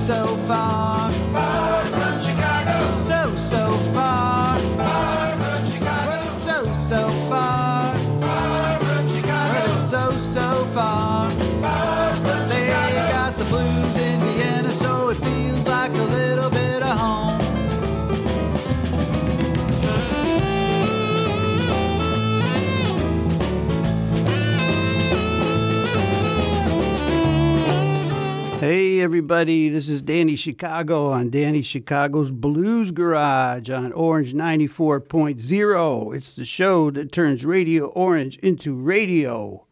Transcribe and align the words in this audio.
so 0.00 0.24
far. 0.48 0.89
Hey 29.00 29.04
everybody, 29.04 29.70
this 29.70 29.88
is 29.88 30.02
Danny 30.02 30.36
Chicago 30.36 31.06
on 31.06 31.30
Danny 31.30 31.62
Chicago's 31.62 32.30
Blues 32.30 32.90
Garage 32.90 33.70
on 33.70 33.94
Orange 33.94 34.34
94.0. 34.34 36.14
It's 36.14 36.34
the 36.34 36.44
show 36.44 36.90
that 36.90 37.10
turns 37.10 37.46
Radio 37.46 37.86
Orange 37.86 38.36
into 38.40 38.74
radio. 38.74 39.66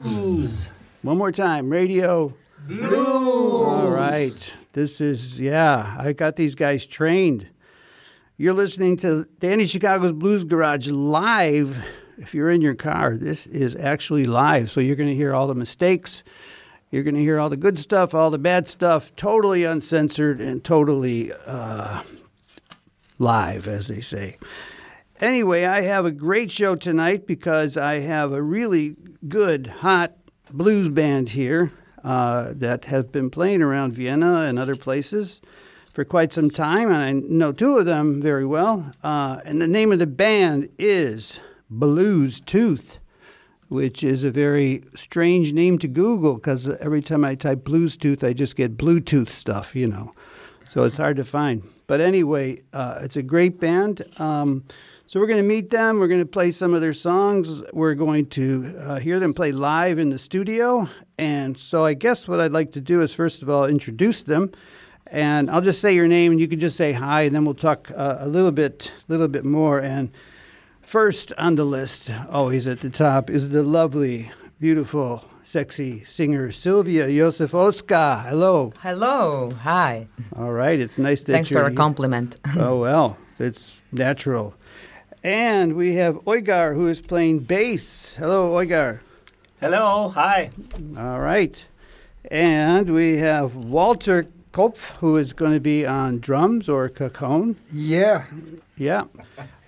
Blues. 0.00 0.70
One 1.02 1.18
more 1.18 1.32
time, 1.32 1.68
radio. 1.68 2.32
Blues. 2.68 2.94
All 2.94 3.90
right. 3.90 4.56
This 4.74 5.00
is, 5.00 5.40
yeah, 5.40 5.96
I 5.98 6.12
got 6.12 6.36
these 6.36 6.54
guys 6.54 6.86
trained. 6.86 7.48
You're 8.36 8.54
listening 8.54 8.96
to 8.98 9.26
Danny 9.40 9.66
Chicago's 9.66 10.12
Blues 10.12 10.44
Garage 10.44 10.86
live. 10.86 11.84
If 12.18 12.36
you're 12.36 12.52
in 12.52 12.60
your 12.60 12.76
car, 12.76 13.16
this 13.16 13.48
is 13.48 13.74
actually 13.74 14.26
live. 14.26 14.70
So 14.70 14.78
you're 14.78 14.94
going 14.94 15.08
to 15.08 15.16
hear 15.16 15.34
all 15.34 15.48
the 15.48 15.56
mistakes. 15.56 16.22
You're 16.94 17.02
going 17.02 17.16
to 17.16 17.20
hear 17.20 17.40
all 17.40 17.50
the 17.50 17.56
good 17.56 17.80
stuff, 17.80 18.14
all 18.14 18.30
the 18.30 18.38
bad 18.38 18.68
stuff, 18.68 19.16
totally 19.16 19.64
uncensored 19.64 20.40
and 20.40 20.62
totally 20.62 21.32
uh, 21.44 22.04
live, 23.18 23.66
as 23.66 23.88
they 23.88 24.00
say. 24.00 24.36
Anyway, 25.20 25.64
I 25.64 25.80
have 25.80 26.04
a 26.04 26.12
great 26.12 26.52
show 26.52 26.76
tonight 26.76 27.26
because 27.26 27.76
I 27.76 27.98
have 27.98 28.30
a 28.30 28.40
really 28.40 28.94
good, 29.26 29.66
hot 29.66 30.12
blues 30.52 30.88
band 30.88 31.30
here 31.30 31.72
uh, 32.04 32.52
that 32.54 32.84
has 32.84 33.06
been 33.06 33.28
playing 33.28 33.60
around 33.60 33.94
Vienna 33.94 34.42
and 34.42 34.56
other 34.56 34.76
places 34.76 35.40
for 35.92 36.04
quite 36.04 36.32
some 36.32 36.48
time, 36.48 36.92
and 36.92 37.02
I 37.02 37.10
know 37.10 37.50
two 37.50 37.76
of 37.76 37.86
them 37.86 38.22
very 38.22 38.46
well. 38.46 38.92
Uh, 39.02 39.40
and 39.44 39.60
the 39.60 39.66
name 39.66 39.90
of 39.90 39.98
the 39.98 40.06
band 40.06 40.68
is 40.78 41.40
Bluestooth 41.68 43.00
which 43.68 44.02
is 44.02 44.24
a 44.24 44.30
very 44.30 44.82
strange 44.94 45.52
name 45.52 45.78
to 45.78 45.88
Google 45.88 46.34
because 46.34 46.68
every 46.68 47.02
time 47.02 47.24
I 47.24 47.34
type 47.34 47.64
Bluetooth, 47.64 48.22
I 48.22 48.32
just 48.32 48.56
get 48.56 48.76
Bluetooth 48.76 49.28
stuff, 49.28 49.74
you 49.74 49.86
know. 49.86 50.12
So 50.70 50.82
it's 50.84 50.96
hard 50.96 51.16
to 51.16 51.24
find. 51.24 51.62
But 51.86 52.00
anyway, 52.00 52.62
uh, 52.72 52.98
it's 53.02 53.16
a 53.16 53.22
great 53.22 53.60
band. 53.60 54.04
Um, 54.18 54.64
so 55.06 55.20
we're 55.20 55.26
going 55.26 55.38
to 55.38 55.42
meet 55.42 55.70
them. 55.70 55.98
We're 55.98 56.08
going 56.08 56.22
to 56.22 56.26
play 56.26 56.50
some 56.50 56.74
of 56.74 56.80
their 56.80 56.94
songs. 56.94 57.62
We're 57.72 57.94
going 57.94 58.26
to 58.30 58.74
uh, 58.78 58.98
hear 58.98 59.20
them 59.20 59.34
play 59.34 59.52
live 59.52 59.98
in 59.98 60.10
the 60.10 60.18
studio. 60.18 60.88
And 61.18 61.58
so 61.58 61.84
I 61.84 61.94
guess 61.94 62.26
what 62.26 62.40
I'd 62.40 62.52
like 62.52 62.72
to 62.72 62.80
do 62.80 63.02
is, 63.02 63.14
first 63.14 63.42
of 63.42 63.50
all, 63.50 63.66
introduce 63.66 64.22
them. 64.22 64.50
And 65.06 65.50
I'll 65.50 65.60
just 65.60 65.80
say 65.80 65.94
your 65.94 66.08
name, 66.08 66.32
and 66.32 66.40
you 66.40 66.48
can 66.48 66.58
just 66.58 66.76
say 66.76 66.92
hi, 66.92 67.22
and 67.22 67.34
then 67.34 67.44
we'll 67.44 67.54
talk 67.54 67.90
uh, 67.94 68.16
a 68.20 68.26
little 68.26 68.50
bit, 68.50 68.90
little 69.06 69.28
bit 69.28 69.44
more. 69.44 69.78
And 69.78 70.10
First 70.84 71.32
on 71.38 71.56
the 71.56 71.64
list, 71.64 72.10
always 72.30 72.66
at 72.68 72.80
the 72.80 72.90
top, 72.90 73.30
is 73.30 73.48
the 73.48 73.62
lovely, 73.62 74.30
beautiful, 74.60 75.24
sexy 75.42 76.04
singer 76.04 76.52
Sylvia 76.52 77.08
Josefowska. 77.08 78.24
Hello. 78.26 78.72
Hello. 78.80 79.50
Hi. 79.62 80.06
All 80.36 80.52
right. 80.52 80.78
It's 80.78 80.98
nice 80.98 81.22
that 81.24 81.32
Thanks 81.32 81.50
you're 81.50 81.60
for 81.62 81.66
a 81.66 81.70
here. 81.70 81.76
compliment. 81.76 82.38
oh, 82.58 82.78
well, 82.78 83.16
it's 83.38 83.82
natural. 83.92 84.54
And 85.22 85.74
we 85.74 85.94
have 85.94 86.16
Uygar, 86.26 86.74
who 86.74 86.86
is 86.86 87.00
playing 87.00 87.40
bass. 87.40 88.14
Hello, 88.16 88.52
Uygar. 88.52 89.00
Hello. 89.60 90.10
Hi. 90.10 90.50
All 90.96 91.20
right. 91.20 91.64
And 92.30 92.90
we 92.90 93.16
have 93.18 93.56
Walter 93.56 94.26
Kopf, 94.52 94.96
who 94.98 95.16
is 95.16 95.32
going 95.32 95.54
to 95.54 95.60
be 95.60 95.84
on 95.86 96.20
drums 96.20 96.68
or 96.68 96.88
cajon. 96.88 97.56
Yeah. 97.72 98.26
Yeah. 98.76 99.04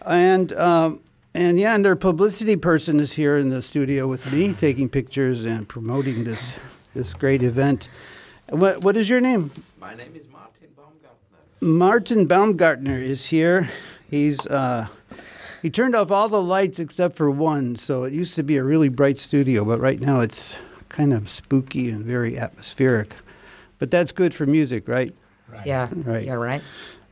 And 0.07 0.53
um, 0.53 1.01
and 1.35 1.59
yeah, 1.59 1.75
and 1.75 1.85
their 1.85 1.97
publicity 1.97 2.57
person 2.57 3.01
is 3.01 3.15
here 3.15 3.37
in 3.37 3.51
the 3.51 3.61
studio 3.61 4.07
with 4.07 4.33
me, 4.33 4.55
taking 4.55 4.89
pictures 4.89 5.45
and 5.45 5.69
promoting 5.69 6.25
this 6.25 6.55
this 6.95 7.13
great 7.13 7.43
event. 7.43 7.89
What 8.49 8.83
what 8.83 8.97
is 8.97 9.09
your 9.09 9.21
name? 9.21 9.51
My 9.81 9.95
name 9.95 10.15
is 10.15 10.23
Martin 10.31 10.69
Baumgartner. 10.77 11.61
Martin 11.61 12.27
Baumgartner 12.27 12.99
is 12.99 13.27
here. 13.27 13.71
He's 14.09 14.47
uh, 14.47 14.87
he 15.61 15.71
turned 15.71 15.97
off 15.97 16.11
all 16.13 16.29
the 16.29 16.41
lights 16.41 16.79
except 16.79 17.17
for 17.17 17.31
one, 17.31 17.77
so 17.77 18.05
it 18.05 18.13
used 18.13 18.35
to 18.37 18.43
be 18.43 18.57
a 18.57 18.63
really 18.63 18.89
bright 18.89 19.19
studio, 19.19 19.65
but 19.65 19.81
right 19.81 20.01
now 20.01 20.21
it's 20.21 20.55
kind 20.89 21.13
of 21.13 21.29
spooky 21.29 21.91
and 21.91 22.05
very 22.05 22.39
atmospheric. 22.39 23.15
But 23.79 23.91
that's 23.91 24.13
good 24.13 24.33
for 24.33 24.47
music, 24.47 24.89
right? 24.89 25.13
Right. 25.49 25.67
Yeah. 25.67 25.89
Right. 25.93 26.25
You're 26.25 26.39
right. 26.39 26.63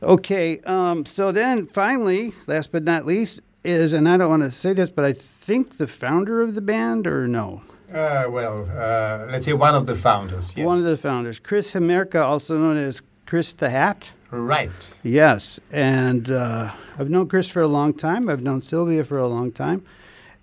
Okay, 0.03 0.59
um, 0.61 1.05
so 1.05 1.31
then 1.31 1.65
finally, 1.67 2.33
last 2.47 2.71
but 2.71 2.83
not 2.83 3.05
least, 3.05 3.41
is, 3.63 3.93
and 3.93 4.07
I 4.07 4.17
don't 4.17 4.29
want 4.29 4.43
to 4.43 4.51
say 4.51 4.73
this, 4.73 4.89
but 4.89 5.05
I 5.05 5.13
think 5.13 5.77
the 5.77 5.87
founder 5.87 6.41
of 6.41 6.55
the 6.55 6.61
band, 6.61 7.07
or 7.07 7.27
no? 7.27 7.63
Uh, 7.91 8.25
well, 8.29 8.69
uh, 8.71 9.31
let's 9.31 9.45
say 9.45 9.53
one 9.53 9.73
of 9.73 9.87
the 9.87 9.95
founders. 9.95 10.55
Yes. 10.55 10.65
One 10.65 10.77
of 10.77 10.83
the 10.83 10.97
founders, 10.97 11.39
Chris 11.39 11.73
Hemerka, 11.73 12.23
also 12.23 12.57
known 12.57 12.77
as 12.77 13.01
Chris 13.25 13.53
the 13.53 13.69
Hat. 13.69 14.11
Right. 14.31 14.93
Yes, 15.01 15.59
and 15.71 16.29
uh, 16.29 16.73
I've 16.99 17.09
known 17.09 17.27
Chris 17.27 17.47
for 17.47 17.61
a 17.61 17.67
long 17.67 17.93
time. 17.93 18.29
I've 18.29 18.41
known 18.41 18.61
Sylvia 18.61 19.03
for 19.03 19.17
a 19.17 19.27
long 19.27 19.51
time, 19.51 19.85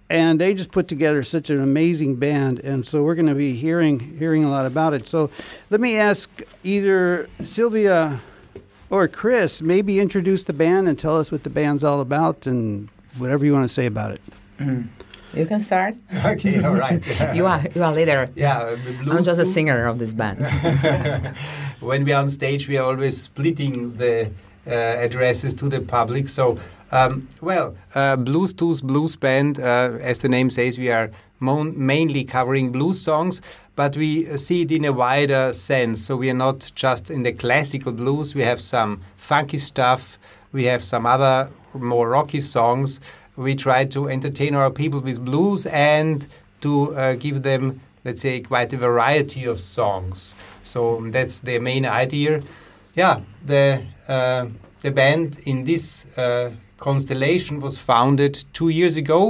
and 0.08 0.40
they 0.40 0.54
just 0.54 0.72
put 0.72 0.88
together 0.88 1.22
such 1.22 1.50
an 1.50 1.60
amazing 1.60 2.16
band. 2.16 2.58
And 2.60 2.86
so 2.86 3.02
we're 3.02 3.16
going 3.16 3.26
to 3.26 3.34
be 3.34 3.54
hearing 3.54 4.16
hearing 4.18 4.44
a 4.44 4.50
lot 4.50 4.66
about 4.66 4.94
it. 4.94 5.06
So 5.06 5.30
let 5.68 5.80
me 5.80 5.98
ask 5.98 6.42
either 6.64 7.28
Sylvia 7.40 8.20
or 8.92 9.08
Chris, 9.08 9.62
maybe 9.62 9.98
introduce 9.98 10.42
the 10.44 10.52
band 10.52 10.86
and 10.86 10.98
tell 10.98 11.18
us 11.18 11.32
what 11.32 11.44
the 11.44 11.50
band's 11.50 11.82
all 11.82 12.00
about 12.00 12.46
and 12.46 12.90
whatever 13.16 13.42
you 13.42 13.52
want 13.54 13.64
to 13.64 13.72
say 13.72 13.86
about 13.86 14.12
it. 14.12 14.20
You 15.34 15.46
can 15.46 15.60
start. 15.60 15.94
Okay. 16.32 16.62
All 16.62 16.76
right. 16.76 17.02
you 17.34 17.46
are 17.46 17.62
you 17.74 17.82
are 17.82 17.92
leader. 17.92 18.26
Yeah. 18.36 18.76
the 18.76 19.10
I'm 19.10 19.24
just 19.24 19.40
a 19.40 19.46
singer 19.46 19.86
of 19.86 19.98
this 19.98 20.12
band. 20.12 20.42
when 21.80 22.04
we 22.04 22.12
are 22.12 22.20
on 22.20 22.28
stage, 22.28 22.68
we 22.68 22.76
are 22.76 22.84
always 22.84 23.22
splitting 23.22 23.96
the 23.96 24.30
uh, 24.66 25.06
addresses 25.06 25.54
to 25.54 25.68
the 25.68 25.80
public. 25.80 26.28
So, 26.28 26.58
um, 26.92 27.28
well, 27.40 27.76
uh, 27.94 28.16
Bluestooth 28.16 28.82
Blues 28.82 29.16
Band, 29.16 29.58
uh, 29.58 29.98
as 30.00 30.18
the 30.18 30.28
name 30.28 30.50
says, 30.50 30.78
we 30.78 30.90
are 30.90 31.10
mainly 31.40 32.24
covering 32.24 32.70
blues 32.70 33.00
songs, 33.00 33.40
but 33.74 33.96
we 33.96 34.36
see 34.36 34.62
it 34.62 34.70
in 34.70 34.84
a 34.84 34.92
wider 34.92 35.52
sense. 35.52 36.04
So 36.04 36.16
we 36.16 36.30
are 36.30 36.34
not 36.34 36.70
just 36.74 37.10
in 37.10 37.22
the 37.22 37.32
classical 37.32 37.92
blues. 37.92 38.34
We 38.34 38.42
have 38.42 38.60
some 38.60 39.00
funky 39.16 39.58
stuff. 39.58 40.18
We 40.52 40.64
have 40.64 40.84
some 40.84 41.06
other 41.06 41.50
more 41.74 42.10
rocky 42.10 42.40
songs. 42.40 43.00
We 43.36 43.54
try 43.54 43.86
to 43.86 44.08
entertain 44.08 44.54
our 44.54 44.70
people 44.70 45.00
with 45.00 45.24
blues 45.24 45.66
and 45.66 46.26
to 46.60 46.94
uh, 46.94 47.14
give 47.14 47.42
them, 47.42 47.80
let's 48.04 48.20
say, 48.20 48.40
quite 48.40 48.72
a 48.72 48.76
variety 48.76 49.44
of 49.46 49.60
songs. 49.60 50.34
So 50.62 51.02
that's 51.10 51.38
the 51.38 51.58
main 51.58 51.86
idea. 51.86 52.42
Yeah, 52.94 53.20
the 53.44 53.82
uh, 54.06 54.46
the 54.82 54.90
band 54.90 55.38
in 55.46 55.64
this 55.64 56.06
uh, 56.18 56.52
constellation 56.88 57.60
was 57.66 57.74
founded 57.90 58.34
two 58.58 58.70
years 58.78 58.96
ago, 59.04 59.20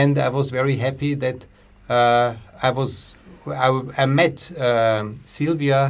and 0.00 0.18
I 0.18 0.28
was 0.38 0.46
very 0.60 0.76
happy 0.86 1.12
that 1.24 1.38
uh, 1.96 2.28
I 2.62 2.70
was 2.78 2.90
I, 3.66 3.68
I 4.02 4.06
met 4.06 4.38
um 4.68 5.04
Sylvia 5.36 5.80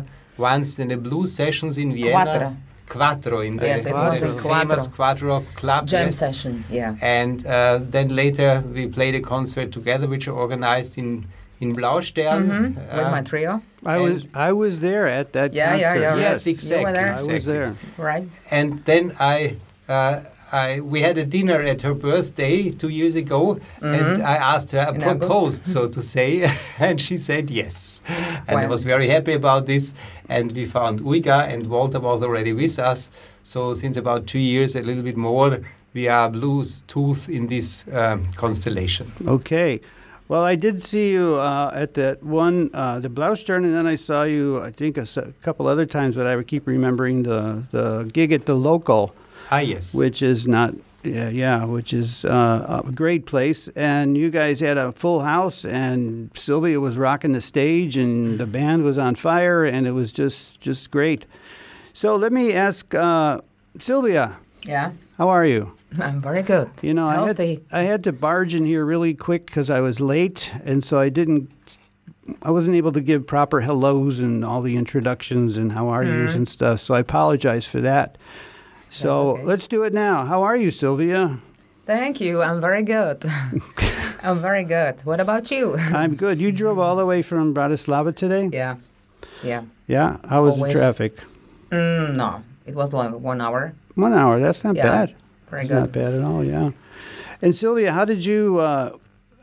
once 0.52 0.70
in 0.82 0.88
the 0.88 0.96
blues 1.06 1.30
sessions 1.42 1.74
in 1.82 1.88
Vienna. 1.98 2.12
Quattro. 2.24 2.48
Quattro 2.94 3.38
in 3.48 3.54
the, 3.60 3.66
Yes, 3.66 3.84
it 3.86 3.92
was 3.92 4.20
the 4.20 4.32
famous 4.52 4.82
Quattro. 4.86 5.40
Quattro 5.40 5.54
club. 5.60 5.80
Jam 5.92 6.06
yes. 6.06 6.16
session. 6.24 6.54
Yeah. 6.80 7.16
And 7.18 7.36
uh, 7.46 7.80
then 7.94 8.06
later 8.22 8.50
we 8.76 8.82
played 8.98 9.14
a 9.22 9.24
concert 9.34 9.68
together, 9.78 10.06
which 10.14 10.26
I 10.30 10.32
organized 10.44 10.94
in 11.02 11.10
in 11.60 11.68
Blaustern. 11.78 12.42
hmm 12.46 12.64
With 12.96 13.06
uh, 13.06 13.16
my 13.16 13.22
trio. 13.30 13.52
I 13.94 13.96
was 14.04 14.16
I 14.48 14.50
was 14.62 14.74
there 14.88 15.06
at 15.20 15.26
that 15.36 15.50
Yeah, 15.52 15.60
yeah, 15.60 15.74
concert. 15.76 16.02
yeah, 16.02 16.12
right. 16.14 16.26
Yes, 16.30 16.46
exactly. 16.54 16.78
You 16.80 16.86
were 16.86 16.96
there? 17.00 17.12
I 17.20 17.22
was 17.34 17.44
there. 17.54 17.70
Right. 18.10 18.26
And 18.58 18.68
then 18.88 19.04
I, 19.34 19.36
uh, 19.94 20.14
I, 20.52 20.80
we 20.80 21.00
had 21.02 21.18
a 21.18 21.24
dinner 21.24 21.60
at 21.60 21.82
her 21.82 21.94
birthday 21.94 22.70
two 22.70 22.88
years 22.88 23.14
ago, 23.14 23.58
and 23.82 24.16
Mhm. 24.16 24.24
I 24.24 24.36
asked 24.36 24.72
her, 24.72 24.80
I 24.80 24.94
In 24.94 25.00
proposed, 25.00 25.66
so 25.66 25.88
to 25.88 26.02
say, 26.02 26.50
and 26.78 27.00
she 27.00 27.16
said 27.18 27.50
yes. 27.50 28.00
And 28.46 28.58
I 28.58 28.66
was 28.66 28.84
very 28.84 29.08
happy 29.08 29.32
about 29.34 29.66
this. 29.66 29.94
And 30.28 30.52
we 30.52 30.64
found 30.64 31.00
Uygar, 31.00 31.48
and 31.52 31.66
Walter 31.66 32.00
was 32.00 32.22
already 32.22 32.52
with 32.52 32.78
us. 32.78 33.10
So 33.42 33.74
since 33.74 33.96
about 33.96 34.26
two 34.26 34.38
years, 34.38 34.76
a 34.76 34.82
little 34.82 35.02
bit 35.02 35.16
more, 35.16 35.60
we 35.94 36.08
are 36.08 36.28
Bluestooth 36.30 37.28
in 37.28 37.46
this 37.46 37.84
um, 37.92 38.24
constellation. 38.36 39.06
Okay. 39.26 39.80
Well, 40.28 40.44
I 40.44 40.56
did 40.56 40.82
see 40.82 41.12
you 41.12 41.36
uh, 41.36 41.70
at 41.74 41.94
that 41.94 42.22
one, 42.22 42.68
uh, 42.74 43.00
the 43.00 43.08
Blaustern, 43.08 43.64
and 43.64 43.74
then 43.74 43.86
I 43.86 43.96
saw 43.96 44.24
you, 44.24 44.60
I 44.60 44.70
think, 44.70 44.98
a 44.98 45.06
couple 45.42 45.66
other 45.66 45.86
times, 45.86 46.16
but 46.16 46.26
I 46.26 46.36
would 46.36 46.46
keep 46.46 46.66
remembering 46.66 47.22
the, 47.22 47.64
the 47.70 48.10
gig 48.12 48.32
at 48.32 48.44
the 48.44 48.54
local, 48.54 49.14
Ah, 49.50 49.58
yes. 49.58 49.94
which 49.94 50.22
is 50.22 50.46
not, 50.46 50.74
yeah, 51.02 51.28
yeah 51.28 51.64
which 51.64 51.92
is 51.92 52.24
uh, 52.24 52.82
a 52.84 52.92
great 52.92 53.26
place. 53.26 53.68
And 53.68 54.16
you 54.16 54.30
guys 54.30 54.60
had 54.60 54.78
a 54.78 54.92
full 54.92 55.20
house, 55.20 55.64
and 55.64 56.30
Sylvia 56.34 56.80
was 56.80 56.96
rocking 56.98 57.32
the 57.32 57.40
stage, 57.40 57.96
and 57.96 58.38
the 58.38 58.46
band 58.46 58.84
was 58.84 58.98
on 58.98 59.14
fire, 59.14 59.64
and 59.64 59.86
it 59.86 59.92
was 59.92 60.12
just, 60.12 60.60
just 60.60 60.90
great. 60.90 61.24
So 61.92 62.16
let 62.16 62.32
me 62.32 62.52
ask 62.52 62.94
uh, 62.94 63.40
Sylvia, 63.80 64.38
Yeah, 64.64 64.92
how 65.16 65.28
are 65.28 65.46
you? 65.46 65.72
I'm 65.98 66.20
very 66.20 66.42
good. 66.42 66.70
You 66.82 66.92
know, 66.92 67.08
I 67.08 67.14
Healthy. 67.14 67.54
had, 67.70 67.78
I 67.80 67.82
had 67.82 68.04
to 68.04 68.12
barge 68.12 68.54
in 68.54 68.64
here 68.66 68.84
really 68.84 69.14
quick 69.14 69.46
because 69.46 69.70
I 69.70 69.80
was 69.80 70.00
late, 70.00 70.52
and 70.64 70.84
so 70.84 70.98
I 70.98 71.08
didn't. 71.08 71.50
I 72.42 72.50
wasn't 72.50 72.76
able 72.76 72.92
to 72.92 73.00
give 73.00 73.26
proper 73.26 73.62
hellos 73.62 74.18
and 74.18 74.44
all 74.44 74.60
the 74.60 74.76
introductions 74.76 75.56
and 75.56 75.72
how 75.72 75.88
are 75.88 76.04
yous 76.04 76.34
and 76.34 76.46
stuff. 76.46 76.80
So 76.80 76.92
I 76.92 77.00
apologize 77.00 77.64
for 77.64 77.80
that. 77.80 78.18
So 78.90 79.30
okay. 79.30 79.44
let's 79.44 79.66
do 79.66 79.82
it 79.84 79.92
now. 79.92 80.24
How 80.24 80.42
are 80.42 80.56
you, 80.56 80.70
Sylvia? 80.70 81.38
Thank 81.86 82.20
you. 82.20 82.42
I'm 82.42 82.60
very 82.60 82.82
good. 82.82 83.24
I'm 84.22 84.38
very 84.38 84.64
good. 84.64 85.00
What 85.04 85.20
about 85.20 85.50
you? 85.50 85.76
I'm 85.78 86.16
good. 86.16 86.40
You 86.40 86.52
drove 86.52 86.78
all 86.78 86.96
the 86.96 87.06
way 87.06 87.22
from 87.22 87.54
Bratislava 87.54 88.14
today. 88.14 88.48
yeah, 88.52 88.76
yeah. 89.42 89.62
Yeah. 89.86 90.18
How 90.28 90.42
was 90.42 90.54
Always. 90.54 90.72
the 90.74 90.78
traffic? 90.78 91.16
Mm, 91.70 92.14
no, 92.16 92.42
it 92.66 92.74
was 92.74 92.92
like 92.92 93.12
one 93.12 93.40
hour. 93.40 93.72
One 93.94 94.12
hour. 94.12 94.38
That's 94.38 94.64
not 94.64 94.76
Yeah, 94.76 94.82
bad. 94.84 95.14
Very 95.50 95.62
It's 95.62 95.70
good. 95.70 95.80
not 95.80 95.92
bad 95.92 96.14
at 96.14 96.22
all. 96.22 96.44
Yeah. 96.44 96.70
And 97.40 97.54
Sylvia, 97.54 97.92
how 97.92 98.04
did 98.04 98.24
you? 98.24 98.58
Uh, 98.58 98.96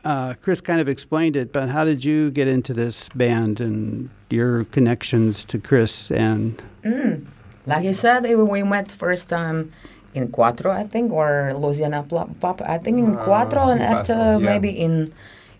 uh, 0.04 0.34
Chris 0.40 0.60
kind 0.60 0.80
of 0.80 0.88
explained 0.88 1.34
it, 1.34 1.52
but 1.52 1.68
how 1.70 1.84
did 1.84 2.04
you 2.04 2.30
get 2.30 2.46
into 2.46 2.72
this 2.72 3.08
band 3.08 3.60
and 3.60 4.08
your 4.30 4.64
connections 4.66 5.44
to 5.46 5.58
Chris 5.58 6.10
and? 6.12 6.62
Mm. 6.84 7.26
Like 7.66 7.84
you 7.84 7.92
said, 7.92 8.22
we 8.24 8.62
met 8.62 8.90
first 8.92 9.28
time 9.28 9.72
in 10.14 10.28
Cuatro, 10.28 10.70
I 10.70 10.84
think, 10.84 11.12
or 11.12 11.52
Louisiana 11.54 12.02
Pop. 12.40 12.62
I 12.62 12.78
think 12.78 12.98
in 12.98 13.16
Uh, 13.16 13.24
Cuatro, 13.24 13.70
and 13.72 13.80
in 13.80 13.86
after 13.86 14.14
Cuatro, 14.14 14.40
yeah. 14.40 14.46
maybe 14.50 14.70
in 14.70 15.12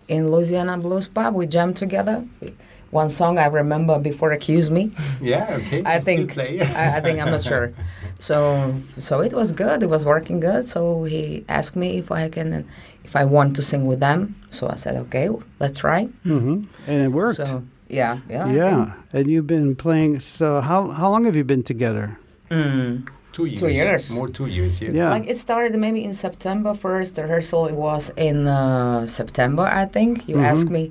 in 0.07 0.31
Louisiana 0.31 0.77
Blues 0.77 1.07
Pub, 1.07 1.33
we 1.35 1.45
jammed 1.47 1.75
together. 1.75 2.23
We- 2.41 2.53
One 2.89 3.09
song 3.09 3.37
I 3.37 3.47
remember 3.47 3.99
before 3.99 4.31
"Accuse 4.31 4.69
Me." 4.71 4.83
yeah, 5.21 5.57
okay. 5.59 5.83
I 5.85 5.99
think 5.99 6.31
play. 6.31 6.61
I, 6.61 6.97
I 6.97 6.99
think 7.03 7.19
I'm 7.19 7.29
not 7.35 7.43
sure. 7.43 7.67
So 8.27 8.73
so 8.97 9.19
it 9.27 9.33
was 9.33 9.51
good. 9.51 9.83
It 9.83 9.89
was 9.95 10.03
working 10.05 10.39
good. 10.39 10.63
So 10.65 11.03
he 11.03 11.43
asked 11.49 11.75
me 11.75 11.99
if 12.01 12.07
I 12.11 12.29
can, 12.35 12.63
if 13.03 13.13
I 13.21 13.25
want 13.35 13.55
to 13.57 13.61
sing 13.61 13.83
with 13.91 13.99
them. 13.99 14.19
So 14.57 14.61
I 14.73 14.75
said, 14.83 14.95
okay, 15.03 15.27
let's 15.59 15.79
try. 15.83 16.07
hmm 16.23 16.63
And 16.87 16.97
it 17.07 17.11
worked. 17.11 17.37
So 17.43 17.61
yeah, 17.89 18.19
yeah. 18.29 18.45
I 18.45 18.53
yeah. 18.53 18.93
And 19.13 19.27
you've 19.29 19.47
been 19.47 19.75
playing. 19.75 20.19
So 20.19 20.61
how 20.61 20.87
how 20.89 21.09
long 21.11 21.25
have 21.25 21.35
you 21.35 21.43
been 21.43 21.63
together? 21.63 22.17
Mm. 22.49 23.07
two 23.33 23.45
years. 23.45 23.59
Two 23.59 23.69
years. 23.69 24.09
More 24.11 24.27
two 24.29 24.45
years, 24.47 24.81
yes. 24.81 24.93
Yeah. 24.95 25.09
Like 25.11 25.27
it 25.29 25.37
started 25.37 25.77
maybe 25.79 26.03
in 26.03 26.13
September 26.13 26.73
first. 26.73 27.15
The 27.15 27.21
rehearsal 27.23 27.69
was 27.73 28.09
in 28.17 28.47
uh, 28.47 29.05
September, 29.07 29.65
I 29.67 29.85
think. 29.85 30.27
You 30.29 30.37
Mhm. 30.37 30.49
asked 30.51 30.69
me 30.71 30.83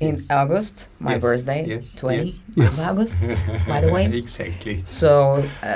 in 0.00 0.14
Yes. 0.16 0.30
August, 0.30 0.88
my 1.00 1.12
Yes, 1.14 1.22
birthday, 1.22 1.64
yes, 1.66 1.94
20 1.96 2.16
yes, 2.16 2.40
of 2.50 2.56
yes. 2.56 2.86
August, 2.90 3.18
by 3.66 3.80
the 3.80 3.88
way. 3.88 4.04
exactly. 4.22 4.82
So, 4.84 5.10
uh, 5.62 5.66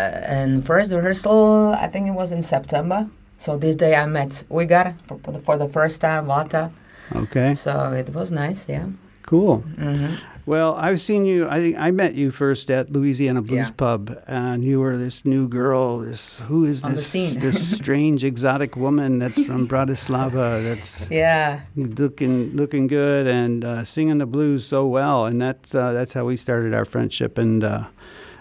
and 0.41 0.63
first 0.67 0.93
rehearsal, 0.93 1.73
I 1.85 1.87
think 1.93 2.05
it 2.13 2.15
was 2.23 2.31
in 2.33 2.43
September. 2.43 3.07
So 3.39 3.57
this 3.57 3.75
day 3.77 3.95
I 3.97 4.05
met 4.05 4.45
Uygar 4.51 4.95
for, 5.07 5.17
for, 5.25 5.33
the, 5.33 5.39
for 5.39 5.57
the 5.57 5.69
first 5.69 6.01
time, 6.03 6.27
Vata. 6.27 6.69
Okay. 7.17 7.55
So 7.55 7.73
it 7.97 8.09
was 8.13 8.31
nice, 8.31 8.69
yeah. 8.69 8.85
Cool. 9.23 9.59
hmm 9.79 10.15
Well, 10.51 10.75
I've 10.75 11.01
seen 11.01 11.27
you. 11.27 11.47
I 11.49 11.61
think 11.61 11.79
I 11.79 11.93
met 11.93 12.17
you 12.17 12.33
first 12.33 12.71
at 12.73 12.91
Louisiana 12.91 13.41
Blues 13.41 13.69
Yeah. 13.69 13.77
Pub, 13.77 14.19
and 14.27 14.65
you 14.65 14.81
were 14.81 14.97
this 14.97 15.25
new 15.25 15.47
girl. 15.47 16.01
This 16.01 16.41
who 16.49 16.65
is 16.65 16.83
this? 16.83 17.07
scene. 17.07 17.39
this 17.39 17.77
strange, 17.81 18.25
exotic 18.25 18.75
woman 18.77 19.21
that's 19.21 19.41
from 19.47 19.69
Bratislava. 19.69 20.61
That's 20.65 21.09
Yeah, 21.09 21.61
looking 21.77 22.57
looking 22.57 22.89
good 22.89 23.29
and 23.29 23.65
uh, 23.65 23.85
singing 23.85 24.19
the 24.19 24.27
blues 24.27 24.67
so 24.67 24.89
well, 24.89 25.25
and 25.27 25.41
that's 25.41 25.73
uh, 25.73 25.93
that's 25.93 26.15
how 26.15 26.25
we 26.25 26.37
started 26.37 26.75
our 26.75 26.85
friendship. 26.85 27.39
And 27.39 27.63
uh, 27.63 27.85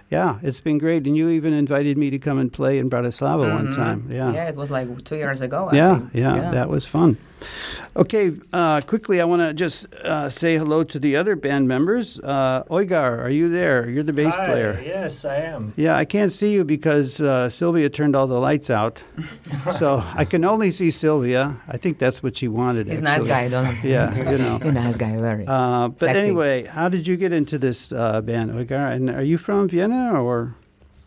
yeah, 0.10 0.40
it's 0.42 0.62
been 0.62 0.80
great. 0.80 1.06
And 1.06 1.16
you 1.16 1.30
even 1.30 1.54
invited 1.54 1.96
me 1.96 2.10
to 2.10 2.18
come 2.18 2.40
and 2.40 2.52
play 2.52 2.80
in 2.80 2.90
Bratislava 2.90 3.54
one 3.54 3.68
Mhm. 3.68 3.76
time. 3.76 4.08
Yeah. 4.10 4.34
yeah. 4.34 4.50
It 4.50 4.56
was 4.56 4.72
like 4.72 4.88
two 5.04 5.18
years 5.18 5.42
ago. 5.42 5.70
I 5.72 5.76
Yeah, 5.76 5.98
think. 6.00 6.10
yeah, 6.16 6.50
that 6.58 6.70
was 6.70 6.88
fun. 6.88 7.18
Okay, 8.00 8.32
uh, 8.54 8.80
quickly, 8.80 9.20
I 9.20 9.26
want 9.26 9.42
to 9.42 9.54
just 9.54 9.94
uh, 9.94 10.30
say 10.30 10.58
hello 10.58 10.86
to 10.86 11.00
the 11.00 11.18
other 11.18 11.36
band 11.36 11.68
members. 11.68 12.18
Uh, 12.18 12.64
Uygar, 12.70 13.20
are 13.20 13.30
you 13.30 13.50
there? 13.50 13.90
You're 13.90 14.04
the 14.06 14.14
bass 14.14 14.34
Hi, 14.36 14.46
player. 14.48 14.82
Yes, 14.86 15.26
I 15.26 15.36
am. 15.36 15.74
Yeah, 15.76 15.98
I 15.98 16.06
can't 16.06 16.32
see 16.32 16.54
you 16.54 16.64
because 16.64 17.20
uh, 17.20 17.50
Sylvia 17.50 17.90
turned 17.90 18.16
all 18.16 18.26
the 18.26 18.40
lights 18.40 18.70
out. 18.70 19.04
so 19.78 20.02
I 20.16 20.24
can 20.24 20.46
only 20.46 20.72
see 20.72 20.92
Sylvia. 20.92 21.60
I 21.68 21.76
think 21.76 22.00
that's 22.00 22.24
what 22.24 22.38
she 22.38 22.48
wanted. 22.48 22.88
He's 22.88 23.00
a 23.00 23.04
nice 23.04 23.26
guy, 23.26 23.50
don't 23.50 23.76
he? 23.82 23.92
Yeah, 23.92 24.16
you 24.32 24.38
know. 24.38 24.60
He's 24.60 24.68
a 24.70 24.72
nice 24.72 24.96
guy, 24.96 25.18
very. 25.18 25.46
Uh, 25.46 25.90
but 25.90 26.00
Sexy. 26.00 26.20
anyway, 26.22 26.68
how 26.68 26.88
did 26.88 27.06
you 27.06 27.18
get 27.18 27.34
into 27.34 27.58
this 27.58 27.92
uh, 27.92 28.22
band, 28.22 28.52
Uygar? 28.52 28.94
And 28.94 29.10
are 29.10 29.24
you 29.24 29.38
from 29.38 29.68
Vienna 29.68 30.24
or? 30.24 30.56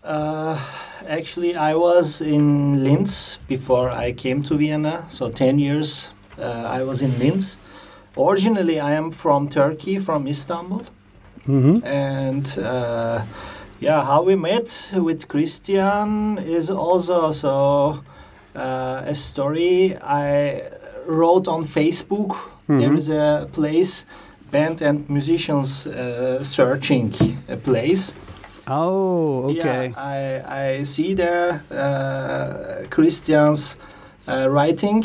Uh, 0.04 0.60
actually, 1.08 1.56
I 1.56 1.74
was 1.74 2.20
in 2.20 2.84
Linz 2.84 3.38
before 3.48 3.88
I 3.90 4.12
came 4.12 4.42
to 4.42 4.58
Vienna, 4.58 5.06
so 5.08 5.30
10 5.30 5.58
years 5.58 6.10
I 6.38 6.82
was 6.82 7.02
in 7.02 7.18
Linz. 7.18 7.56
Originally, 8.16 8.78
I 8.80 8.92
am 8.92 9.10
from 9.10 9.48
Turkey, 9.48 9.98
from 9.98 10.26
Istanbul. 10.26 10.82
Mm-hmm. 11.48 11.84
And 11.86 12.58
uh, 12.58 13.22
yeah, 13.80 14.04
how 14.04 14.22
we 14.22 14.36
met 14.36 14.90
with 14.94 15.26
Christian 15.28 16.38
is 16.38 16.70
also 16.70 17.32
so 17.32 18.02
uh, 18.54 19.02
a 19.06 19.14
story 19.14 19.96
I 20.02 20.62
wrote 21.06 21.48
on 21.48 21.64
Facebook. 21.64 22.36
There 22.68 22.90
Mhm. 22.90 22.96
is 22.98 23.08
a 23.10 23.48
place, 23.52 24.06
band 24.50 24.82
and 24.82 25.08
musicians 25.10 25.86
uh, 25.86 26.42
searching 26.44 27.12
a 27.48 27.56
place. 27.56 28.14
Oh, 28.68 29.50
okay. 29.50 29.88
Yeah, 29.88 30.42
I, 30.44 30.78
I 30.78 30.84
see 30.84 31.14
there 31.14 31.60
uh, 31.70 32.86
Christian's 32.88 33.76
uh, 34.28 34.46
writing, 34.48 35.04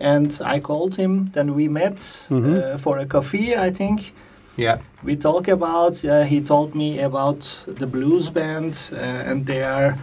and 0.00 0.40
I 0.44 0.60
called 0.60 0.96
him. 0.96 1.30
Then 1.32 1.54
we 1.54 1.68
met 1.68 2.26
Mhm. 2.30 2.56
uh, 2.56 2.78
for 2.78 2.98
a 2.98 3.06
coffee, 3.06 3.54
I 3.56 3.70
think. 3.70 4.12
Yeah. 4.56 4.78
We 5.04 5.16
talk 5.16 5.48
about. 5.48 6.04
Uh, 6.04 6.22
he 6.24 6.40
told 6.40 6.74
me 6.74 7.00
about 7.04 7.58
the 7.78 7.86
blues 7.86 8.30
band, 8.30 8.90
uh, 8.92 9.30
and 9.30 9.46
they 9.46 9.62
are 9.62 9.94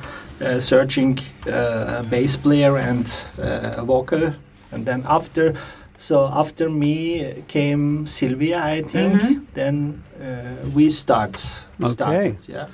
uh, 0.41 0.59
searching 0.59 1.19
uh, 1.47 1.99
a 1.99 2.03
bass 2.09 2.35
player 2.37 2.77
and 2.77 3.05
uh, 3.39 3.81
a 3.81 3.85
vocal. 3.85 4.33
And 4.73 4.85
then 4.85 5.03
after, 5.07 5.53
so 5.97 6.25
after 6.33 6.69
me 6.69 7.43
came 7.47 8.05
Sylvia, 8.07 8.59
I 8.77 8.81
think. 8.83 9.21
Mhm. 9.21 9.41
Then 9.53 10.03
uh, 10.19 10.69
we 10.75 10.89
start. 10.89 11.41
Okay. 11.79 11.91
Started, 11.91 12.35
yeah. 12.49 12.65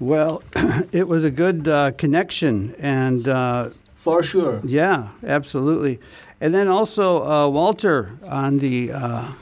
Well, 0.00 0.42
it 0.92 1.06
was 1.08 1.24
a 1.24 1.30
good 1.30 1.68
uh, 1.68 1.92
connection, 1.96 2.74
and 2.80 3.28
uh, 3.28 3.68
For 3.96 4.22
sure. 4.22 4.60
yeah, 4.64 5.08
absolutely. 5.26 5.98
And 6.44 6.54
then 6.54 6.68
also 6.68 7.24
uh, 7.24 7.48
Walter 7.48 8.18
on 8.28 8.58
the 8.58 8.92
uh, 8.92 9.32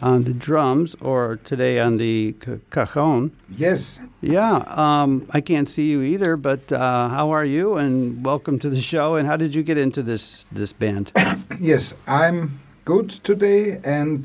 on 0.00 0.24
the 0.24 0.32
drums, 0.32 0.96
or 1.02 1.36
today 1.44 1.78
on 1.78 1.98
the 1.98 2.34
ca- 2.40 2.60
cajon. 2.70 3.30
Yes, 3.58 4.00
Yeah, 4.22 4.64
um, 4.68 5.26
I 5.34 5.42
can't 5.42 5.68
see 5.68 5.90
you 5.90 6.00
either, 6.00 6.38
but 6.38 6.72
uh, 6.72 7.08
how 7.08 7.30
are 7.30 7.44
you? 7.44 7.76
And 7.76 8.24
welcome 8.24 8.58
to 8.60 8.70
the 8.70 8.80
show. 8.80 9.16
And 9.16 9.28
how 9.28 9.36
did 9.36 9.54
you 9.54 9.62
get 9.62 9.76
into 9.76 10.02
this 10.02 10.46
this 10.50 10.72
band? 10.72 11.12
yes, 11.60 11.94
I'm 12.06 12.58
good 12.86 13.10
today, 13.22 13.78
and 13.84 14.24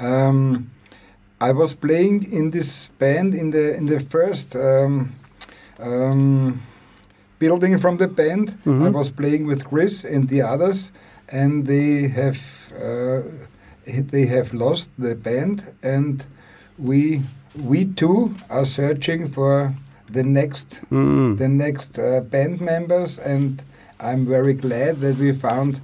um, 0.00 0.68
I 1.40 1.52
was 1.52 1.76
playing 1.76 2.32
in 2.32 2.50
this 2.50 2.88
band 2.98 3.36
in 3.36 3.52
the 3.52 3.76
in 3.76 3.86
the 3.86 4.00
first 4.00 4.56
um, 4.56 5.14
um, 5.78 6.60
building 7.38 7.78
from 7.78 7.96
the 7.98 8.08
band. 8.08 8.54
I 8.66 8.68
Mhm. 8.68 8.92
was 8.92 9.10
playing 9.10 9.46
with 9.46 9.64
Chris 9.64 10.04
and 10.04 10.28
the 10.28 10.42
others, 10.42 10.92
and 11.28 11.66
they 11.66 12.08
have 12.08 12.38
uh, 12.82 13.20
they 14.12 14.26
have 14.26 14.54
lost 14.54 14.90
the 14.98 15.14
band, 15.14 15.62
and 15.82 16.24
we 16.78 17.22
we 17.70 17.84
too 17.84 18.34
are 18.50 18.64
searching 18.66 19.28
for 19.28 19.72
the 20.12 20.22
next 20.22 20.80
Mm. 20.90 21.36
the 21.36 21.48
next 21.48 21.98
uh, 21.98 22.20
band 22.30 22.60
members, 22.60 23.18
and 23.18 23.62
I'm 24.00 24.26
very 24.26 24.54
glad 24.54 25.00
that 25.00 25.18
we 25.18 25.32
found 25.32 25.80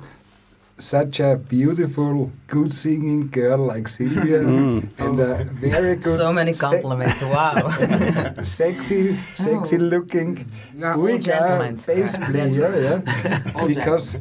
such 0.80 1.20
a 1.20 1.36
beautiful, 1.36 2.30
good 2.46 2.72
singing 2.72 3.28
girl 3.28 3.58
like 3.58 3.86
Sylvia, 3.88 4.40
Mm. 4.44 4.88
and 4.98 5.20
a 5.20 5.44
very 5.60 5.96
good, 5.96 6.16
so 6.16 6.32
many 6.32 6.52
se- 6.54 6.60
compliments. 6.66 7.22
wow. 7.22 7.54
sexy, 8.42 9.18
sexy 9.34 9.76
Oh. 9.76 9.80
looking 9.94 10.46
You're 10.76 10.94
all 10.96 11.18
gentlemen. 11.18 11.74
bass 11.86 12.16
player, 12.16 12.72
yeah, 12.86 13.66
because 13.66 14.16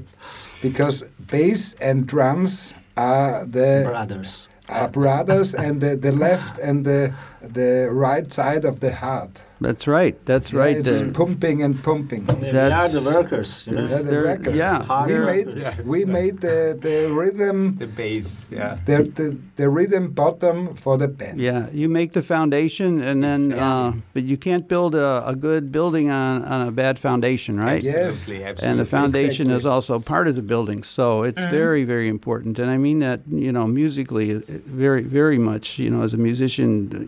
because 0.62 1.04
bass 1.32 1.74
and 1.82 2.06
drums 2.08 2.74
are 2.98 3.46
the 3.46 3.86
Brothers. 3.90 4.50
are 4.68 4.90
brothers, 4.90 5.56
and 5.56 5.80
the, 5.82 5.96
the 5.96 6.12
left 6.12 6.58
and 6.60 6.86
the 6.86 7.14
the 7.42 7.88
right 7.92 8.32
side 8.34 8.66
of 8.66 8.80
the 8.82 8.92
heart. 8.94 9.42
That's 9.62 9.88
right. 9.88 10.16
That's 10.26 10.54
Yeah, 10.54 10.60
right. 10.60 10.78
It's 10.78 11.00
The- 11.02 11.12
pumping 11.12 11.64
and 11.64 11.84
pumping. 11.84 12.26
Yeah, 12.42 12.68
we 12.68 12.74
are 12.74 12.88
the 12.88 13.02
workers. 13.14 13.66
You 13.68 13.74
know? 13.76 13.88
Yeah, 13.88 13.98
the 13.98 14.04
They're- 14.04 14.24
records. 14.24 14.58
yeah, 14.58 15.06
we 15.06 15.12
they're- 15.12 15.26
made 15.26 15.48
Yeah. 15.58 15.76
we 15.86 16.06
made 16.06 16.36
the, 16.40 16.78
the 16.80 17.12
rhythm 17.12 17.76
The 17.78 17.88
bass, 17.88 18.48
yeah. 18.50 18.78
the, 18.86 19.04
the 19.20 19.38
the 19.58 19.68
rhythm 19.70 20.12
bottom 20.12 20.76
for 20.76 20.98
the 20.98 21.08
band. 21.10 21.40
yeah, 21.42 21.68
you 21.74 21.90
make 21.90 22.14
the 22.14 22.22
foundation, 22.22 23.02
and 23.02 23.22
then, 23.22 23.52
uh, 23.52 23.92
but 24.14 24.24
you 24.24 24.38
can't 24.38 24.68
build 24.70 24.96
a, 24.96 25.28
a 25.28 25.36
good 25.36 25.72
building 25.72 26.10
on, 26.10 26.44
on 26.46 26.66
a 26.68 26.72
bad 26.72 26.98
foundation, 26.98 27.60
right? 27.60 27.84
Yes. 27.84 27.96
Absolutely, 27.96 28.46
absolutely. 28.46 28.70
And 28.70 28.80
the 28.80 28.86
foundation 28.86 29.50
is 29.52 29.66
also 29.66 30.00
part 30.00 30.28
of 30.30 30.36
the 30.36 30.42
building, 30.54 30.84
so 30.84 31.24
it's 31.24 31.44
very, 31.52 31.84
very 31.84 32.08
important. 32.08 32.60
And 32.60 32.72
I 32.72 32.78
mean 32.78 33.00
that, 33.00 33.20
you 33.30 33.52
know, 33.52 33.68
musically, 33.68 34.36
uh, 34.36 34.40
very, 34.66 35.04
very 35.04 35.38
much. 35.38 35.78
You 35.80 35.90
know, 35.90 36.04
as 36.04 36.14
a 36.14 36.18
musician, 36.18 36.70
uh, 36.94 37.00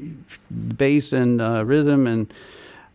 bass 0.77 1.13
and 1.13 1.41
uh, 1.41 1.63
rhythm 1.65 2.05
and 2.07 2.27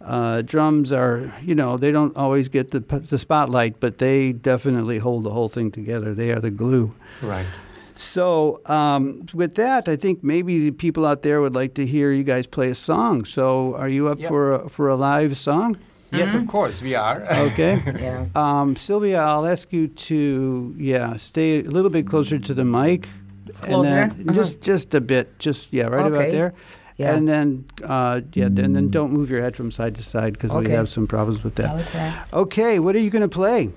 uh, 0.06 0.42
drums 0.42 0.92
are, 0.92 1.32
you 1.42 1.54
know, 1.54 1.76
they 1.76 1.92
don't 1.92 2.16
always 2.16 2.48
get 2.48 2.70
the 2.70 2.80
the 2.80 3.18
spotlight, 3.18 3.80
but 3.80 3.98
they 3.98 4.32
definitely 4.32 4.98
hold 4.98 5.25
the 5.25 5.30
whole 5.30 5.48
thing 5.48 5.70
together. 5.72 6.14
They 6.14 6.30
are 6.32 6.40
the 6.40 6.50
glue. 6.50 6.94
Right. 7.22 7.46
So, 7.98 8.60
um, 8.66 9.26
with 9.32 9.54
that, 9.54 9.88
I 9.88 9.96
think 9.96 10.22
maybe 10.22 10.68
the 10.70 10.70
people 10.76 11.06
out 11.06 11.22
there 11.22 11.40
would 11.40 11.54
like 11.54 11.75
to 11.75 11.86
hear 11.86 12.12
you 12.12 12.25
guys 12.25 12.46
play 12.46 12.68
a 12.70 12.75
song. 12.75 13.25
So, 13.25 13.75
are 13.75 13.88
you 13.88 14.08
up 14.08 14.20
Yeah. 14.20 14.28
for 14.28 14.52
a, 14.52 14.68
for 14.68 14.88
a 14.88 14.96
live 14.96 15.36
song? 15.38 15.76
Yes, 16.12 16.34
of 16.34 16.46
course, 16.46 16.82
we 16.82 16.94
are. 16.94 17.22
Okay. 17.48 17.80
Yeah. 18.00 18.26
Um, 18.34 18.76
Sylvia, 18.76 19.20
I'll 19.22 19.46
ask 19.46 19.72
you 19.72 19.88
to 19.88 20.75
yeah 20.78 21.16
stay 21.18 21.60
a 21.60 21.70
little 21.70 21.90
bit 21.90 22.06
closer 22.06 22.38
to 22.38 22.54
the 22.54 22.64
mic. 22.64 23.08
Closer? 23.62 23.88
And 23.92 24.10
then 24.12 24.28
Uh-huh. 24.28 24.32
Just 24.42 24.60
just 24.60 24.94
a 24.94 25.00
bit, 25.00 25.26
just 25.38 25.72
yeah, 25.72 25.86
right 25.88 26.06
about 26.06 26.18
Okay. 26.22 26.32
there. 26.32 26.52
Yeah. 26.97 27.15
And 27.15 27.29
then 27.29 27.65
uh, 27.85 28.23
yeah, 28.33 28.47
and 28.47 28.57
then 28.75 28.88
don't 28.91 29.12
move 29.12 29.29
your 29.31 29.43
head 29.43 29.55
from 29.57 29.71
side 29.71 29.95
to 29.97 30.03
side 30.03 30.33
because 30.33 30.50
we 30.53 30.71
have 30.71 30.88
some 30.88 31.07
problems 31.07 31.45
with 31.45 31.55
that. 31.57 31.69
I'll. 32.33 32.43
Okay, 32.43 32.79
what 32.79 32.97
are 32.97 33.00
you 33.00 33.11
going 33.11 33.29
to 33.29 33.29
play? 33.29 33.71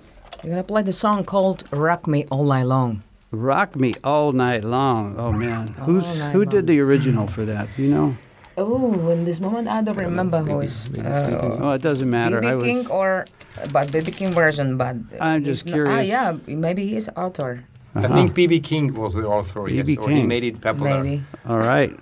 You're 0.43 0.51
gonna 0.51 0.63
play 0.63 0.83
the 0.83 0.93
song 0.93 1.25
called 1.25 1.65
"Rock 1.71 2.07
Me 2.07 2.25
All 2.31 2.45
Night 2.45 2.65
Long." 2.65 3.03
Rock 3.31 3.75
me 3.75 3.93
all 4.03 4.31
night 4.31 4.63
long. 4.63 5.15
Oh 5.19 5.31
man, 5.31 5.67
who's 5.85 6.07
night 6.17 6.31
who 6.31 6.45
did 6.45 6.65
the 6.65 6.79
original 6.79 7.27
for 7.27 7.45
that? 7.45 7.67
You 7.77 7.87
know? 7.89 8.17
Oh, 8.57 9.09
in 9.09 9.23
this 9.25 9.39
moment, 9.39 9.67
I 9.67 9.81
don't 9.83 9.97
remember 9.97 10.39
who 10.39 10.61
is. 10.61 10.89
Uh, 10.97 11.59
Oh, 11.61 11.71
it 11.71 11.81
doesn't 11.81 12.09
matter. 12.09 12.39
I 12.39 12.53
BB 12.57 12.63
King 12.63 12.77
was. 12.77 12.87
or 12.87 13.25
but 13.71 13.91
BB 13.91 14.15
King 14.15 14.31
version, 14.33 14.77
but 14.77 14.95
I'm 15.21 15.43
he's 15.45 15.63
just 15.63 15.65
not- 15.67 15.87
Ah, 15.87 15.99
yeah, 15.99 16.37
maybe 16.47 16.87
he's 16.87 17.07
author. 17.15 17.63
I 17.93 18.05
Uh-huh. 18.05 18.15
think 18.15 18.33
BB 18.33 18.63
King 18.63 18.93
was 18.93 19.13
the 19.13 19.27
author, 19.27 19.67
yes, 19.69 19.87
B.B. 19.87 20.01
or 20.01 20.09
he 20.09 20.23
made 20.23 20.43
it 20.43 20.61
popular. 20.61 21.03
Maybe 21.03 21.23
All 21.47 21.57
right. 21.59 21.93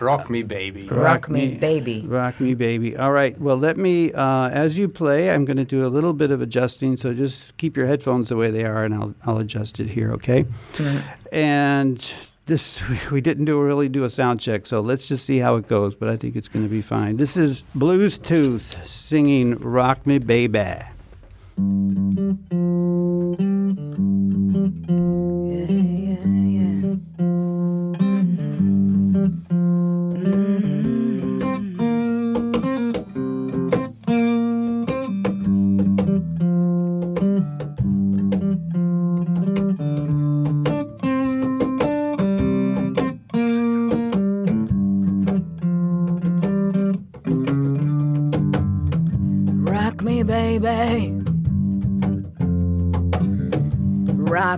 Rock 0.00 0.30
Me 0.30 0.42
Baby. 0.42 0.88
rock, 0.88 1.28
me, 1.28 1.56
baby. 1.56 2.02
Rock 2.06 2.40
me, 2.40 2.54
baby. 2.54 2.96
All 2.96 3.12
right. 3.12 3.38
Well, 3.40 3.56
let 3.56 3.76
me, 3.76 4.12
uh, 4.12 4.48
as 4.50 4.76
you 4.76 4.88
play, 4.88 5.30
I'm 5.30 5.44
going 5.44 5.56
to 5.56 5.64
do 5.64 5.86
a 5.86 5.88
little 5.88 6.12
bit 6.12 6.30
of 6.30 6.40
adjusting. 6.42 6.96
So 6.96 7.14
just 7.14 7.56
keep 7.56 7.76
your 7.76 7.86
headphones 7.86 8.28
the 8.28 8.36
way 8.36 8.50
they 8.50 8.64
are, 8.64 8.84
and 8.84 8.94
I'll, 8.94 9.14
I'll 9.24 9.38
adjust 9.38 9.80
it 9.80 9.88
here, 9.88 10.12
okay? 10.12 10.46
And 11.32 12.12
this, 12.46 12.82
we 13.10 13.20
didn't 13.20 13.46
do 13.46 13.60
really 13.60 13.88
do 13.88 14.04
a 14.04 14.10
sound 14.10 14.40
check, 14.40 14.66
so 14.66 14.80
let's 14.80 15.08
just 15.08 15.24
see 15.24 15.38
how 15.38 15.56
it 15.56 15.68
goes, 15.68 15.94
but 15.94 16.08
I 16.08 16.16
think 16.16 16.36
it's 16.36 16.48
going 16.48 16.64
to 16.64 16.70
be 16.70 16.82
fine. 16.82 17.16
This 17.16 17.36
is 17.36 17.62
Bluestooth 17.74 18.86
singing 18.86 19.56
Rock 19.56 20.06
Me, 20.06 20.18
Baby. 20.18 20.82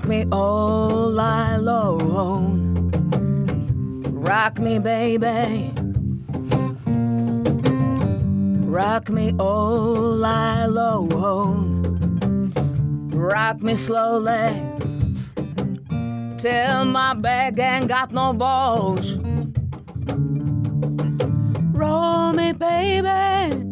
Me 0.07 0.25
all 0.31 1.11
long. 1.11 2.91
Rock 4.13 4.59
me, 4.59 4.79
baby. 4.79 5.73
Rock 8.67 9.11
me 9.11 9.33
all 9.39 9.95
long. 9.95 11.09
Rock 13.13 13.63
me 13.63 13.75
slowly 13.75 14.63
till 16.39 16.85
my 16.85 17.15
back 17.15 17.59
ain't 17.59 17.89
got 17.89 18.13
no 18.13 18.33
balls. 18.33 19.19
Roll 21.73 22.33
me, 22.33 22.53
baby 22.53 23.67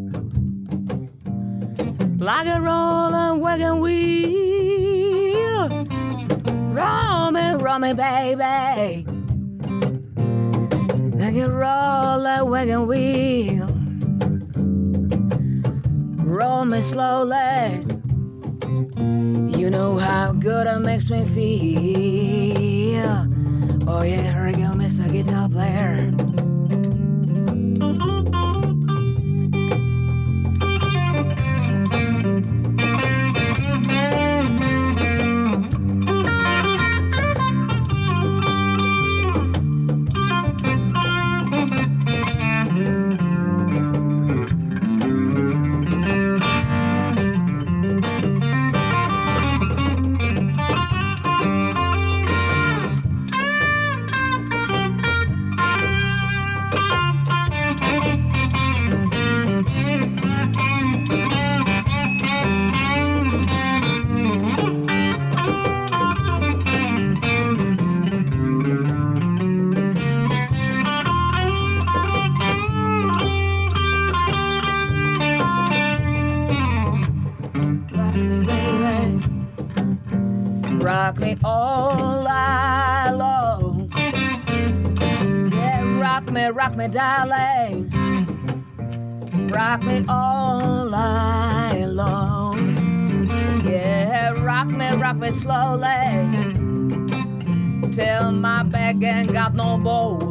like 2.24 2.46
a 2.46 2.58
rolling 2.58 3.40
wagon 3.40 3.80
wheel. 3.80 4.33
Roll 6.84 7.30
me, 7.30 7.54
roll 7.54 7.78
me, 7.78 7.94
baby, 7.94 9.06
like 11.16 11.34
a 11.36 11.48
rolling 11.48 12.50
wagon 12.50 12.86
wheel. 12.86 13.66
Roll 16.26 16.64
me 16.66 16.80
slowly. 16.82 17.86
You 19.58 19.70
know 19.70 19.96
how 19.96 20.32
good 20.32 20.66
it 20.66 20.80
makes 20.80 21.10
me 21.10 21.24
feel. 21.24 23.06
Oh 23.88 24.02
yeah, 24.02 24.32
here 24.34 24.46
we 24.46 24.52
go, 24.52 24.74
Mr. 24.76 25.10
Guitar 25.10 25.48
Player. 25.48 26.33
Me, 86.94 87.86
rock 89.50 89.82
me, 89.82 90.04
all 90.08 90.84
night 90.86 91.86
long. 91.86 92.76
Yeah, 93.66 94.30
rock 94.42 94.68
me, 94.68 94.90
rock 94.90 95.16
me 95.16 95.30
slowly. 95.32 95.88
Till 97.90 98.32
my 98.32 98.62
back 98.62 99.02
ain't 99.02 99.32
got 99.32 99.54
no 99.54 99.76
bones. 99.76 100.23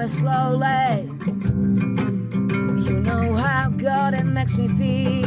Me 0.00 0.06
slowly. 0.06 1.10
You 2.86 3.00
know 3.00 3.34
how 3.34 3.68
good 3.68 4.14
it 4.14 4.24
makes 4.24 4.56
me 4.56 4.68
feel. 4.68 5.19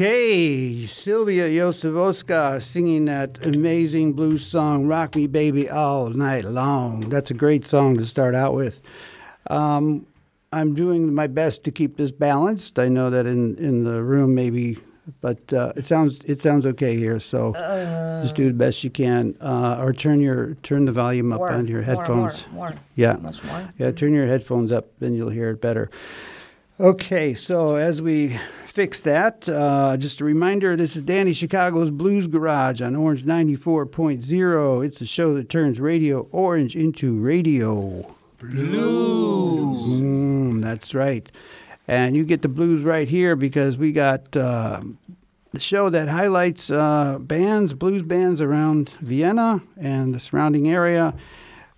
Okay, 0.00 0.86
Sylvia 0.86 1.48
Yosavoska 1.48 2.62
singing 2.62 3.06
that 3.06 3.44
amazing 3.44 4.12
blues 4.12 4.46
song, 4.46 4.86
Rock 4.86 5.16
Me 5.16 5.26
Baby 5.26 5.68
All 5.68 6.08
Night 6.10 6.44
Long. 6.44 7.00
That's 7.08 7.32
a 7.32 7.34
great 7.34 7.66
song 7.66 7.96
to 7.96 8.06
start 8.06 8.36
out 8.36 8.54
with. 8.54 8.80
Um, 9.50 10.06
I'm 10.52 10.76
doing 10.76 11.12
my 11.12 11.26
best 11.26 11.64
to 11.64 11.72
keep 11.72 11.96
this 11.96 12.12
balanced. 12.12 12.78
I 12.78 12.86
know 12.86 13.10
that 13.10 13.26
in, 13.26 13.56
in 13.56 13.82
the 13.82 14.00
room 14.04 14.36
maybe, 14.36 14.78
but 15.20 15.52
uh, 15.52 15.72
it 15.74 15.84
sounds 15.84 16.20
it 16.26 16.40
sounds 16.40 16.64
okay 16.64 16.94
here. 16.94 17.18
So 17.18 17.54
just 18.22 18.36
do 18.36 18.46
the 18.46 18.54
best 18.54 18.84
you 18.84 18.90
can, 18.90 19.36
uh, 19.40 19.78
or 19.80 19.92
turn 19.92 20.20
your 20.20 20.54
turn 20.62 20.84
the 20.84 20.92
volume 20.92 21.32
up 21.32 21.38
More, 21.38 21.50
on 21.50 21.66
your 21.66 21.82
headphones. 21.82 22.46
More, 22.52 22.68
more. 22.68 22.80
Yeah. 22.94 23.16
Yeah, 23.78 23.90
turn 23.90 24.14
your 24.14 24.28
headphones 24.28 24.70
up, 24.70 24.86
then 25.00 25.16
you'll 25.16 25.30
hear 25.30 25.50
it 25.50 25.60
better. 25.60 25.90
Okay, 26.80 27.34
so 27.34 27.74
as 27.74 28.00
we 28.00 28.38
fix 28.68 29.00
that, 29.00 29.48
uh, 29.48 29.96
just 29.96 30.20
a 30.20 30.24
reminder 30.24 30.76
this 30.76 30.94
is 30.94 31.02
Danny 31.02 31.32
Chicago's 31.32 31.90
Blues 31.90 32.28
Garage 32.28 32.80
on 32.80 32.94
Orange 32.94 33.24
94.0. 33.24 34.86
It's 34.86 35.00
the 35.00 35.04
show 35.06 35.34
that 35.34 35.48
turns 35.48 35.80
Radio 35.80 36.28
Orange 36.30 36.76
into 36.76 37.18
radio. 37.18 38.14
Blues. 38.38 39.88
Mm, 40.00 40.62
that's 40.62 40.94
right. 40.94 41.28
And 41.88 42.16
you 42.16 42.24
get 42.24 42.42
the 42.42 42.48
blues 42.48 42.82
right 42.82 43.08
here 43.08 43.34
because 43.34 43.76
we 43.76 43.90
got 43.90 44.36
uh, 44.36 44.80
the 45.50 45.58
show 45.58 45.90
that 45.90 46.06
highlights 46.06 46.70
uh, 46.70 47.18
bands, 47.18 47.74
blues 47.74 48.04
bands 48.04 48.40
around 48.40 48.90
Vienna 49.00 49.62
and 49.76 50.14
the 50.14 50.20
surrounding 50.20 50.68
area 50.68 51.12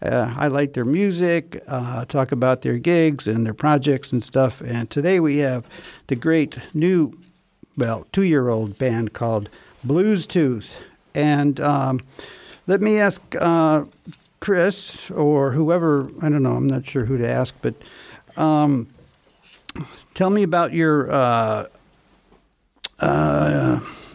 uh, 0.03 0.27
highlight 0.27 0.73
their 0.73 0.85
music, 0.85 1.63
uh, 1.69 2.05
talk 2.07 2.33
about 2.33 2.63
their 2.63 2.79
gigs 2.79 3.27
and 3.27 3.45
their 3.45 3.55
projects 3.55 4.13
and 4.13 4.25
stuff. 4.25 4.61
And 4.61 4.89
today 4.89 5.21
we 5.21 5.39
have 5.39 5.67
the 6.07 6.17
great 6.17 6.57
new, 6.75 7.19
well, 7.77 8.07
two 8.13 8.23
year 8.23 8.49
old 8.49 8.79
band 8.79 9.13
called 9.13 9.49
Bluestooth. 9.85 10.85
And 11.15 11.61
um, 11.61 12.01
let 12.67 12.81
me 12.81 12.99
ask 12.99 13.21
uh, 13.39 13.85
Chris 14.41 15.11
or 15.11 15.53
whoever, 15.53 16.11
I 16.23 16.29
don't 16.29 16.43
know, 16.43 16.57
I'm 16.57 16.67
not 16.67 16.87
sure 16.87 17.05
who 17.05 17.19
to 17.19 17.29
ask, 17.29 17.55
but 17.61 17.75
um, 18.37 18.89
tell 20.15 20.31
me 20.31 20.43
about 20.43 20.73
your. 20.73 21.69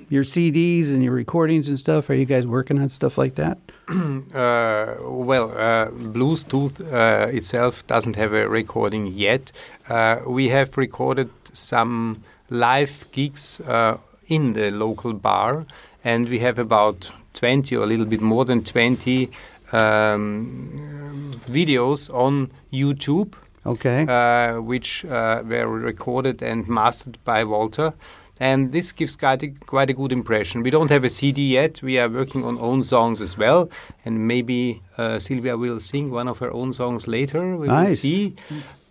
Your 0.09 0.23
CDs 0.23 0.89
and 0.89 1.03
your 1.03 1.13
recordings 1.13 1.67
and 1.67 1.79
stuff. 1.79 2.09
Are 2.09 2.13
you 2.13 2.25
guys 2.25 2.45
working 2.45 2.79
on 2.79 2.89
stuff 2.89 3.17
like 3.17 3.35
that? 3.35 3.57
Uh, 4.35 4.95
well, 5.01 5.51
uh, 5.57 5.89
Bluestooth 5.91 6.81
uh, 6.91 7.27
itself 7.31 7.85
doesn't 7.87 8.15
have 8.17 8.33
a 8.33 8.47
recording 8.49 9.07
yet. 9.07 9.51
Uh, 9.89 10.17
we 10.27 10.49
have 10.49 10.75
recorded 10.77 11.29
some 11.53 12.21
live 12.49 13.05
gigs 13.11 13.61
uh, 13.61 13.97
in 14.27 14.53
the 14.53 14.71
local 14.71 15.13
bar, 15.13 15.65
and 16.03 16.27
we 16.27 16.39
have 16.39 16.59
about 16.59 17.09
20 17.33 17.75
or 17.77 17.83
a 17.83 17.85
little 17.85 18.05
bit 18.05 18.21
more 18.21 18.43
than 18.43 18.63
20 18.63 19.29
um, 19.71 21.39
videos 21.47 22.09
on 22.13 22.51
YouTube, 22.73 23.33
Okay. 23.65 24.05
uh, 24.07 24.59
which 24.61 25.05
uh, 25.05 25.41
were 25.47 25.67
recorded 25.67 26.41
and 26.41 26.67
mastered 26.67 27.17
by 27.23 27.43
Walter. 27.43 27.93
And 28.39 28.71
this 28.71 28.91
gives 28.91 29.15
quite 29.15 29.43
a, 29.43 29.47
quite 29.65 29.89
a 29.89 29.93
good 29.93 30.11
impression. 30.11 30.61
We 30.61 30.69
don't 30.69 30.89
have 30.89 31.03
a 31.05 31.09
CD 31.09 31.53
yet. 31.53 31.81
We 31.81 31.99
are 31.99 32.09
working 32.09 32.43
on 32.43 32.57
own 32.59 32.83
songs 32.83 33.21
as 33.21 33.37
well. 33.37 33.69
And 34.03 34.27
maybe 34.27 34.81
uh, 34.97 35.19
Sylvia 35.19 35.55
will 35.57 35.79
sing 35.79 36.11
one 36.11 36.27
of 36.27 36.39
her 36.39 36.51
own 36.51 36.73
songs 36.73 37.07
later. 37.07 37.55
We 37.55 37.67
will 37.67 37.75
Nice. 37.83 38.01
see. 38.01 38.35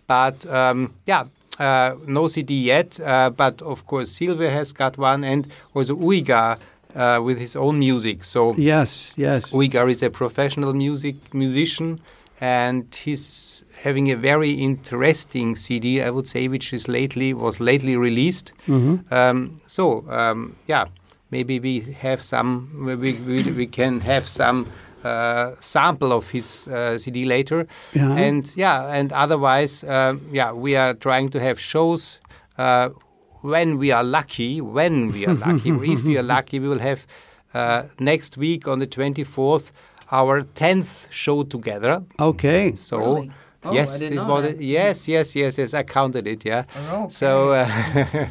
But 0.07 0.45
um, 0.47 0.93
yeah, 1.05 1.25
uh, 1.59 1.95
no 2.07 2.27
CD 2.27 2.59
yet. 2.63 2.99
Uh, 2.99 3.29
but 3.29 3.61
of 3.61 3.85
course, 3.85 4.11
Sylvia 4.11 4.49
has 4.49 4.71
got 4.73 4.97
one, 4.97 5.23
and 5.23 5.47
also 5.73 5.95
Uygar 5.95 6.57
uh, 6.95 7.21
with 7.23 7.39
his 7.39 7.55
own 7.55 7.77
music. 7.79 8.23
So 8.23 8.55
Yes, 8.55 9.13
yes. 9.15 9.51
Uygar 9.51 9.89
is 9.89 10.01
a 10.03 10.09
professional 10.09 10.73
music 10.73 11.15
musician, 11.33 11.99
and 12.41 12.85
he's 12.95 13.63
having 13.83 14.11
a 14.11 14.15
very 14.15 14.51
interesting 14.51 15.55
CD, 15.55 16.01
I 16.01 16.09
would 16.09 16.27
say, 16.27 16.47
which 16.47 16.73
is 16.73 16.87
lately 16.87 17.33
was 17.33 17.59
lately 17.59 17.95
released. 17.97 18.53
Um, 19.11 19.57
so 19.67 20.05
um, 20.09 20.55
yeah, 20.67 20.85
maybe 21.31 21.59
we 21.59 21.79
have 22.01 22.23
some. 22.23 22.69
We, 22.85 23.13
we, 23.13 23.43
we 23.51 23.67
can 23.67 23.99
have 24.01 24.27
some. 24.27 24.65
Uh, 25.05 25.53
sample 25.59 26.11
of 26.11 26.31
his 26.31 26.67
uh, 26.67 26.97
CD 26.97 27.25
later, 27.25 27.67
Yeah. 27.93 28.17
and 28.17 28.51
yeah, 28.57 28.87
and 28.99 29.13
otherwise, 29.13 29.83
uh, 29.83 30.15
yeah, 30.31 30.51
we 30.51 30.75
are 30.75 30.95
trying 30.95 31.29
to 31.29 31.39
have 31.39 31.59
shows 31.59 32.19
uh, 32.57 32.89
when 33.43 33.77
we 33.77 33.91
are 33.91 34.03
lucky. 34.03 34.61
When 34.61 35.11
we 35.11 35.27
are 35.27 35.35
lucky, 35.35 35.69
if 35.93 36.03
we 36.05 36.17
are 36.17 36.23
lucky, 36.23 36.59
we 36.59 36.67
will 36.67 36.79
have 36.79 37.05
uh, 37.53 37.83
next 37.99 38.35
week 38.37 38.67
on 38.67 38.79
the 38.79 38.87
24th 38.87 39.71
our 40.11 40.41
10th 40.41 41.07
show 41.11 41.43
together. 41.43 42.01
Okay. 42.19 42.73
So 42.73 42.97
Really? 42.97 43.31
Oh, 43.65 43.73
yes, 43.73 43.99
this 43.99 44.23
was 44.23 44.55
yes, 44.59 45.07
yes, 45.07 45.35
yes, 45.35 45.57
yes. 45.57 45.73
I 45.73 45.83
counted 45.83 46.27
it. 46.27 46.45
Yeah. 46.45 46.65
Oh, 46.91 47.07
So 47.09 47.49
uh, 47.49 47.67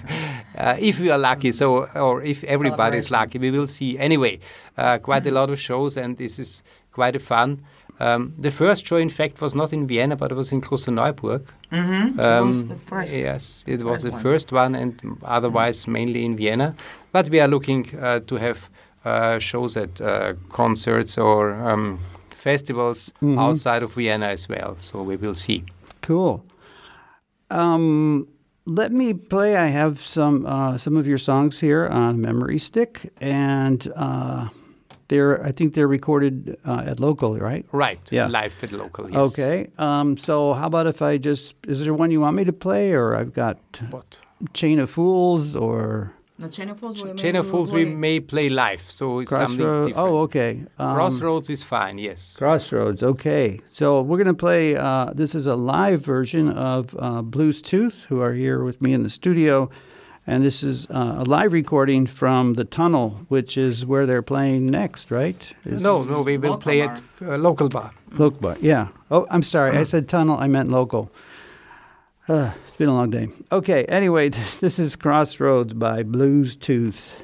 uh, 0.58 0.76
if 0.78 1.00
we 1.00 1.10
are 1.10 1.18
lucky, 1.18 1.52
so 1.52 1.86
or 1.94 2.22
if 2.22 2.44
everybody 2.44 2.98
is 2.98 3.10
lucky, 3.10 3.38
we 3.38 3.50
will 3.50 3.66
see. 3.66 3.98
Anyway, 3.98 4.38
uh, 4.78 4.98
quite 4.98 5.26
a 5.26 5.30
lot 5.30 5.50
of 5.50 5.58
shows, 5.58 5.96
and 5.96 6.16
this 6.16 6.38
is 6.38 6.62
quite 6.92 7.16
a 7.16 7.20
fun. 7.20 7.58
Um, 8.00 8.34
the 8.38 8.50
first 8.50 8.86
show, 8.86 8.96
in 8.96 9.08
fact, 9.08 9.40
was 9.40 9.54
not 9.54 9.72
in 9.72 9.86
Vienna, 9.86 10.16
but 10.16 10.32
it 10.32 10.34
was 10.34 10.50
in 10.52 10.60
Klosterneuburg. 10.60 11.44
Mm-hmm. 11.70 12.20
Um, 12.20 12.46
was 12.48 12.66
the 12.66 12.76
first. 12.76 13.16
Yes, 13.16 13.64
it 13.66 13.82
was 13.82 14.02
the 14.02 14.10
one. 14.10 14.20
first 14.20 14.52
one, 14.52 14.74
and 14.74 15.00
otherwise 15.24 15.86
mainly 15.86 16.24
in 16.24 16.36
Vienna. 16.36 16.74
But 17.12 17.28
we 17.28 17.40
are 17.40 17.48
looking 17.48 17.86
uh, 17.96 18.20
to 18.20 18.36
have 18.36 18.68
uh, 19.04 19.38
shows 19.38 19.76
at 19.76 20.00
uh, 20.00 20.34
concerts 20.48 21.18
or 21.18 21.52
um, 21.52 22.00
festivals 22.48 23.12
Mhm. 23.20 23.38
outside 23.38 23.82
of 23.84 23.94
Vienna 23.96 24.26
as 24.26 24.48
well. 24.48 24.76
So 24.78 25.02
we 25.02 25.16
will 25.16 25.34
see. 25.34 25.62
Cool. 26.02 26.42
Um, 27.50 28.26
let 28.66 28.92
me 28.92 29.14
play. 29.14 29.56
I 29.56 29.66
have 29.68 30.00
some 30.00 30.46
uh, 30.46 30.78
some 30.78 30.96
of 31.00 31.06
your 31.06 31.18
songs 31.18 31.60
here 31.60 31.86
on 31.88 32.20
memory 32.20 32.58
stick, 32.58 33.12
and 33.20 33.86
uh, 33.96 34.48
they're 35.08 35.44
I 35.48 35.52
think 35.52 35.74
they're 35.74 35.88
recorded 35.98 36.56
uh, 36.66 36.90
at 36.90 36.98
local, 37.00 37.36
right? 37.38 37.64
Right, 37.72 38.00
Yeah. 38.12 38.28
live 38.28 38.54
at 38.64 38.72
local. 38.72 39.10
Yes. 39.10 39.38
Okay. 39.38 39.66
Um, 39.78 40.16
so 40.16 40.54
how 40.54 40.66
about 40.66 40.86
if 40.86 41.02
I 41.02 41.18
just 41.18 41.54
is 41.68 41.78
there 41.80 41.94
one 41.94 42.10
you 42.10 42.20
want 42.20 42.36
me 42.36 42.44
to 42.44 42.52
play, 42.52 42.92
or 42.94 43.14
I've 43.20 43.32
got 43.34 43.58
What? 43.90 44.18
Chain 44.54 44.78
of 44.80 44.90
Fools 44.90 45.54
or 45.56 46.13
No, 46.36 46.48
Chain 46.48 46.68
of 46.70 46.80
Fools. 46.80 47.02
we 47.02 47.14
Chain 47.14 47.34
may 47.34 47.38
of 47.38 47.48
Fools 47.48 47.72
we 47.72 47.84
play. 47.84 47.94
may 47.94 48.20
play 48.20 48.48
live, 48.48 48.80
so 48.90 49.20
it's 49.20 49.30
something 49.30 49.56
different. 49.58 49.92
Oh, 49.96 50.18
okay. 50.22 50.64
Um, 50.78 50.94
Crossroads 50.96 51.48
is 51.48 51.62
fine. 51.62 51.96
Yes. 51.98 52.34
Crossroads. 52.36 53.04
Okay, 53.04 53.60
so 53.72 54.02
we're 54.02 54.16
going 54.18 54.26
to 54.26 54.34
play. 54.34 54.74
Uh, 54.74 55.12
this 55.14 55.34
is 55.36 55.46
a 55.46 55.54
live 55.54 56.00
version 56.04 56.48
of 56.50 56.94
uh, 56.98 57.22
Bluestooth, 57.22 58.04
who 58.08 58.20
are 58.20 58.32
here 58.32 58.64
with 58.64 58.82
me 58.82 58.92
in 58.92 59.04
the 59.04 59.10
studio, 59.10 59.70
and 60.26 60.42
this 60.42 60.64
is 60.64 60.86
uh, 60.90 61.18
a 61.18 61.24
live 61.24 61.52
recording 61.52 62.04
from 62.04 62.54
the 62.54 62.64
Tunnel, 62.64 63.10
which 63.28 63.56
is 63.56 63.86
where 63.86 64.04
they're 64.04 64.20
playing 64.22 64.66
next, 64.66 65.12
right? 65.12 65.52
Is- 65.64 65.80
No, 65.82 66.02
no, 66.02 66.22
we 66.22 66.36
will 66.36 66.50
Local 66.50 66.62
play 66.62 66.80
at 66.80 67.00
uh, 67.22 67.36
local 67.36 67.68
bar. 67.68 67.92
Local 68.10 68.40
bar. 68.40 68.56
Yeah. 68.60 68.88
Oh, 69.08 69.24
I'm 69.30 69.42
sorry. 69.44 69.76
I 69.76 69.84
said 69.84 70.08
tunnel. 70.08 70.36
I 70.36 70.48
meant 70.48 70.68
local. 70.72 71.12
It's 72.74 72.78
been 72.80 72.88
a 72.88 72.92
long 72.92 73.10
day. 73.10 73.28
Okay. 73.52 73.84
Anyway, 73.84 74.28
this 74.60 74.80
is 74.80 74.96
Crossroads 74.96 75.72
by 75.74 76.02
Bluestooth. 76.02 77.14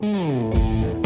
Thank 0.00 1.01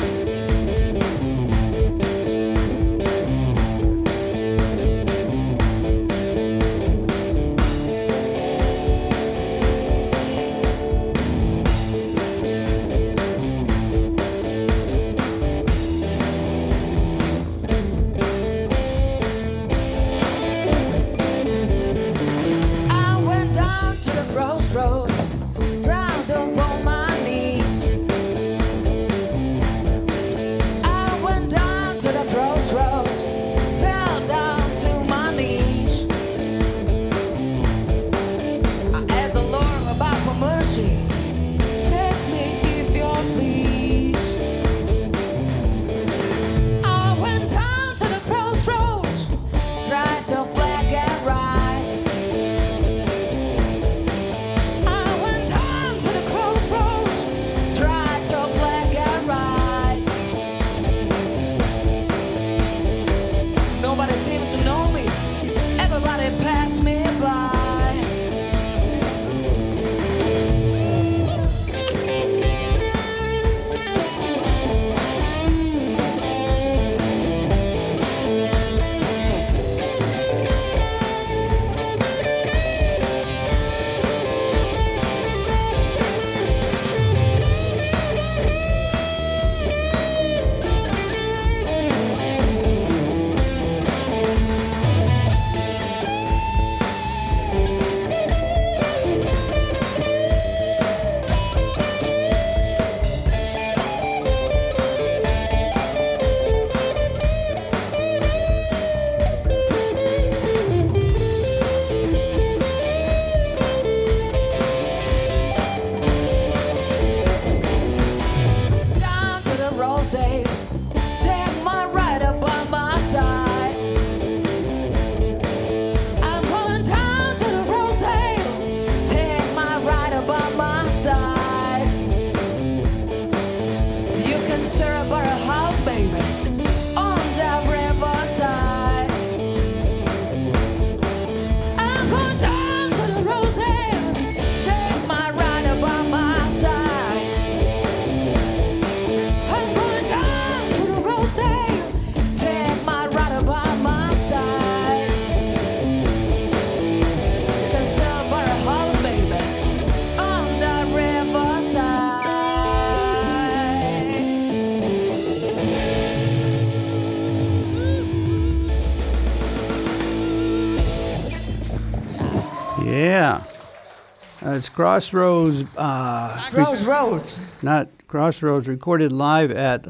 Uh, 174.44 174.50
it's 174.50 174.68
Crossroads. 174.68 175.64
Uh, 175.76 176.48
Crossroads. 176.50 177.38
not 177.62 177.88
Crossroads, 178.06 178.68
recorded 178.68 179.12
live 179.12 179.50
at 179.50 179.86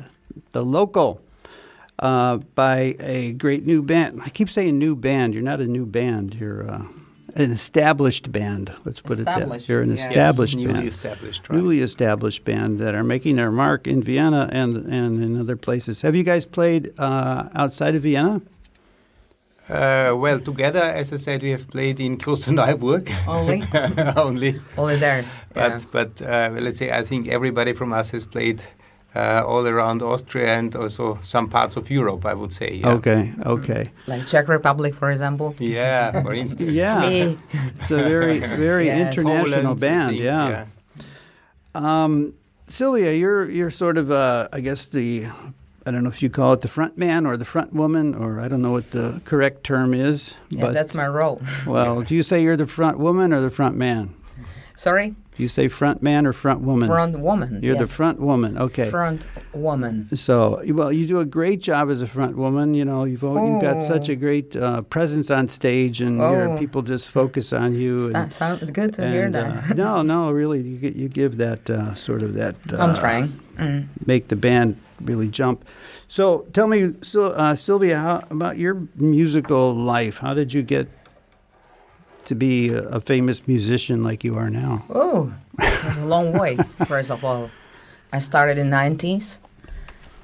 the 0.52 0.64
local 0.64 1.20
uh, 1.98 2.38
by 2.54 2.96
a 3.00 3.32
great 3.32 3.66
new 3.66 3.82
band. 3.82 4.20
I 4.24 4.28
keep 4.30 4.48
saying 4.48 4.78
new 4.78 4.94
band. 4.94 5.34
You're 5.34 5.42
not 5.42 5.60
a 5.60 5.66
new 5.66 5.84
band. 5.84 6.34
You're 6.34 6.68
uh, 6.70 6.84
an 7.34 7.50
established 7.50 8.30
band. 8.32 8.72
Let's 8.84 9.00
put 9.00 9.18
it 9.18 9.24
that. 9.24 9.38
Established, 9.42 9.68
You're 9.68 9.82
an 9.82 9.94
yeah. 9.94 10.08
established 10.08 10.56
newly 10.56 10.72
band. 10.72 10.86
established, 10.86 11.48
right? 11.48 11.58
Newly 11.58 11.80
established 11.80 12.44
band 12.44 12.78
that 12.78 12.94
are 12.94 13.04
making 13.04 13.36
their 13.36 13.50
mark 13.50 13.86
in 13.86 14.02
Vienna 14.02 14.48
and 14.52 14.76
and 14.76 15.22
in 15.22 15.38
other 15.38 15.56
places. 15.56 16.02
Have 16.02 16.14
you 16.14 16.22
guys 16.22 16.46
played 16.46 16.92
uh, 16.98 17.48
outside 17.54 17.94
of 17.94 18.02
Vienna? 18.02 18.40
Uh, 19.68 20.14
well, 20.16 20.38
together, 20.38 20.82
as 20.82 21.12
I 21.12 21.16
said, 21.16 21.42
we 21.42 21.50
have 21.50 21.66
played 21.68 21.98
in 22.00 22.16
Klosterneuburg 22.18 23.10
Only, 23.26 23.64
only. 24.16 24.60
only 24.78 24.96
there. 24.96 25.24
But 25.54 25.70
yeah. 25.70 25.78
but 25.90 26.22
uh, 26.22 26.50
let's 26.60 26.78
say 26.78 26.90
I 26.92 27.02
think 27.02 27.28
everybody 27.28 27.72
from 27.72 27.92
us 27.92 28.10
has 28.12 28.24
played 28.24 28.62
uh, 29.16 29.42
all 29.44 29.66
around 29.66 30.02
Austria 30.02 30.54
and 30.58 30.76
also 30.76 31.18
some 31.22 31.48
parts 31.48 31.76
of 31.76 31.90
Europe. 31.90 32.24
I 32.26 32.34
would 32.34 32.52
say. 32.52 32.80
Yeah. 32.80 32.92
Okay, 32.96 33.32
okay. 33.44 33.90
Like 34.06 34.26
Czech 34.26 34.48
Republic, 34.48 34.94
for 34.94 35.10
example. 35.10 35.54
Yeah, 35.58 36.22
for 36.22 36.32
instance. 36.34 36.70
Yeah. 36.70 37.00
Me. 37.00 37.36
It's 37.80 37.90
a 37.90 37.96
very 37.96 38.38
very 38.38 38.86
Yes. 38.86 39.16
international 39.18 39.74
Poland, 39.74 39.80
band. 39.80 40.10
think, 40.10 40.22
yeah. 40.22 40.66
Um, 41.74 42.34
Sylvia, 42.68 43.12
you're 43.12 43.50
you're 43.50 43.70
sort 43.70 43.98
of 43.98 44.10
uh, 44.10 44.48
I 44.52 44.60
guess 44.60 44.84
the 44.86 45.26
I 45.86 45.92
don't 45.92 46.02
know 46.02 46.10
if 46.10 46.20
you 46.20 46.28
call 46.28 46.52
it 46.52 46.62
the 46.62 46.68
front 46.68 46.98
man 46.98 47.26
or 47.26 47.36
the 47.36 47.44
front 47.44 47.72
woman 47.72 48.14
or 48.14 48.40
I 48.40 48.48
don't 48.48 48.60
know 48.60 48.72
what 48.72 48.90
the 48.90 49.20
correct 49.24 49.62
term 49.62 49.94
is. 49.94 50.34
Yeah, 50.50 50.62
but 50.66 50.74
that's 50.74 50.94
my 50.94 51.06
role. 51.06 51.40
well, 51.66 52.02
do 52.02 52.14
you 52.14 52.24
say 52.24 52.42
you're 52.42 52.56
the 52.56 52.66
front 52.66 52.98
woman 52.98 53.32
or 53.32 53.40
the 53.40 53.50
front 53.50 53.76
man? 53.76 54.12
Sorry, 54.74 55.10
Do 55.10 55.42
you 55.42 55.48
say 55.48 55.68
front 55.68 56.02
man 56.02 56.26
or 56.26 56.34
front 56.34 56.60
woman? 56.60 56.86
front 56.88 57.18
woman. 57.18 57.60
You're 57.62 57.76
the 57.78 57.86
front 57.86 58.20
woman. 58.20 58.58
Okay. 58.58 58.90
Front 58.90 59.26
woman. 59.54 60.14
So, 60.14 60.60
well, 60.68 60.92
you 60.92 61.06
do 61.06 61.20
a 61.20 61.24
great 61.24 61.60
job 61.62 61.88
as 61.88 62.02
a 62.02 62.06
front 62.06 62.36
woman. 62.36 62.74
You 62.74 62.84
know, 62.84 63.04
you've 63.04 63.22
you've 63.22 63.62
got 63.62 63.86
such 63.86 64.10
Oh. 64.10 64.12
a 64.12 64.16
great 64.16 64.54
uh, 64.54 64.82
presence 64.82 65.30
on 65.30 65.48
stage, 65.48 66.02
and 66.02 66.20
Oh. 66.20 66.56
people 66.58 66.82
just 66.82 67.08
focus 67.08 67.54
on 67.54 67.74
you. 67.74 68.10
That 68.10 68.22
and- 68.24 68.32
sounds 68.32 68.70
good 68.70 68.92
to 68.94 69.08
hear 69.08 69.30
that. 69.30 69.70
uh, 69.70 69.74
no, 69.74 70.02
no, 70.02 70.30
really, 70.42 70.60
you, 70.60 70.92
you 70.94 71.08
give 71.08 71.38
that 71.38 71.70
uh, 71.70 71.94
sort 71.94 72.22
of 72.22 72.34
that. 72.34 72.56
Uh, 72.70 72.76
I'm 72.76 72.94
trying. 72.94 73.28
Mm. 73.56 73.86
Make 74.04 74.28
the 74.28 74.36
band 74.36 74.76
really 75.00 75.28
jump. 75.28 75.64
So, 76.08 76.46
tell 76.52 76.68
me, 76.68 76.94
Syl- 77.02 77.34
uh, 77.36 77.56
Sylvia, 77.56 77.98
how 77.98 78.24
about 78.30 78.58
your 78.58 78.86
musical 78.94 79.74
life? 79.74 80.18
How 80.18 80.34
did 80.34 80.52
you 80.52 80.62
get 80.62 80.88
to 82.26 82.34
be 82.34 82.70
a, 82.70 82.82
a 82.88 83.00
famous 83.00 83.46
musician 83.46 84.02
like 84.02 84.24
you 84.24 84.36
are 84.36 84.50
now? 84.50 84.84
Oh, 84.90 85.32
it's 85.58 85.96
a 85.98 86.06
long 86.06 86.32
way. 86.32 86.56
First 86.86 87.10
of 87.10 87.24
all, 87.24 87.50
I 88.12 88.18
started 88.18 88.58
in 88.58 88.70
90s. 88.70 89.38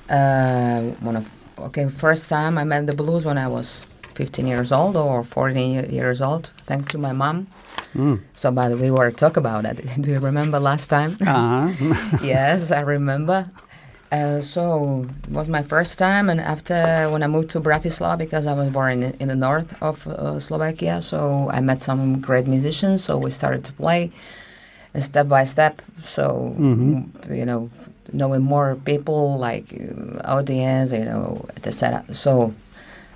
Uh, 0.08 0.94
one 1.00 1.16
of 1.16 1.30
okay, 1.58 1.88
first 1.88 2.28
time 2.28 2.58
I 2.58 2.64
met 2.64 2.86
the 2.86 2.94
blues 2.94 3.24
when 3.24 3.38
I 3.38 3.48
was 3.48 3.86
15 4.14 4.46
years 4.46 4.72
old 4.72 4.96
or 4.96 5.24
14 5.24 5.90
years 5.90 6.20
old, 6.20 6.46
thanks 6.46 6.86
to 6.88 6.98
my 6.98 7.12
mom. 7.12 7.46
Mm. 7.94 8.20
So, 8.34 8.50
by 8.50 8.68
the 8.68 8.76
way, 8.76 8.90
we 8.90 8.98
were 8.98 9.10
talk 9.10 9.36
about 9.36 9.64
it. 9.64 9.76
Do 10.00 10.10
you 10.10 10.18
remember 10.18 10.58
last 10.58 10.88
time? 10.88 11.16
Uh-huh. 11.20 12.18
yes, 12.22 12.70
I 12.70 12.80
remember. 12.80 13.50
Uh, 14.12 14.42
so 14.42 15.06
it 15.24 15.30
was 15.32 15.48
my 15.48 15.62
first 15.62 15.98
time, 15.98 16.28
and 16.28 16.38
after 16.38 17.08
when 17.08 17.22
I 17.22 17.26
moved 17.28 17.48
to 17.56 17.60
Bratislava, 17.60 18.18
because 18.18 18.46
I 18.46 18.52
was 18.52 18.68
born 18.68 19.02
in, 19.02 19.16
in 19.20 19.28
the 19.28 19.34
north 19.36 19.72
of 19.80 20.06
uh, 20.06 20.38
Slovakia, 20.38 21.00
so 21.00 21.48
I 21.50 21.60
met 21.60 21.80
some 21.80 22.20
great 22.20 22.46
musicians. 22.46 23.02
So 23.02 23.16
we 23.16 23.30
started 23.30 23.64
to 23.64 23.72
play, 23.72 24.12
step 25.00 25.28
by 25.28 25.44
step. 25.48 25.80
So 26.04 26.52
Mhm. 26.60 27.08
you 27.32 27.46
know, 27.48 27.70
knowing 28.12 28.42
more 28.44 28.76
people 28.84 29.38
like 29.40 29.72
uh, 29.72 30.20
audience, 30.28 30.92
you 30.92 31.06
know, 31.08 31.40
etc. 31.56 32.04
So, 32.12 32.52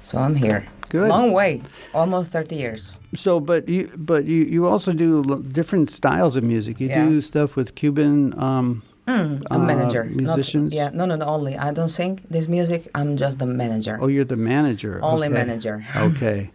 so 0.00 0.16
I'm 0.16 0.35
here. 0.35 0.64
Good. 0.88 1.11
Long 1.12 1.32
way, 1.37 1.61
almost 1.92 2.32
thirty 2.32 2.56
years. 2.56 2.96
So, 3.12 3.37
but 3.40 3.68
you, 3.68 3.90
but 4.00 4.24
you, 4.24 4.48
you 4.48 4.64
also 4.66 4.94
do 4.96 5.20
different 5.52 5.90
styles 5.92 6.37
of 6.40 6.44
music. 6.44 6.80
You 6.80 6.88
Yeah. 6.88 7.04
do 7.04 7.20
stuff 7.20 7.52
with 7.52 7.74
Cuban. 7.76 8.32
Um, 8.40 8.80
Mm, 9.06 9.42
a 9.50 9.54
Uh, 9.54 9.58
manager, 9.58 10.04
not- 10.04 10.16
musicians? 10.36 10.72
yeah, 10.74 10.90
no, 10.92 11.04
no, 11.06 11.14
no. 11.16 11.26
Only 11.26 11.56
I 11.56 11.70
don't 11.72 11.88
sing 11.88 12.20
this 12.28 12.48
music. 12.48 12.88
I'm 12.94 13.16
just 13.16 13.38
the 13.38 13.46
manager. 13.46 13.98
oh, 14.00 14.08
you're 14.08 14.24
the 14.24 14.36
manager. 14.36 14.98
Only 15.02 15.28
okay. 15.28 15.34
manager. 15.34 15.84
Okay. 15.96 16.50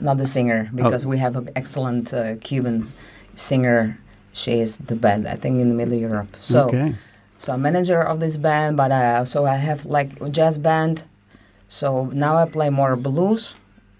not 0.00 0.16
the 0.18 0.26
singer 0.26 0.70
because 0.74 1.04
we 1.04 1.18
have 1.18 1.34
an 1.36 1.48
excellent 1.56 2.14
uh, 2.14 2.36
Cuban 2.40 2.86
singer. 3.34 3.98
She 4.32 4.60
is 4.60 4.78
the 4.78 4.94
best, 4.94 5.26
I 5.26 5.34
think, 5.34 5.60
in 5.60 5.68
the 5.68 5.74
Middle 5.74 5.94
of 5.94 6.00
Europe. 6.00 6.36
So, 6.38 6.68
okay. 6.68 6.94
so 7.36 7.52
I'm 7.52 7.62
manager 7.62 8.00
of 8.00 8.20
this 8.20 8.36
band, 8.36 8.76
but 8.76 8.92
I 8.92 9.16
also 9.18 9.44
I 9.44 9.56
have 9.56 9.84
like 9.86 10.10
a 10.20 10.28
jazz 10.30 10.56
band. 10.56 11.04
So 11.68 12.06
now 12.14 12.36
I 12.36 12.44
play 12.46 12.70
more 12.70 12.94
blues 12.94 13.56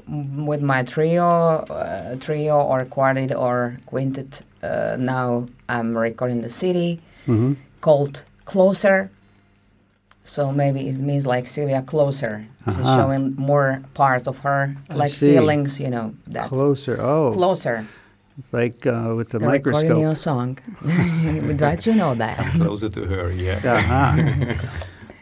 with 0.07 0.63
my 0.63 0.83
trio, 0.85 1.27
uh, 1.69 2.15
trio 2.21 2.57
or 2.61 2.85
quartet 2.85 3.35
or 3.35 3.79
quintet. 3.87 4.43
Uh, 4.63 4.97
now 4.99 5.49
I'm 5.69 5.97
recording 5.99 6.41
the 6.43 6.51
city 6.51 7.01
hmm 7.27 7.53
called 7.81 8.25
Closer. 8.45 9.11
So 10.25 10.53
maybe 10.53 10.89
it 10.89 10.99
means 10.99 11.25
like 11.27 11.47
Sylvia 11.47 11.81
Closer, 11.83 12.45
so 12.69 12.81
Uh-huh. 12.83 12.97
showing 12.97 13.35
more 13.37 13.81
parts 13.95 14.27
of 14.29 14.39
her, 14.45 14.77
like 14.95 15.11
feelings, 15.13 15.81
you 15.81 15.89
know. 15.89 16.13
That's 16.27 16.49
Closer. 16.49 17.01
Oh, 17.01 17.33
closer. 17.33 17.87
like 18.53 18.87
uh, 18.87 19.15
with 19.17 19.31
the 19.31 19.39
The 19.39 19.49
recording 19.49 19.89
microscope. 19.89 20.01
your 20.01 20.15
song. 20.15 20.59
Don't 21.57 21.87
you 21.87 21.95
know 21.95 22.15
that? 22.15 22.37
Closer 22.61 22.89
to 22.91 23.05
her, 23.07 23.33
yeah. 23.33 23.61
Uh-huh. 23.77 24.55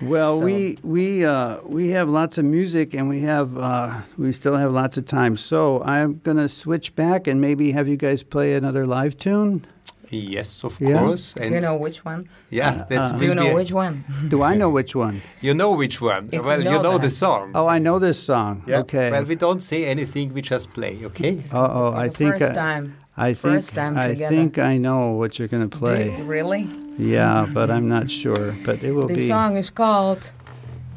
Well, 0.03 0.39
So- 0.41 0.45
we 0.45 0.77
we 0.83 1.25
uh, 1.25 1.57
we 1.65 1.89
have 1.97 2.09
lots 2.11 2.37
of 2.37 2.45
music, 2.45 2.93
and 2.95 3.09
we 3.09 3.21
have 3.21 3.57
uh, 3.57 4.01
we 4.19 4.31
still 4.33 4.57
have 4.57 4.71
lots 4.71 4.99
of 4.99 5.07
time. 5.07 5.37
So 5.39 5.83
I'm 5.85 6.21
gonna 6.23 6.49
switch 6.49 6.95
back 6.95 7.27
and 7.27 7.41
maybe 7.41 7.73
have 7.73 7.89
you 7.89 7.97
guys 7.97 8.23
play 8.23 8.53
another 8.55 8.85
live 8.85 9.17
tune. 9.17 9.65
Yes, 10.11 10.65
of 10.65 10.81
Yeah. 10.81 10.99
course. 11.01 11.35
Do 11.35 11.49
you 11.55 11.61
know 11.61 11.77
which 11.77 12.05
one? 12.05 12.29
Yeah, 12.51 12.85
that's 12.89 13.11
Uh, 13.11 13.19
Do 13.19 13.25
you 13.27 13.35
know 13.35 13.55
which 13.55 13.73
one? 13.73 14.05
Do 14.29 14.43
I 14.43 14.55
know 14.57 14.71
which 14.71 14.95
one? 14.95 15.23
You 15.41 15.55
know 15.55 15.71
which 15.73 16.01
one. 16.01 16.29
If 16.33 16.45
well, 16.45 16.59
you 16.63 16.71
know 16.71 16.83
know 16.83 16.99
the 16.99 17.11
song. 17.11 17.53
Oh, 17.55 17.67
I 17.67 17.79
know 17.79 17.99
this 17.99 18.19
song. 18.23 18.63
Yeah. 18.67 18.81
Okay. 18.81 19.11
Well, 19.11 19.25
we 19.25 19.35
don't 19.37 19.63
say 19.63 19.85
anything. 19.87 20.33
We 20.35 20.43
just 20.43 20.73
play. 20.73 20.95
Okay. 21.05 21.39
Uh 21.53 21.69
oh, 21.81 21.93
I 21.93 22.09
the 22.09 22.15
think 22.19 22.31
first 22.39 22.53
I, 22.53 22.55
time. 22.55 22.85
I 23.17 23.29
think 23.35 23.55
first 23.55 23.75
time 23.75 23.97
I 23.97 24.09
together. 24.09 24.35
think 24.35 24.59
I 24.59 24.77
know 24.79 25.13
what 25.21 25.39
you're 25.39 25.49
gonna 25.49 25.69
Do 25.73 25.79
play. 25.79 26.17
you- 26.19 26.25
really? 26.25 26.69
Yeah, 26.99 27.47
but 27.53 27.71
I'm 27.71 27.89
not 27.89 28.11
sure. 28.11 28.55
But 28.65 28.83
it 28.83 28.93
will 28.93 29.07
The 29.09 29.15
be. 29.21 29.29
song 29.29 29.57
is 29.57 29.69
called 29.71 30.33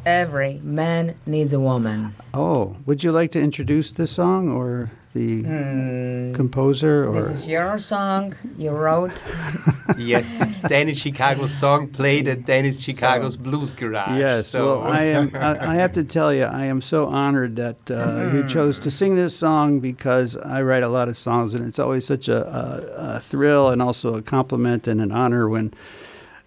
"Every 0.05 0.59
Man 0.63 1.15
Needs 1.25 1.53
a 1.53 1.59
Woman." 1.59 2.13
Oh, 2.33 2.75
would 2.85 3.03
you 3.03 3.11
like 3.11 3.31
to 3.31 3.39
introduce 3.41 3.91
the 3.91 4.07
song 4.07 4.49
or 4.49 4.91
the 5.15 5.41
Hmm. 5.41 6.33
composer 6.33 7.09
or? 7.09 7.13
This 7.13 7.29
is 7.31 7.47
your 7.47 7.79
song 7.79 8.35
you 8.57 8.69
wrote. 8.69 9.25
yes, 9.97 10.39
it's 10.39 10.61
Dennis 10.61 10.99
Chicago's 10.99 11.51
song 11.53 11.87
played 11.87 12.27
at 12.27 12.45
Dennis 12.45 12.79
Chicago's 12.79 13.35
Blues 13.35 13.73
Garage. 13.75 14.19
Yes. 14.19 14.47
So 14.47 14.79
well, 14.81 14.91
I 14.91 15.03
am. 15.05 15.31
I, 15.35 15.71
I 15.71 15.75
have 15.75 15.93
to 15.93 16.03
tell 16.03 16.31
you, 16.31 16.43
I 16.43 16.65
am 16.65 16.81
so 16.81 17.07
honored 17.07 17.55
that 17.55 17.77
uh, 17.89 18.29
you 18.33 18.47
chose 18.47 18.77
to 18.79 18.91
sing 18.91 19.15
this 19.15 19.35
song 19.35 19.79
because 19.79 20.35
I 20.35 20.61
write 20.61 20.83
a 20.83 20.89
lot 20.89 21.09
of 21.09 21.17
songs, 21.17 21.53
and 21.55 21.65
it's 21.67 21.79
always 21.79 22.05
such 22.05 22.27
a, 22.27 22.45
a, 22.47 23.15
a 23.15 23.19
thrill 23.19 23.69
and 23.69 23.81
also 23.81 24.13
a 24.15 24.21
compliment 24.21 24.87
and 24.87 25.01
an 25.01 25.11
honor 25.11 25.49
when 25.49 25.73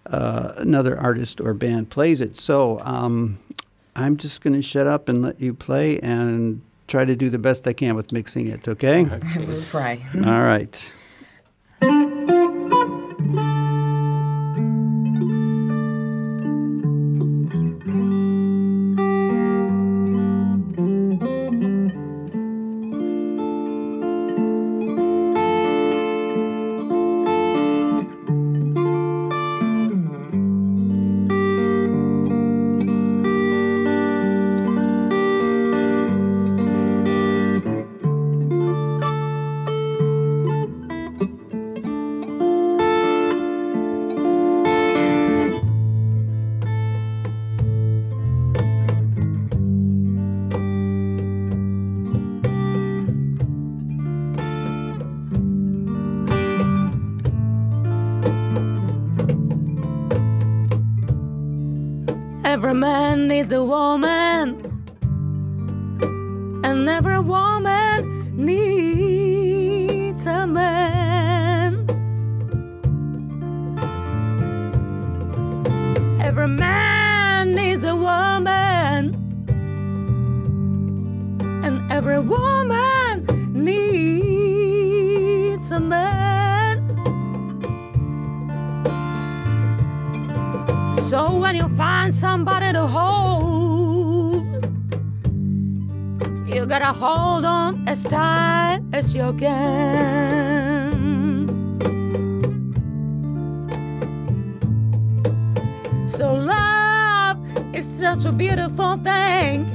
uh, 0.07 0.53
another 0.57 0.97
artist 0.97 1.41
or 1.41 1.53
band 1.53 1.89
plays 1.89 2.21
it. 2.21 2.37
So 2.39 2.79
um, 2.81 3.39
I'm 3.95 4.15
just 4.15 4.41
going 4.41 4.53
to 4.53 4.61
shut 4.61 4.87
up 4.87 5.09
and 5.09 5.21
let 5.21 5.41
you 5.41 5.53
play 5.53 5.99
and 5.99 6.61
try 6.93 7.05
to 7.05 7.15
do 7.15 7.27
the 7.31 7.39
best 7.39 7.67
I 7.67 7.73
can 7.73 7.95
with 7.95 8.11
mixing 8.11 8.47
it. 8.47 8.67
Okay. 8.67 9.03
we'll 9.47 9.63
try. 9.63 9.99
All 10.23 10.43
right. 10.43 10.75
you 96.63 96.69
gotta 96.69 96.93
hold 96.93 97.43
on 97.43 97.85
as 97.89 98.05
tight 98.05 98.79
as 98.93 99.13
you 99.13 99.33
can. 99.33 100.95
So 106.07 106.33
love 106.33 107.37
is 107.75 107.85
such 107.85 108.23
a 108.23 108.31
beautiful 108.31 108.95
thing, 108.95 109.65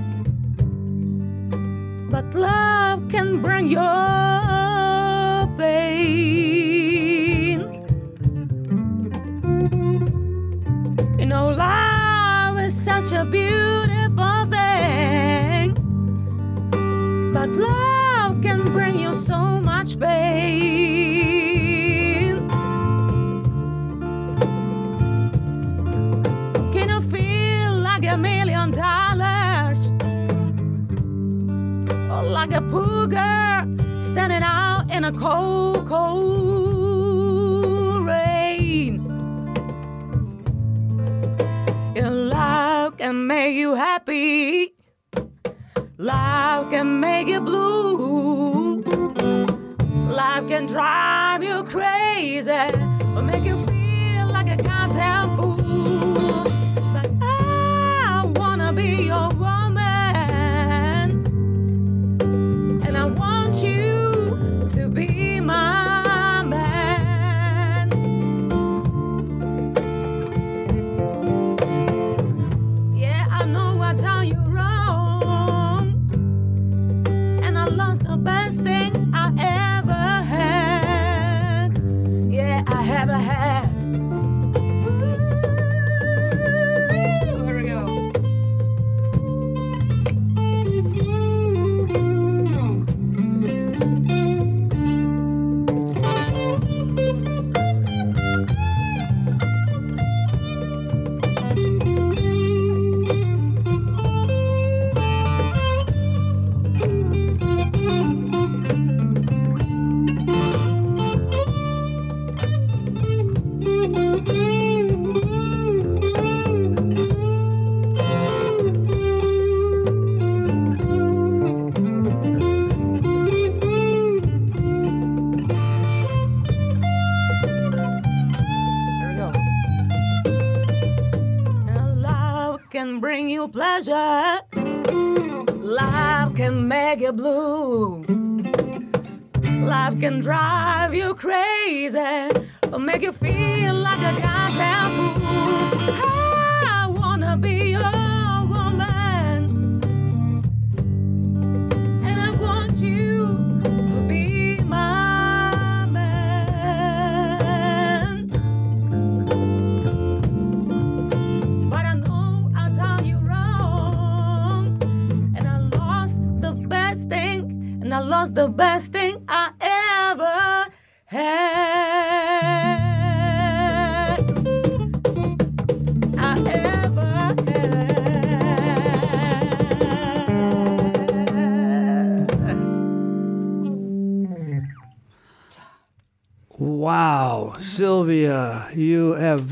but 2.11 2.35
love 2.35 3.07
can 3.11 3.43
bring 3.43 3.67
your 3.67 4.48
so 19.99 19.99
much 19.99 20.01
pain. 20.01 20.39
Can 26.73 26.89
you 26.89 27.01
feel 27.01 27.73
like 27.73 28.07
a 28.07 28.17
million 28.17 28.71
dollars? 28.71 29.91
Or 32.11 32.23
like 32.23 32.53
a 32.53 32.61
girl 32.61 33.67
standing 34.03 34.43
out 34.43 34.87
in 34.91 35.05
a 35.05 35.13
cold, 35.13 35.87
cold 35.87 38.07
rain? 38.07 39.03
Your 41.95 42.11
love 42.11 42.97
can 42.99 43.27
make 43.27 43.57
you 43.57 43.75
happy. 43.75 44.75
Love 45.99 46.71
can 46.71 47.01
make 47.01 47.29
you 47.29 47.41
blue. 47.41 48.58
Love 50.19 50.49
can 50.49 50.67
drive 50.67 51.45
you 51.45 51.63
crazy 51.63 52.88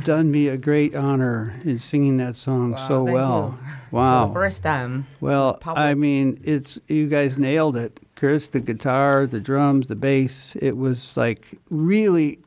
done 0.06 0.30
me 0.30 0.46
a 0.46 0.56
great 0.56 0.94
honor 0.94 1.60
in 1.64 1.78
singing 1.80 2.16
that 2.18 2.36
song 2.36 2.70
Wow, 2.70 2.88
so 2.88 3.02
well. 3.04 3.58
you. 3.62 3.72
Wow. 3.90 4.28
So 4.28 4.32
first 4.32 4.62
time. 4.62 5.06
Well, 5.20 5.54
public. 5.54 5.84
I 5.84 5.94
mean, 5.94 6.40
it's 6.44 6.78
you 6.86 7.08
guys 7.08 7.36
nailed 7.36 7.76
it. 7.76 7.98
Chris, 8.14 8.46
the 8.48 8.60
guitar, 8.60 9.26
the 9.26 9.40
drums, 9.40 9.88
the 9.88 9.96
bass. 9.96 10.56
It 10.56 10.76
was 10.76 11.16
like 11.16 11.58
really, 11.70 12.38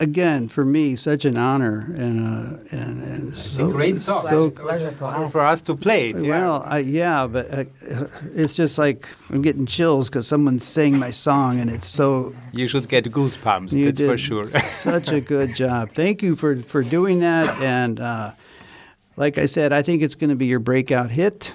again, 0.00 0.48
for 0.48 0.64
me, 0.64 0.96
such 0.96 1.24
an 1.24 1.36
honor 1.38 1.92
and 1.96 2.20
uh, 2.20 2.58
and, 2.70 3.02
and 3.02 3.32
It's 3.32 3.50
so, 3.56 3.68
a 3.68 3.72
great 3.72 3.98
song. 4.00 4.22
So, 4.28 4.44
It's 4.46 4.58
also 4.58 4.62
pleasure 4.68 4.92
for 4.92 5.04
us. 5.06 5.32
for 5.32 5.44
us 5.44 5.62
to 5.62 5.74
play 5.76 6.10
it. 6.10 6.22
yeah. 6.22 6.30
well, 6.30 6.62
I, 6.66 6.78
yeah, 6.78 7.26
but 7.26 7.52
uh, 7.52 7.64
it's 8.34 8.54
just 8.54 8.78
like 8.78 9.06
I'm 9.30 9.42
getting 9.42 9.66
chills 9.66 10.08
because 10.08 10.26
someone's 10.28 10.64
saying 10.64 10.98
my 10.98 11.10
song, 11.10 11.60
and 11.60 11.70
it's 11.70 11.86
so 11.88 12.32
You 12.52 12.66
should 12.68 12.88
get 12.88 13.04
goosebumps, 13.04 13.72
you 13.76 13.86
that's 13.86 13.98
did 13.98 14.08
for 14.10 14.18
sure. 14.18 14.46
such 14.90 15.08
a 15.08 15.20
good 15.20 15.54
job. 15.62 15.90
Thank 15.94 16.22
you 16.22 16.36
for 16.36 16.62
for 16.62 16.82
doing 16.82 17.20
that. 17.20 17.60
And 17.62 18.00
uh, 18.00 18.32
like 19.16 19.38
I 19.38 19.46
said, 19.46 19.72
I 19.72 19.82
think 19.82 20.02
it's 20.02 20.14
going 20.14 20.30
to 20.30 20.36
be 20.36 20.46
your 20.46 20.60
breakout 20.60 21.10
hit. 21.10 21.52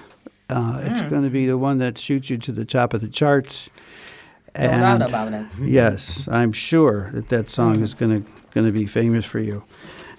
Uh, 0.50 0.80
It's 0.84 1.00
Hmm. 1.00 1.08
going 1.08 1.22
to 1.24 1.30
be 1.30 1.46
the 1.46 1.56
one 1.56 1.78
that 1.78 1.96
shoots 1.98 2.28
you 2.28 2.36
to 2.38 2.52
the 2.52 2.66
top 2.66 2.92
of 2.94 3.00
the 3.00 3.08
charts. 3.08 3.70
No 4.58 4.68
doubt 4.68 5.02
about 5.02 5.32
it. 5.32 5.46
Yes, 5.60 6.28
I'm 6.30 6.52
sure 6.52 7.10
that 7.12 7.28
that 7.28 7.50
song 7.50 7.80
is 7.82 7.94
going 7.94 8.22
to 8.22 8.30
going 8.52 8.66
to 8.66 8.72
be 8.72 8.86
famous 8.86 9.24
for 9.24 9.40
you. 9.40 9.64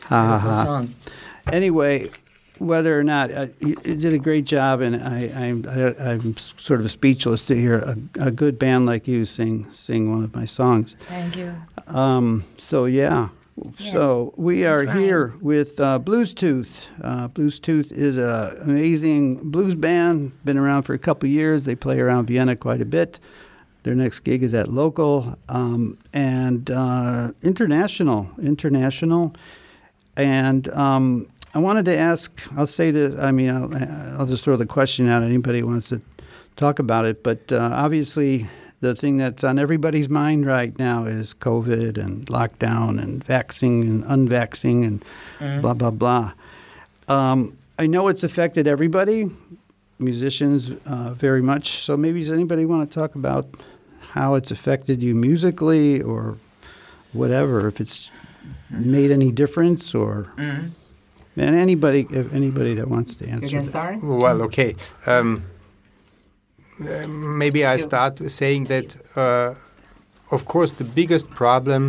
Ha, 0.03 0.09
ha, 0.09 0.27
Beautiful 0.27 0.53
ha. 0.53 0.63
song. 0.63 0.93
Anyway, 1.51 2.09
whether 2.59 2.99
or 2.99 3.03
not 3.03 3.31
uh, 3.31 3.47
you, 3.59 3.77
you 3.85 3.95
did 3.95 4.13
a 4.13 4.17
great 4.19 4.45
job, 4.45 4.81
and 4.81 4.95
I, 4.97 5.31
I'm 5.35 5.65
I, 5.67 6.11
I'm 6.11 6.35
sort 6.37 6.81
of 6.81 6.91
speechless 6.91 7.43
to 7.45 7.55
hear 7.55 7.77
a, 7.77 7.97
a 8.19 8.31
good 8.31 8.59
band 8.59 8.85
like 8.85 9.07
you 9.07 9.25
sing 9.25 9.67
sing 9.73 10.11
one 10.11 10.23
of 10.23 10.35
my 10.35 10.45
songs. 10.45 10.95
Thank 11.07 11.37
you. 11.37 11.55
Um, 11.87 12.43
so 12.57 12.85
yeah, 12.85 13.29
Yes. 13.77 13.93
So 13.93 14.33
we 14.35 14.65
are 14.65 14.85
here 14.85 15.33
with 15.39 15.79
uh, 15.79 15.97
Bluestooth. 15.99 16.89
Uh, 17.01 17.29
Bluestooth 17.29 17.89
is 17.89 18.17
an 18.17 18.57
amazing 18.69 19.49
blues 19.49 19.75
band. 19.75 20.33
Been 20.43 20.57
around 20.57 20.83
for 20.83 20.93
a 20.93 20.99
couple 20.99 21.29
years. 21.29 21.63
They 21.63 21.75
play 21.75 22.01
around 22.01 22.27
Vienna 22.27 22.57
quite 22.57 22.81
a 22.81 22.85
bit. 22.85 23.17
Their 23.85 23.93
next 23.93 24.21
gig 24.21 24.41
is 24.41 24.55
at 24.55 24.67
local 24.67 25.37
um, 25.47 25.99
and 26.11 26.71
uh, 26.71 27.31
international. 27.43 28.27
International, 28.41 29.35
and 30.17 30.67
um, 30.69 31.27
I 31.53 31.59
wanted 31.59 31.85
to 31.85 31.95
ask. 31.95 32.31
I'll 32.57 32.65
say 32.65 32.89
that. 32.89 33.19
I 33.19 33.31
mean, 33.31 33.51
I'll, 33.51 34.19
I'll 34.19 34.25
just 34.25 34.43
throw 34.43 34.57
the 34.57 34.65
question 34.65 35.07
out. 35.07 35.21
Anybody 35.21 35.59
who 35.59 35.67
wants 35.67 35.89
to 35.89 36.01
talk 36.55 36.79
about 36.79 37.05
it, 37.05 37.21
but 37.21 37.51
uh, 37.51 37.69
obviously 37.73 38.49
the 38.81 38.95
thing 38.95 39.17
that's 39.17 39.43
on 39.43 39.59
everybody's 39.59 40.09
mind 40.09 40.47
right 40.47 40.77
now 40.79 41.05
is 41.05 41.35
COVID 41.35 41.95
and 42.03 42.25
lockdown 42.25 42.99
and 43.01 43.23
vaccine 43.23 43.83
and 43.83 44.03
unvaxing 44.05 44.83
and 44.83 45.05
Mm. 45.39 45.61
blah 45.61 45.73
blah 45.75 45.91
blah. 45.91 46.31
Um, 47.07 47.55
I 47.77 47.85
know 47.85 48.07
it's 48.07 48.23
affected 48.23 48.67
everybody, 48.67 49.29
musicians 49.99 50.71
uh, 50.87 51.11
very 51.13 51.41
much. 51.43 51.77
So 51.85 51.95
maybe 51.95 52.21
does 52.23 52.31
anybody 52.31 52.65
want 52.65 52.89
to 52.89 52.99
talk 52.99 53.13
about 53.15 53.45
how 54.17 54.35
it's 54.39 54.51
affected 54.57 54.97
you 55.07 55.13
musically 55.29 56.01
or 56.11 56.23
whatever? 57.13 57.67
If 57.71 57.77
it's 57.81 57.99
made 58.95 59.11
any 59.19 59.31
difference 59.41 59.83
or 60.03 60.13
Mm. 60.37 60.71
and 61.45 61.55
anybody 61.67 62.01
if 62.19 62.25
anybody 62.41 62.73
that 62.79 62.87
wants 62.95 63.11
to 63.17 63.23
You 63.25 63.33
answer. 63.33 63.47
can 63.55 63.63
that. 63.63 63.73
start. 63.73 63.95
Well, 64.23 64.39
okay. 64.47 64.71
Um, 65.13 65.29
uh, 66.79 67.07
maybe 67.41 67.65
I 67.73 67.77
start 67.77 68.19
saying 68.29 68.65
that, 68.65 68.87
uh, 69.15 69.53
of 70.35 70.41
course, 70.45 70.71
the 70.73 70.83
biggest 70.83 71.29
problem 71.29 71.83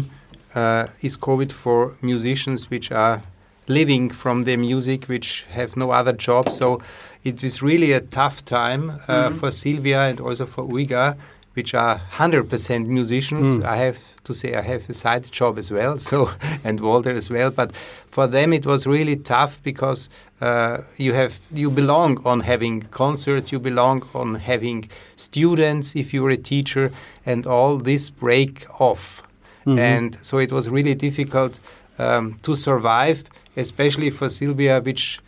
uh, 0.54 0.86
is 1.02 1.16
COVID 1.18 1.52
for 1.52 1.78
musicians 2.02 2.70
which 2.70 2.90
are 2.92 3.20
living 3.68 4.10
from 4.22 4.44
their 4.44 4.56
music, 4.58 5.04
which 5.06 5.44
have 5.50 5.76
no 5.76 5.90
other 5.90 6.12
job. 6.12 6.50
So 6.50 6.80
it 7.24 7.42
is 7.42 7.62
really 7.62 7.92
a 7.92 8.00
tough 8.00 8.44
time 8.44 8.82
uh, 9.08 9.30
for 9.38 9.50
Sylvia 9.50 10.00
and 10.10 10.20
also 10.20 10.46
for 10.46 10.64
Uygar, 10.64 11.16
which 11.56 11.74
are 11.74 12.00
100% 12.12 12.86
musicians. 12.86 13.56
Mm. 13.56 13.64
I 13.64 13.76
have 13.76 13.98
to 14.24 14.34
say 14.34 14.54
I 14.54 14.60
have 14.60 14.88
a 14.90 14.92
side 14.92 15.30
job 15.32 15.58
as 15.58 15.70
well, 15.70 15.98
so 16.10 16.30
and 16.64 16.80
Walter 16.80 17.12
as 17.12 17.30
well. 17.30 17.50
But 17.50 17.72
for 18.06 18.26
them 18.26 18.52
it 18.52 18.66
was 18.66 18.86
really 18.86 19.16
tough 19.16 19.62
because 19.62 20.10
uh, 20.40 20.78
you 20.96 21.14
have 21.14 21.40
you 21.52 21.70
belong 21.70 22.24
on 22.24 22.40
having 22.40 22.82
concerts, 22.82 23.52
you 23.52 23.58
belong 23.58 24.06
on 24.14 24.34
having 24.34 24.88
students 25.16 25.96
if 25.96 26.12
you're 26.12 26.30
a 26.30 26.36
teacher, 26.36 26.92
and 27.24 27.46
all 27.46 27.78
this 27.78 28.10
break 28.10 28.66
off. 28.80 29.22
Mhm. 29.66 29.78
And 29.78 30.18
so 30.22 30.38
it 30.38 30.52
was 30.52 30.68
really 30.68 30.94
difficult 30.94 31.58
um, 31.98 32.36
to 32.42 32.54
survive, 32.54 33.24
especially 33.56 34.10
for 34.10 34.28
Sylvia, 34.28 34.80
which 34.80 35.20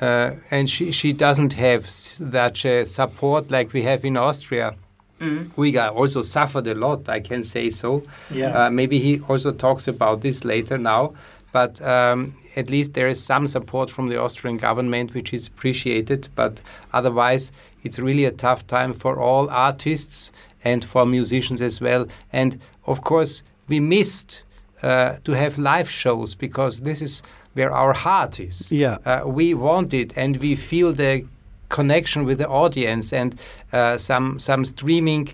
uh, 0.00 0.32
and 0.50 0.68
she, 0.68 0.92
she 0.92 1.12
doesn't 1.12 1.52
have 1.52 1.88
such 1.88 2.64
a 2.64 2.86
support 2.86 3.50
like 3.50 3.72
we 3.72 3.82
have 3.82 4.04
in 4.04 4.16
Austria. 4.16 4.74
Mm. 5.20 5.72
Got 5.74 5.94
also 5.94 6.22
suffered 6.22 6.66
a 6.66 6.74
lot, 6.74 7.08
I 7.08 7.20
can 7.20 7.42
say 7.42 7.70
so. 7.70 8.02
Yeah. 8.30 8.66
Uh, 8.66 8.70
maybe 8.70 8.98
he 8.98 9.20
also 9.28 9.52
talks 9.52 9.86
about 9.88 10.22
this 10.22 10.44
later 10.44 10.78
now, 10.78 11.12
but 11.52 11.80
um, 11.82 12.34
at 12.56 12.70
least 12.70 12.94
there 12.94 13.08
is 13.08 13.22
some 13.22 13.46
support 13.46 13.90
from 13.90 14.08
the 14.08 14.20
Austrian 14.20 14.56
government, 14.56 15.14
which 15.14 15.32
is 15.34 15.46
appreciated. 15.46 16.28
But 16.34 16.60
otherwise, 16.92 17.52
it's 17.84 17.98
really 17.98 18.24
a 18.24 18.30
tough 18.32 18.66
time 18.66 18.92
for 18.94 19.20
all 19.20 19.48
artists 19.50 20.32
and 20.64 20.84
for 20.84 21.06
musicians 21.06 21.60
as 21.62 21.80
well. 21.80 22.06
And 22.32 22.58
of 22.86 23.02
course, 23.02 23.42
we 23.68 23.80
missed 23.80 24.42
uh, 24.82 25.16
to 25.24 25.32
have 25.32 25.58
live 25.58 25.90
shows 25.90 26.34
because 26.34 26.80
this 26.80 27.02
is 27.02 27.22
where 27.54 27.72
our 27.72 27.92
heart 27.92 28.40
is 28.40 28.70
Yeah. 28.72 28.98
uh, 29.04 29.22
we 29.26 29.54
want 29.54 29.92
it 29.92 30.12
and 30.16 30.36
we 30.38 30.54
feel 30.54 30.92
the 30.92 31.24
connection 31.70 32.26
with 32.26 32.38
the 32.38 32.48
audience 32.48 33.16
and 33.20 33.34
uh, 33.72 33.96
some 33.98 34.38
some 34.38 34.64
streaming 34.64 35.28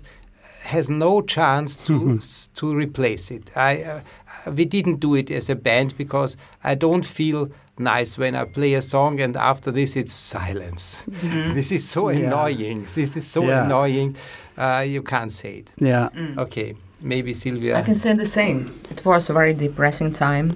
has 0.63 0.89
no 0.89 1.21
chance 1.21 1.77
to 1.87 1.93
s- 2.17 2.49
to 2.53 2.65
replace 2.75 3.31
it 3.37 3.51
i 3.55 3.71
uh, 3.83 3.99
we 4.57 4.65
didn't 4.65 4.99
do 4.99 5.15
it 5.15 5.31
as 5.31 5.49
a 5.49 5.55
band 5.55 5.93
because 5.97 6.37
i 6.71 6.75
don't 6.75 7.05
feel 7.05 7.47
nice 7.79 8.17
when 8.21 8.35
i 8.35 8.43
play 8.45 8.73
a 8.75 8.81
song 8.81 9.19
and 9.21 9.35
after 9.37 9.71
this 9.71 9.95
it's 9.95 10.13
silence 10.13 10.97
this 11.57 11.71
is 11.71 11.83
so 11.89 12.09
Yeah. 12.09 12.17
annoying 12.27 12.85
this 12.95 13.15
is 13.17 13.25
so 13.31 13.41
Yeah. 13.43 13.63
annoying 13.65 14.15
uh, 14.57 14.83
you 14.95 15.01
can't 15.03 15.31
say 15.31 15.51
it 15.61 15.71
Yeah. 15.79 16.09
okay 16.37 16.73
maybe 17.01 17.33
sylvia 17.33 17.77
I 17.79 17.83
can 17.83 17.95
say 17.95 18.13
the 18.13 18.25
same. 18.25 18.59
It 18.93 19.05
was 19.05 19.29
a 19.29 19.33
very 19.33 19.53
depressing 19.53 20.11
time. 20.11 20.47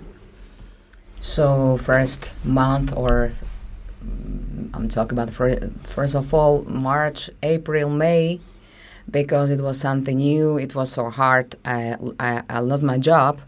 So 1.19 1.77
first 1.77 2.33
month 2.43 2.91
or 2.95 3.31
mm, 3.31 3.50
I'm 4.73 4.87
talking 4.89 5.17
about 5.17 5.29
first 5.83 6.15
of 6.15 6.33
all 6.33 6.63
March, 6.63 7.29
April, 7.43 7.89
May, 7.89 8.39
because 9.09 9.51
it 9.51 9.59
was 9.61 9.79
something 9.79 10.17
new. 10.17 10.57
It 10.57 10.73
was 10.75 10.91
so 10.91 11.09
hard. 11.09 11.55
I 11.65 11.97
I, 12.19 12.43
I 12.49 12.59
lost 12.59 12.83
my 12.83 12.97
job. 12.97 13.41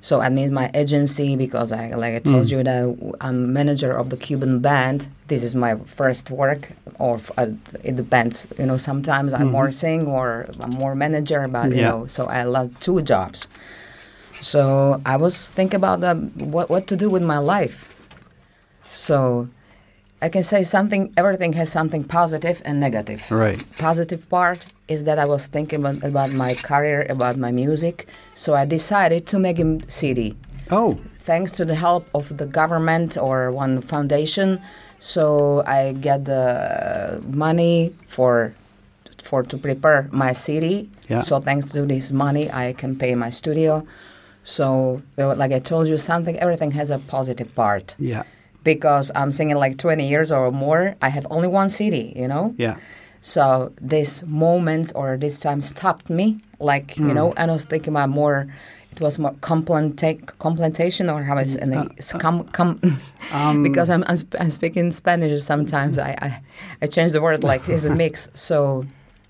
So 0.00 0.20
I 0.20 0.28
made 0.28 0.52
my 0.52 0.70
agency 0.72 1.34
because 1.36 1.72
I, 1.72 1.90
like 1.94 2.14
I 2.14 2.18
told 2.20 2.46
Mm. 2.46 2.50
you, 2.52 2.62
that 2.62 3.16
I'm 3.20 3.52
manager 3.52 3.92
of 3.96 4.10
the 4.10 4.16
Cuban 4.16 4.60
band. 4.60 5.08
This 5.26 5.42
is 5.42 5.54
my 5.54 5.74
first 5.98 6.30
work, 6.30 6.70
or 7.00 7.16
f- 7.16 7.32
uh, 7.36 7.46
it 7.82 7.96
depends. 7.96 8.46
You 8.58 8.66
know, 8.66 8.76
sometimes 8.76 9.32
I 9.34 9.42
Mhm. 9.42 9.50
more 9.50 9.70
sing 9.72 10.06
or 10.06 10.46
I'm 10.60 10.70
more 10.70 10.94
manager, 10.94 11.48
but 11.48 11.70
you 11.70 11.82
know, 11.82 12.06
so 12.06 12.26
I 12.26 12.44
lost 12.44 12.70
two 12.80 13.02
jobs. 13.02 13.48
So 14.40 15.00
I 15.04 15.16
was 15.16 15.48
thinking 15.48 15.76
about 15.82 16.04
um, 16.04 16.30
what 16.54 16.70
what 16.70 16.86
to 16.88 16.96
do 16.96 17.10
with 17.10 17.22
my 17.24 17.38
life. 17.38 17.78
So 18.88 19.48
I 20.22 20.28
can 20.28 20.42
say 20.42 20.62
something. 20.62 21.12
Everything 21.16 21.52
has 21.54 21.70
something 21.70 22.02
positive 22.04 22.62
and 22.64 22.80
negative 22.80 23.30
Right. 23.30 23.62
positive 23.78 24.28
part 24.28 24.66
is 24.88 25.04
that 25.04 25.18
I 25.18 25.24
was 25.26 25.46
thinking 25.46 25.80
about, 25.80 26.02
about 26.02 26.32
my 26.32 26.54
career, 26.54 27.06
about 27.08 27.36
my 27.36 27.50
music. 27.52 28.06
So 28.34 28.54
I 28.54 28.64
decided 28.64 29.26
to 29.26 29.38
make 29.38 29.58
a 29.58 29.78
CD. 29.88 30.34
Oh. 30.70 30.98
Thanks 31.24 31.50
to 31.52 31.64
the 31.64 31.74
help 31.74 32.08
of 32.14 32.36
the 32.38 32.46
government 32.46 33.18
or 33.18 33.50
one 33.50 33.80
foundation, 33.82 34.60
so 35.00 35.62
I 35.66 35.92
get 35.92 36.24
the 36.24 37.20
money 37.28 37.92
for 38.06 38.52
for 39.22 39.42
to 39.42 39.58
prepare 39.58 40.08
my 40.12 40.32
CD. 40.32 40.88
Yeah. 41.08 41.18
So 41.20 41.40
thanks 41.40 41.72
to 41.72 41.82
this 41.84 42.12
money, 42.12 42.48
I 42.52 42.74
can 42.74 42.94
pay 42.96 43.14
my 43.16 43.30
studio. 43.30 43.84
So 44.44 45.02
like 45.16 45.50
I 45.50 45.58
told 45.58 45.88
you, 45.88 45.98
something 45.98 46.38
everything 46.38 46.70
has 46.72 46.90
a 46.90 46.98
positive 47.00 47.52
part 47.54 47.96
Yeah. 47.98 48.22
Because 48.74 49.10
I'm 49.14 49.30
singing 49.30 49.56
like 49.56 49.78
20 49.78 50.06
years 50.08 50.30
or 50.32 50.50
more. 50.50 50.96
I 51.00 51.08
have 51.08 51.26
only 51.30 51.48
one 51.48 51.70
CD, 51.70 52.12
you 52.16 52.26
know. 52.28 52.52
Yeah. 52.58 52.76
So 53.20 53.72
this 53.80 54.22
moment 54.26 54.92
or 54.94 55.16
this 55.16 55.40
time 55.40 55.60
stopped 55.62 56.10
me, 56.10 56.38
like 56.60 56.96
you 56.98 57.12
know, 57.14 57.32
and 57.38 57.50
I 57.50 57.54
was 57.54 57.64
thinking 57.64 57.92
about 57.94 58.10
more. 58.10 58.46
It 58.92 59.00
was 59.02 59.18
more 59.18 59.32
complementation 59.42 61.12
or 61.12 61.22
how 61.22 61.36
is 61.38 61.54
it? 61.56 61.68
It's 61.98 62.12
com- 62.12 62.44
com- 62.58 62.80
Um, 63.32 63.62
because 63.62 63.90
I'm, 63.90 64.04
I'm, 64.06 64.16
sp- 64.16 64.36
I'm 64.40 64.50
speaking 64.50 64.90
Spanish 64.92 65.42
sometimes. 65.42 65.98
I, 65.98 66.10
I 66.26 66.40
I 66.82 66.86
change 66.86 67.12
the 67.12 67.20
word 67.20 67.42
like 67.44 67.68
it's 67.68 67.84
a 67.84 67.94
mix. 68.02 68.30
So 68.34 68.84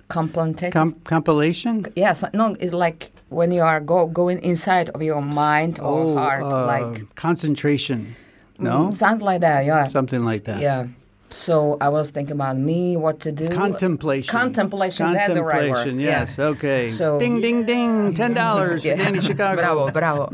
complementation. 0.08 0.72
Com- 0.72 0.96
compilation. 1.04 1.84
yes, 1.96 2.22
no, 2.32 2.54
it's 2.60 2.72
like 2.72 3.10
when 3.28 3.50
you 3.50 3.62
are 3.62 3.80
go 3.80 4.06
going 4.06 4.38
inside 4.42 4.88
of 4.90 5.02
your 5.02 5.20
mind 5.22 5.80
or 5.80 6.14
heart, 6.14 6.42
uh, 6.44 6.66
like 6.66 7.14
concentration. 7.16 8.14
No, 8.58 8.88
Mm, 8.88 8.94
something 8.94 9.24
like 9.26 9.40
that. 9.42 9.64
Yeah, 9.64 9.86
something 9.88 10.24
like 10.24 10.44
that. 10.44 10.60
yeah. 10.60 10.86
So 11.28 11.76
I 11.80 11.88
was 11.88 12.10
thinking 12.10 12.32
about 12.34 12.56
me, 12.56 12.96
what 12.96 13.20
to 13.20 13.32
do. 13.32 13.48
Contemplation. 13.48 14.30
Contemplation, 14.30 15.12
that's 15.12 15.34
the 15.34 15.42
right 15.42 15.68
word, 15.70 15.74
Contemplation, 15.86 16.00
yeah. 16.00 16.20
Yes. 16.20 16.38
Okay. 16.38 16.88
So- 16.88 17.18
ding, 17.18 17.40
ding, 17.40 17.64
ding. 17.64 18.14
Ten 18.20 18.32
dollars 18.34 18.84
Yeah. 18.84 18.94
Danny 18.96 19.20
Chicago. 19.20 19.60
bravo, 19.60 19.90
bravo. 19.90 20.30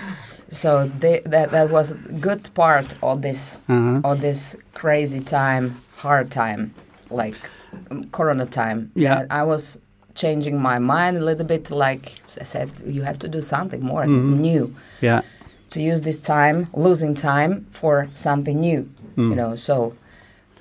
so 0.48 0.86
they, 1.00 1.20
that 1.26 1.50
that 1.50 1.70
was 1.70 1.90
a 1.92 2.12
good 2.20 2.48
part 2.54 2.94
of 3.02 3.22
this 3.22 3.60
Uh-huh. 3.68 4.00
of 4.04 4.20
this 4.20 4.56
crazy 4.74 5.20
time, 5.20 5.74
hard 5.96 6.30
time, 6.30 6.72
like 7.10 7.34
um, 7.90 8.04
Corona 8.10 8.46
time. 8.46 8.90
Yeah. 8.94 9.20
And 9.20 9.32
I 9.32 9.42
was 9.42 9.78
changing 10.14 10.56
my 10.62 10.78
mind 10.78 11.16
a 11.18 11.24
little 11.24 11.44
bit. 11.44 11.70
Like 11.70 12.20
I 12.40 12.44
said, 12.44 12.70
you 12.86 13.02
have 13.02 13.18
to 13.18 13.28
do 13.28 13.40
something 13.42 13.82
more 13.84 14.04
Mhm. 14.06 14.38
new 14.38 14.74
Yeah. 15.02 15.20
To 15.76 15.82
use 15.82 16.00
this 16.02 16.20
time, 16.20 16.66
losing 16.72 17.14
time 17.14 17.66
for 17.70 18.08
something 18.14 18.58
new. 18.60 18.80
Mm. 19.16 19.30
You 19.30 19.36
know, 19.36 19.54
so. 19.54 19.92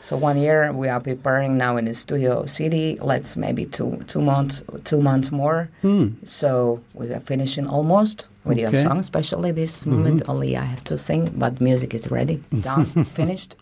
So 0.02 0.16
one 0.18 0.38
year 0.38 0.72
we 0.72 0.88
are 0.88 1.00
preparing 1.02 1.58
now 1.58 1.78
in 1.78 1.86
the 1.86 1.94
studio 1.96 2.46
city. 2.46 2.96
Let's 3.02 3.36
maybe 3.36 3.66
two 3.66 4.04
two 4.06 4.22
months 4.22 4.62
two 4.84 5.02
months 5.02 5.32
more. 5.32 5.60
Hmm. 5.82 6.08
So 6.24 6.80
we 6.94 7.06
are 7.16 7.20
finishing 7.32 7.66
almost 7.66 8.28
with 8.44 8.60
your 8.60 8.76
song, 8.76 9.00
especially 9.00 9.52
this 9.52 9.74
Mhm. 9.86 9.92
moment. 9.92 10.20
Only 10.30 10.50
I 10.64 10.66
have 10.74 10.84
to 10.92 10.96
sing, 10.98 11.32
but 11.44 11.60
music 11.60 11.94
is 11.96 12.12
ready, 12.12 12.38
done, 12.70 12.86
finished. 13.18 13.56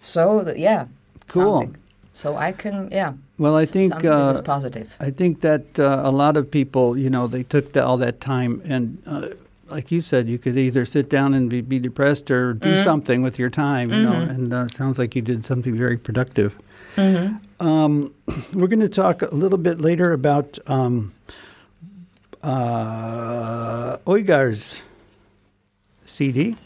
So 0.00 0.22
yeah, 0.56 0.84
Cool. 1.26 1.44
something. 1.60 1.76
So 2.12 2.28
I 2.48 2.52
can 2.52 2.88
yeah. 2.92 3.12
Well, 3.38 3.56
I 3.62 3.66
think 3.66 3.92
something 3.94 4.10
this 4.10 4.34
is 4.34 4.40
uh, 4.46 4.54
positive. 4.54 4.88
I 5.08 5.10
think 5.10 5.40
that 5.40 5.64
uh, 5.80 6.10
a 6.10 6.12
lot 6.22 6.36
of 6.36 6.44
people, 6.58 6.96
you 7.04 7.10
know, 7.10 7.26
they 7.26 7.42
took 7.42 7.72
the, 7.72 7.80
all 7.82 7.98
that 7.98 8.20
time 8.20 8.62
and 8.72 8.84
uh, 9.06 9.26
like 9.74 9.90
you 9.90 10.00
said, 10.00 10.28
you 10.28 10.38
could 10.38 10.56
either 10.56 10.86
sit 10.86 11.10
down 11.10 11.34
and 11.34 11.50
be, 11.50 11.60
be 11.60 11.80
depressed 11.80 12.30
or 12.30 12.54
do 12.54 12.76
something 12.84 13.22
with 13.22 13.40
your 13.40 13.50
time. 13.50 13.92
You 13.92 14.02
know, 14.02 14.12
and 14.12 14.52
uh, 14.54 14.68
sounds 14.68 15.00
like 15.00 15.16
you 15.16 15.22
did 15.22 15.44
something 15.44 15.76
very 15.76 15.98
productive. 15.98 16.54
Um, 16.96 18.14
we're 18.54 18.68
going 18.68 18.80
to 18.80 18.88
talk 18.88 19.22
a 19.22 19.34
little 19.34 19.58
bit 19.58 19.80
later 19.80 20.12
about 20.12 20.58
um, 20.68 21.12
uh, 22.42 23.96
Uygar's 24.06 24.80
CD. 26.06 26.56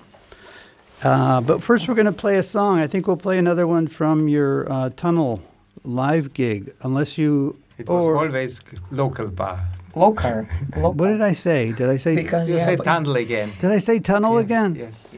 Uh, 1.03 1.41
but 1.41 1.63
first, 1.63 1.89
we're 1.89 1.95
going 1.95 2.07
to 2.07 2.13
play 2.13 2.37
a 2.37 2.43
song. 2.43 2.79
I 2.79 2.87
think 2.87 3.07
we'll 3.07 3.17
play 3.17 3.39
another 3.39 3.67
one 3.67 3.87
from 3.89 4.29
your 4.29 4.71
uh, 4.71 4.91
Tunnel 4.91 5.41
live 5.83 6.35
gig, 6.35 6.75
unless 6.83 7.17
you. 7.17 7.57
It 7.79 7.89
was 7.89 8.07
or- 8.07 8.19
always 8.19 8.61
local 8.91 9.29
bar. 9.29 9.67
Local. 9.95 10.47
Local. 10.77 10.93
What 10.99 11.09
did 11.09 11.23
I 11.23 11.33
say? 11.33 11.73
Did 11.73 11.89
I 11.91 11.97
say? 11.97 12.15
Because 12.17 12.51
You 12.51 12.59
yeah, 12.59 12.65
say 12.65 12.77
tunnel 12.77 13.17
again. 13.17 13.53
did 13.61 13.71
I 13.71 13.79
say 13.79 13.99
tunnel 14.01 14.35
Yes, 14.37 14.45
again? 14.45 14.75
Yes. 14.75 15.09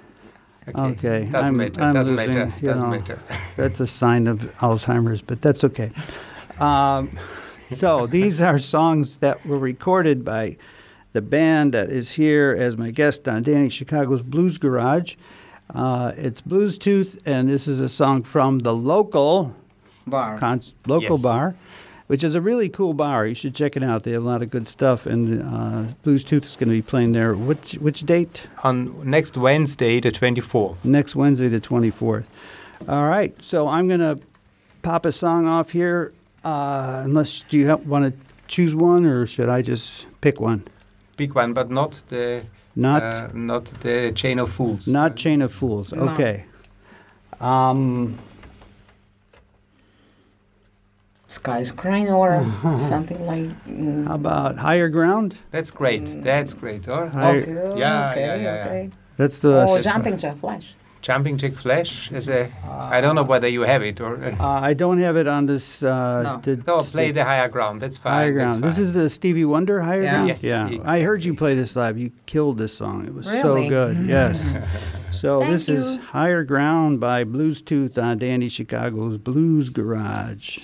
Okay, 0.75 1.25
Doesn't 1.25 1.35
I'm- 1.35 1.57
matter. 1.57 1.83
I'm 1.83 1.95
doesn't 1.95 2.17
losing, 2.17 2.35
matter. 2.35 2.55
Doesn't 2.65 2.91
know. 2.91 2.97
matter. 2.99 3.19
That's 3.57 3.81
a 3.81 3.87
sign 3.87 4.27
of 4.29 4.39
Alzheimer's, 4.59 5.21
but 5.23 5.43
that's 5.43 5.65
okay. 5.65 5.91
Um, 6.61 7.11
so 7.71 8.07
these 8.07 8.41
are 8.41 8.59
songs 8.59 9.17
that 9.19 9.45
were 9.45 9.59
recorded 9.59 10.25
by 10.25 10.57
the 11.13 11.23
band 11.23 11.73
that 11.75 11.91
is 11.91 12.13
here 12.13 12.55
as 12.57 12.77
my 12.77 12.91
guest 12.93 13.27
on 13.27 13.43
Danny 13.43 13.69
Chicago's 13.69 14.23
Blues 14.23 14.59
Garage. 14.59 15.17
Uh, 15.75 16.13
it's 16.17 16.41
Bluestooth, 16.41 17.19
and 17.27 17.49
this 17.49 17.67
is 17.67 17.81
a 17.81 17.89
song 17.89 18.23
from 18.23 18.61
the 18.61 18.75
local 18.75 19.55
bar. 20.07 20.39
con- 20.39 20.61
local 20.87 21.17
Yes. 21.17 21.23
bar, 21.23 21.55
which 22.11 22.25
is 22.25 22.35
a 22.35 22.41
really 22.41 22.69
cool 22.69 22.93
bar. 22.93 23.25
You 23.25 23.37
should 23.37 23.55
check 23.55 23.77
it 23.77 23.85
out. 23.85 24.03
They 24.03 24.11
have 24.11 24.25
a 24.25 24.27
lot 24.27 24.43
of 24.43 24.51
good 24.51 24.67
stuff, 24.67 25.07
and 25.07 25.45
uh, 25.45 25.93
Bluestooth 26.03 26.45
is 26.45 26.57
going 26.57 26.69
to 26.69 26.75
be 26.75 26.83
playing 26.83 27.13
there. 27.13 27.35
Which 27.35 27.75
which 27.75 28.01
date? 28.01 28.49
On 28.65 29.09
next 29.09 29.37
Wednesday, 29.37 30.01
the 30.01 30.11
24th. 30.11 30.85
next 30.85 31.15
Wednesday, 31.15 31.47
the 31.47 31.61
24th. 31.61 32.25
All 32.89 33.07
right, 33.07 33.33
so 33.41 33.69
I'm 33.69 33.87
going 33.87 34.01
to 34.01 34.19
pop 34.83 35.07
a 35.07 35.13
song 35.13 35.47
off 35.47 35.71
here. 35.71 36.13
Uh, 36.43 37.03
unless 37.05 37.45
do 37.49 37.57
you 37.57 37.77
want 37.87 38.05
to 38.07 38.13
choose 38.49 38.75
one, 38.75 39.07
or 39.07 39.25
should 39.29 39.49
I 39.49 39.63
just 39.63 40.07
pick 40.21 40.41
one? 40.41 40.65
Pick 41.17 41.37
one, 41.37 41.53
but 41.53 41.71
not 41.71 42.03
the 42.09 42.43
Not 42.75 43.03
uh, 43.05 43.29
not 43.35 43.67
the 43.83 44.11
chain 44.17 44.41
of 44.41 44.51
fools. 44.51 44.89
not 44.89 45.15
Chain 45.15 45.43
of 45.43 45.53
Fools. 45.53 45.93
No. 45.93 46.09
Okay. 46.09 46.45
Um, 51.31 51.65
Skyscraper 51.65 52.13
or 52.13 52.43
something 52.81 53.25
like. 53.25 53.49
mm, 53.67 54.07
how 54.09 54.15
about 54.17 54.59
Higher 54.59 54.89
Ground? 54.89 55.37
That's 55.53 55.71
great. 55.71 56.05
That's 56.23 56.53
great. 56.55 56.89
Or 56.89 57.07
Higher- 57.07 57.43
okay, 57.43 57.79
Yeah, 57.79 58.11
okay, 58.11 58.21
yeah, 58.21 58.35
yeah, 58.35 58.43
yeah. 58.43 58.65
okay. 58.67 58.91
That's 59.17 59.39
the. 59.39 59.63
Oh, 59.63 59.75
That's 59.75 59.85
jumping 59.85 60.17
jack 60.17 60.37
flash. 60.39 60.75
Jumping 61.03 61.39
Jack 61.39 61.53
Flash 61.55 62.13
is 62.13 62.29
a. 62.29 62.53
I 62.69 63.01
don't 63.01 63.15
know 63.15 63.23
whether 63.23 63.49
you 63.49 63.63
have 63.63 63.83
it 63.83 64.03
or. 64.03 64.23
uh, 64.23 64.37
I 64.39 64.75
don't 64.75 64.99
have 64.99 65.17
it 65.17 65.27
on 65.27 65.47
this. 65.47 65.83
Uh, 65.83 66.23
No. 66.23 66.41
the- 66.43 66.63
no, 66.67 66.81
play 66.83 67.11
the 67.11 67.25
higher 67.25 67.49
ground. 67.49 67.81
That's 67.81 67.97
fine. 67.97 68.13
Higher 68.13 68.35
that's 68.39 68.57
Ground. 68.59 68.65
This 68.65 68.79
is 68.79 68.93
the 68.93 69.09
Stevie 69.09 69.47
Wonder 69.47 69.81
Higher 69.81 70.03
Yeah. 70.03 70.11
Ground. 70.11 70.29
Yes, 70.29 70.45
yeah. 70.45 70.69
I 70.85 71.01
heard 71.01 71.25
you 71.25 71.33
play 71.35 71.55
this 71.55 71.75
live. 71.75 71.97
You 71.97 72.11
killed 72.27 72.59
this 72.59 72.77
song. 72.77 73.07
It 73.07 73.15
was 73.15 73.25
so 73.27 73.55
Really? 73.55 73.69
good. 73.71 74.07
Yes. 74.07 74.45
So 75.13 75.41
Thank 75.41 75.53
this 75.53 75.69
is. 75.71 75.97
Higher 76.13 76.45
Ground 76.45 77.01
by 77.01 77.25
Bluestooth 77.25 77.97
on 77.97 78.19
Danny 78.19 78.51
Chicago's 78.51 79.17
Blues 79.17 79.71
Garage. 79.71 80.59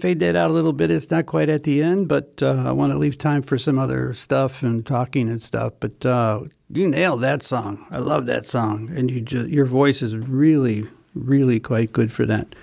Fade 0.00 0.20
that 0.20 0.36
out 0.36 0.50
a 0.50 0.54
little 0.54 0.72
bit. 0.72 0.90
It's 0.90 1.10
not 1.10 1.26
quite 1.26 1.48
at 1.48 1.64
the 1.64 1.82
end, 1.82 2.08
but 2.08 2.42
uh, 2.42 2.64
I 2.66 2.72
want 2.72 2.92
to 2.92 2.98
leave 2.98 3.18
time 3.18 3.42
for 3.42 3.58
some 3.58 3.78
other 3.78 4.14
stuff 4.14 4.62
and 4.62 4.84
talking 4.84 5.28
and 5.28 5.42
stuff. 5.42 5.74
But 5.80 6.04
uh, 6.04 6.42
you 6.70 6.88
nailed 6.88 7.22
that 7.22 7.42
song. 7.42 7.86
I 7.90 7.98
love 7.98 8.26
that 8.26 8.46
song, 8.46 8.90
and 8.94 9.10
you 9.10 9.20
just, 9.20 9.48
your 9.48 9.66
voice 9.66 10.02
is 10.02 10.16
really, 10.16 10.88
really 11.14 11.60
quite 11.60 11.92
good 11.92 12.12
for 12.12 12.26
that. 12.26 12.54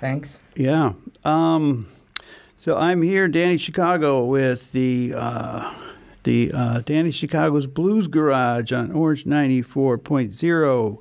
Thanks. 0.00 0.40
Yeah. 0.56 0.92
Um, 1.24 1.88
so 2.56 2.76
I'm 2.76 3.02
here, 3.02 3.28
Danny 3.28 3.56
Chicago, 3.56 4.24
with 4.24 4.72
the 4.72 5.14
uh, 5.16 5.74
the 6.24 6.50
uh, 6.54 6.80
Danny 6.80 7.10
Chicago's 7.10 7.66
Blues 7.66 8.06
Garage 8.06 8.72
on 8.72 8.92
Orange 8.92 9.24
94.0, 9.24 10.32
the 10.38 10.98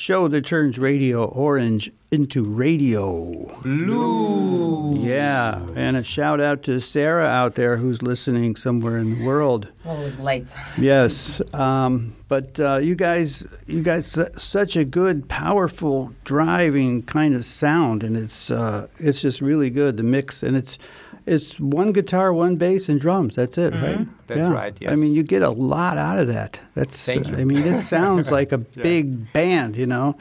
show 0.00 0.28
that 0.28 0.46
turns 0.46 0.78
Radio 0.78 1.26
Orange 1.26 1.92
into 2.10 2.42
radio. 2.42 3.60
Blue. 3.62 4.96
Yeah, 4.96 5.66
and 5.76 5.94
a 5.94 6.02
shout 6.02 6.40
out 6.40 6.62
to 6.64 6.80
Sarah 6.80 7.26
out 7.26 7.54
there 7.54 7.76
who's 7.76 8.02
listening 8.02 8.56
somewhere 8.56 8.96
in 8.96 9.18
the 9.18 9.24
world. 9.24 9.68
Well, 9.84 10.00
it 10.00 10.04
was 10.04 10.18
late. 10.18 10.46
Yes, 10.78 11.42
um, 11.54 12.16
but 12.28 12.58
uh, 12.58 12.78
you 12.78 12.94
guys, 12.94 13.46
you 13.66 13.82
guys, 13.82 14.18
such 14.42 14.74
a 14.74 14.84
good, 14.84 15.28
powerful, 15.28 16.12
driving 16.24 17.02
kind 17.02 17.34
of 17.34 17.44
sound, 17.44 18.02
and 18.02 18.16
it's 18.16 18.50
uh, 18.50 18.86
it's 18.98 19.20
just 19.20 19.42
really 19.42 19.68
good. 19.68 19.98
The 19.98 20.02
mix, 20.02 20.42
and 20.42 20.56
it's 20.56 20.78
it's 21.30 21.60
one 21.60 21.92
guitar, 21.92 22.32
one 22.32 22.56
bass, 22.56 22.88
and 22.88 23.00
drums. 23.00 23.36
That's 23.36 23.56
it, 23.56 23.72
right? 23.74 24.06
That's 24.26 24.48
right, 24.48 24.76
I 24.86 24.94
mean, 24.96 25.14
you 25.14 25.22
get 25.22 25.42
a 25.42 25.50
lot 25.50 25.96
out 25.96 26.18
of 26.18 26.26
that. 26.28 26.60
That's. 26.74 27.06
Thank 27.06 27.28
you. 27.28 27.36
I 27.36 27.44
mean, 27.44 27.62
it 27.62 27.80
sounds 27.80 28.30
like 28.38 28.52
a 28.52 28.58
big 28.58 29.32
band, 29.32 29.76
you 29.76 29.86
know, 29.86 30.18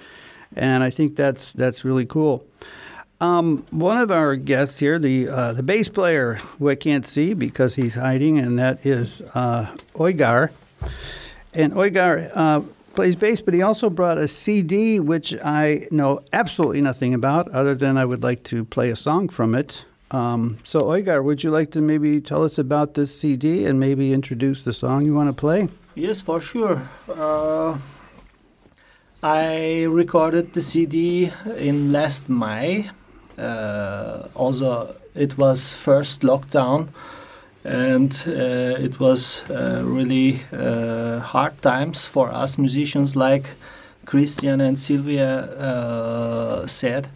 and 0.56 0.84
I 0.84 0.90
think 0.90 1.16
that's 1.16 1.52
that's 1.54 1.84
really 1.84 2.06
cool. 2.06 2.46
Um, 3.22 3.66
one 3.72 3.98
of 3.98 4.12
our 4.12 4.36
guests 4.36 4.80
here, 4.80 5.00
the 5.00 5.28
uh, 5.28 5.54
the 5.54 5.64
bass 5.64 5.90
player, 5.90 6.36
who 6.36 6.70
I 6.70 6.76
can't 6.76 7.06
see 7.06 7.34
because 7.34 7.76
he's 7.76 7.96
hiding, 7.96 8.38
and 8.38 8.60
that 8.60 8.86
is 8.86 9.22
uh, 9.34 9.76
Uygar. 9.96 10.52
And 11.54 11.74
Uygar 11.74 12.32
uh, 12.34 12.62
plays 12.94 13.16
bass, 13.16 13.42
but 13.42 13.54
he 13.54 13.62
also 13.62 13.90
brought 13.90 14.18
a 14.18 14.28
CD, 14.28 15.00
which 15.00 15.34
I 15.44 15.88
know 15.92 16.22
absolutely 16.32 16.82
nothing 16.82 17.14
about, 17.14 17.50
other 17.52 17.74
than 17.74 17.98
I 17.98 18.06
would 18.06 18.24
like 18.24 18.44
to 18.46 18.64
play 18.64 18.90
a 18.90 18.96
song 18.96 19.28
from 19.28 19.56
it. 19.56 19.84
Um, 20.12 20.58
so, 20.64 20.82
Uygar, 20.82 21.24
would 21.24 21.44
you 21.44 21.52
like 21.52 21.72
to 21.72 21.82
maybe 21.82 22.20
tell 22.20 22.44
us 22.44 22.58
about 22.58 22.96
this 22.96 23.16
CD 23.20 23.66
and 23.66 23.80
maybe 23.80 24.12
introduce 24.12 24.64
the 24.64 24.74
song 24.74 25.06
you 25.06 25.14
want 25.14 25.30
to 25.30 25.34
play? 25.34 25.70
Yes, 25.96 26.20
for 26.22 26.40
sure. 26.40 26.82
Uh, 27.08 27.78
I 29.22 29.84
recorded 29.84 30.54
the 30.54 30.62
CD 30.62 31.32
in 31.58 31.92
last 31.92 32.28
May. 32.30 32.90
Uh, 33.38 34.28
also, 34.34 34.96
it 35.14 35.38
was 35.38 35.74
first 35.74 36.22
lockdown, 36.22 36.88
and 37.64 38.24
uh, 38.28 38.32
it 38.80 39.00
was 39.00 39.44
uh, 39.50 39.82
really 39.84 40.42
uh, 40.52 41.20
hard 41.20 41.62
times 41.62 42.08
for 42.08 42.32
us 42.34 42.58
musicians, 42.58 43.16
like 43.16 43.46
Christian 44.06 44.60
and 44.62 44.80
Sylvia 44.80 45.42
uh, 45.56 46.66
said. 46.66 47.10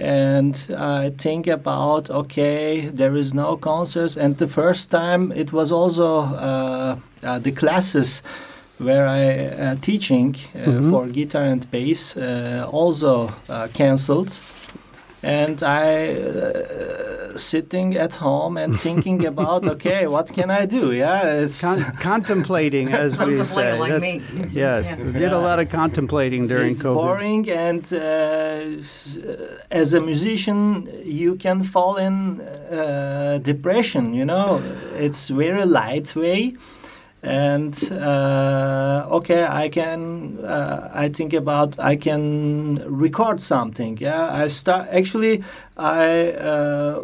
And 0.00 0.56
I 0.78 1.10
think 1.10 1.46
about 1.46 2.08
okay, 2.08 2.90
there 2.92 3.14
is 3.16 3.34
no 3.34 3.56
concerts, 3.56 4.16
and 4.16 4.38
the 4.38 4.48
first 4.48 4.90
time 4.90 5.30
it 5.32 5.52
was 5.52 5.70
also 5.70 6.20
uh, 6.20 6.96
uh, 7.22 7.38
the 7.38 7.52
classes 7.52 8.22
where 8.78 9.06
I 9.06 9.46
uh, 9.46 9.76
teaching 9.76 10.36
uh, 10.54 10.90
for 10.90 11.06
guitar 11.06 11.42
and 11.42 11.70
bass 11.70 12.16
uh, 12.16 12.66
also 12.72 13.32
uh, 13.48 13.68
cancelled, 13.74 14.30
and 15.22 15.62
I 15.62 16.14
uh, 16.14 17.36
sitting 17.36 17.96
at 17.96 18.16
home 18.16 18.56
and 18.56 18.78
thinking 18.80 19.24
about 19.32 19.66
okay, 19.66 20.06
what 20.06 20.32
can 20.32 20.50
I 20.50 20.66
do? 20.66 20.92
Yeah, 20.92 21.42
it's 21.42 21.60
Con- 21.60 21.84
contemplating, 22.00 22.92
as 23.04 23.18
we 23.18 23.34
say. 23.44 23.78
like 23.78 23.92
That's- 23.92 24.00
me. 24.00 24.22
Yes. 24.40 24.56
Yes, 24.56 24.96
Yeah. 24.98 25.12
did 25.22 25.32
a 25.32 25.38
lot 25.38 25.58
of 25.60 25.68
contemplating 25.70 26.46
during 26.48 26.72
it's 26.72 26.82
COVID. 26.82 26.94
boring 26.94 27.50
and 27.50 27.84
uh, 27.92 27.98
uh, 27.98 29.58
as 29.70 29.92
a 29.92 30.00
musician 30.00 30.88
you 31.04 31.36
can 31.36 31.62
fall 31.62 31.96
in 31.96 32.40
uh, 32.40 33.38
depression 33.42 34.14
you 34.14 34.24
know 34.24 34.60
it's 35.06 35.28
very 35.28 35.64
light 35.64 36.14
way 36.16 36.54
and 37.22 37.92
uh, 37.92 39.06
okay 39.10 39.44
i 39.44 39.68
can 39.68 40.38
uh, 40.44 40.90
i 40.94 41.08
think 41.08 41.32
about 41.34 41.78
i 41.78 41.94
can 41.94 42.76
record 42.86 43.42
something 43.42 43.98
yeah 43.98 44.32
i 44.32 44.46
start 44.46 44.88
actually 44.90 45.44
i 45.76 46.32
uh, 46.32 47.02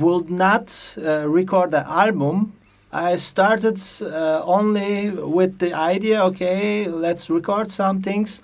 would 0.00 0.30
not 0.30 0.96
uh, 1.04 1.28
record 1.28 1.70
the 1.72 1.86
album 1.88 2.52
I 2.92 3.16
started 3.16 3.80
uh, 4.02 4.42
only 4.44 5.08
with 5.08 5.58
the 5.58 5.72
idea, 5.72 6.22
okay, 6.24 6.86
let's 6.88 7.30
record 7.30 7.70
some 7.70 8.02
things. 8.02 8.42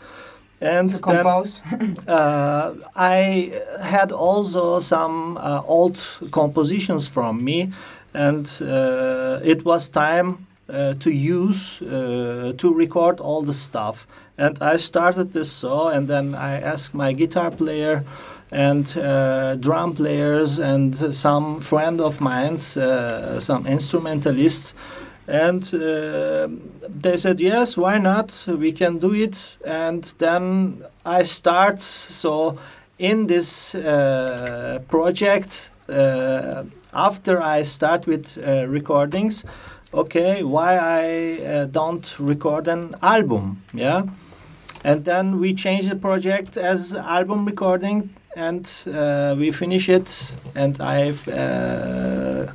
And 0.61 0.89
To 0.89 0.95
then, 1.03 1.17
compose. 1.23 1.63
uh, 2.09 2.75
I 2.97 3.53
had 3.83 4.11
also 4.11 4.79
some 4.79 5.37
uh, 5.37 5.63
old 5.67 6.05
compositions 6.31 7.07
from 7.07 7.45
me, 7.45 7.73
and 8.15 8.51
uh, 8.63 9.39
it 9.45 9.65
was 9.67 9.91
time 9.91 10.48
uh, 10.69 10.93
to 11.01 11.11
use 11.11 11.81
uh, 11.81 12.53
to 12.59 12.75
record 12.75 13.21
all 13.21 13.41
the 13.41 13.55
stuff. 13.55 14.07
And 14.37 14.59
I 14.61 14.77
started 14.77 15.33
this 15.33 15.51
so, 15.51 15.89
and 15.89 16.09
then 16.09 16.35
I 16.35 16.61
asked 16.61 16.95
my 16.95 17.13
guitar 17.15 17.51
player 17.51 18.05
and 18.51 18.97
uh, 18.97 19.57
drum 19.57 19.95
players 19.95 20.59
and 20.59 20.95
some 20.95 21.61
friend 21.61 22.01
of 22.01 22.21
mine's, 22.21 22.77
uh, 22.77 23.41
some 23.41 23.67
instrumentalists, 23.67 24.75
and 25.27 25.63
uh, 25.75 26.49
they 26.87 27.17
said 27.17 27.41
yes, 27.41 27.77
why 27.77 27.99
not? 27.99 28.45
We 28.47 28.73
can 28.73 28.99
do 28.99 29.15
it. 29.15 29.57
And 29.67 30.05
then 30.19 30.85
I 31.05 31.23
start 31.23 31.81
so 31.81 32.59
in 32.99 33.27
this 33.27 33.75
uh, 33.75 34.81
project 34.89 35.71
after 36.93 37.41
I 37.41 37.63
start 37.63 38.07
with 38.07 38.37
recordings. 38.69 39.45
Okay, 39.93 40.43
why 40.43 40.77
I 40.77 41.43
uh, 41.47 41.65
don't 41.65 42.15
record 42.19 42.69
an 42.69 42.95
album? 43.03 43.63
Yeah, 43.73 44.03
and 44.85 45.05
then 45.05 45.41
we 45.41 45.55
change 45.55 45.89
the 45.89 45.97
project 45.97 46.57
as 46.57 46.95
album 46.95 47.47
recording 47.47 48.11
and 48.37 48.71
uh, 48.95 49.35
we 49.39 49.51
finish 49.51 49.89
it 49.89 50.37
and 50.55 50.81
i've 50.81 51.27
uh, 51.29 52.47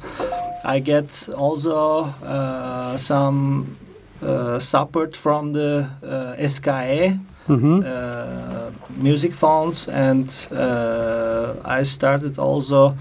i 0.64 0.80
get 0.80 1.28
also 1.36 2.04
uh, 2.24 2.96
some 2.98 3.76
uh, 4.22 4.60
support 4.60 5.18
from 5.18 5.54
the 5.54 5.86
uh, 6.04 6.48
SKA 6.48 7.18
Mhm. 7.50 7.84
uh, 7.84 8.72
music 9.02 9.34
phones 9.36 9.88
and 9.90 10.48
uh, 10.52 11.56
i 11.66 11.84
started 11.84 12.38
also 12.40 12.96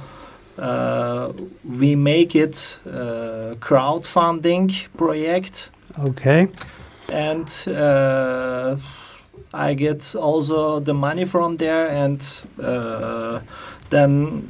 we 1.64 1.96
make 1.96 2.36
it 2.36 2.78
uh, 2.86 3.54
crowdfunding 3.60 4.70
project 4.96 5.70
Okay. 5.98 6.48
and 7.12 7.48
uh, 7.68 8.76
I 9.54 9.74
get 9.74 10.14
also 10.14 10.80
the 10.80 10.94
money 10.94 11.24
from 11.26 11.56
there, 11.58 11.86
and 11.88 12.20
uh, 12.62 13.40
then 13.90 14.48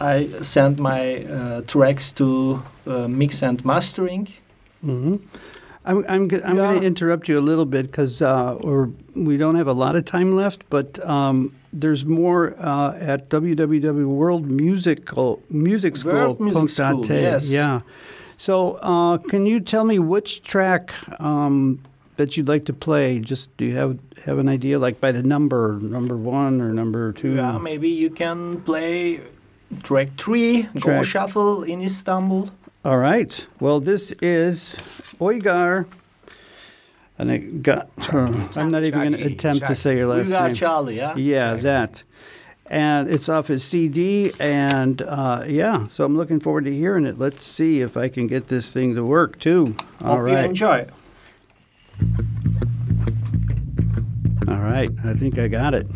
I 0.00 0.28
send 0.40 0.78
my 0.78 1.24
uh, 1.24 1.60
tracks 1.66 2.12
to 2.12 2.62
uh, 2.86 3.06
mix 3.08 3.42
and 3.42 3.62
mastering. 3.64 4.28
hmm 4.82 5.16
I'm, 5.84 6.04
I'm, 6.08 6.28
g- 6.28 6.40
I'm 6.44 6.56
going 6.56 6.80
to 6.80 6.86
interrupt 6.86 7.28
you 7.28 7.38
a 7.38 7.40
little 7.50 7.64
bit 7.66 7.86
because 7.86 8.20
uh, 8.22 8.56
we 9.14 9.36
don't 9.38 9.56
have 9.56 9.66
a 9.68 9.72
lot 9.72 9.96
of 9.96 10.04
time 10.04 10.36
left, 10.36 10.62
but 10.70 10.98
um, 11.08 11.52
there's 11.72 12.04
more 12.04 12.54
uh, 12.58 12.96
at 12.98 13.28
www.worldmusical 13.28 15.16
World 15.16 15.50
Music 15.50 15.96
School, 15.96 17.06
yes. 17.06 17.48
Yeah. 17.48 17.80
So 18.36 18.74
uh, 18.76 19.18
can 19.18 19.46
you 19.46 19.60
tell 19.60 19.84
me 19.84 19.98
which 19.98 20.42
track 20.42 20.92
um, 21.20 21.80
that 22.16 22.36
you'd 22.36 22.48
like 22.48 22.64
to 22.66 22.72
play? 22.72 23.20
Just 23.20 23.54
do 23.56 23.64
you 23.66 23.76
have 23.76 23.98
have 24.24 24.38
an 24.38 24.48
idea, 24.48 24.78
like 24.78 25.00
by 25.00 25.12
the 25.12 25.22
number, 25.22 25.78
number 25.80 26.16
one 26.16 26.60
or 26.60 26.72
number 26.72 27.12
two? 27.12 27.36
Yeah, 27.36 27.58
maybe 27.58 27.88
you 27.88 28.10
can 28.10 28.60
play 28.62 29.20
track 29.82 30.08
three, 30.16 30.62
Go 30.78 31.02
Shuffle 31.02 31.62
in 31.62 31.82
Istanbul. 31.82 32.50
All 32.84 32.98
right. 32.98 33.46
Well, 33.60 33.78
this 33.78 34.12
is 34.22 34.76
Uygar 35.20 35.86
And 37.20 37.30
it 37.30 37.62
got. 37.62 37.90
I'm 38.56 38.70
not 38.70 38.82
even 38.84 38.98
going 39.00 39.12
to 39.12 39.18
Charlie, 39.18 39.32
attempt 39.34 39.66
to 39.66 39.74
say 39.74 39.98
your 39.98 40.06
last 40.06 40.26
We 40.26 40.32
got 40.32 40.46
name. 40.46 40.54
Charlie, 40.54 40.96
yeah? 40.96 41.14
Yeah, 41.16 41.54
that. 41.56 42.02
And 42.66 43.10
it's 43.10 43.28
off 43.28 43.48
his 43.48 43.62
CD, 43.62 44.32
and 44.40 45.02
uh, 45.02 45.44
yeah, 45.46 45.88
so 45.88 46.04
I'm 46.04 46.16
looking 46.16 46.40
forward 46.40 46.64
to 46.64 46.72
hearing 46.74 47.04
it. 47.04 47.18
Let's 47.18 47.44
see 47.44 47.80
if 47.82 47.96
I 47.96 48.08
can 48.08 48.26
get 48.26 48.48
this 48.48 48.72
thing 48.72 48.94
to 48.94 49.04
work 49.04 49.38
too. 49.38 49.76
All 50.00 50.16
Hope 50.16 50.28
you 50.28 50.34
right, 50.34 50.44
enjoy. 50.46 50.86
all 54.48 54.60
right. 54.60 54.90
I 55.04 55.14
think 55.14 55.38
I 55.38 55.48
got 55.48 55.74
it. 55.74 55.86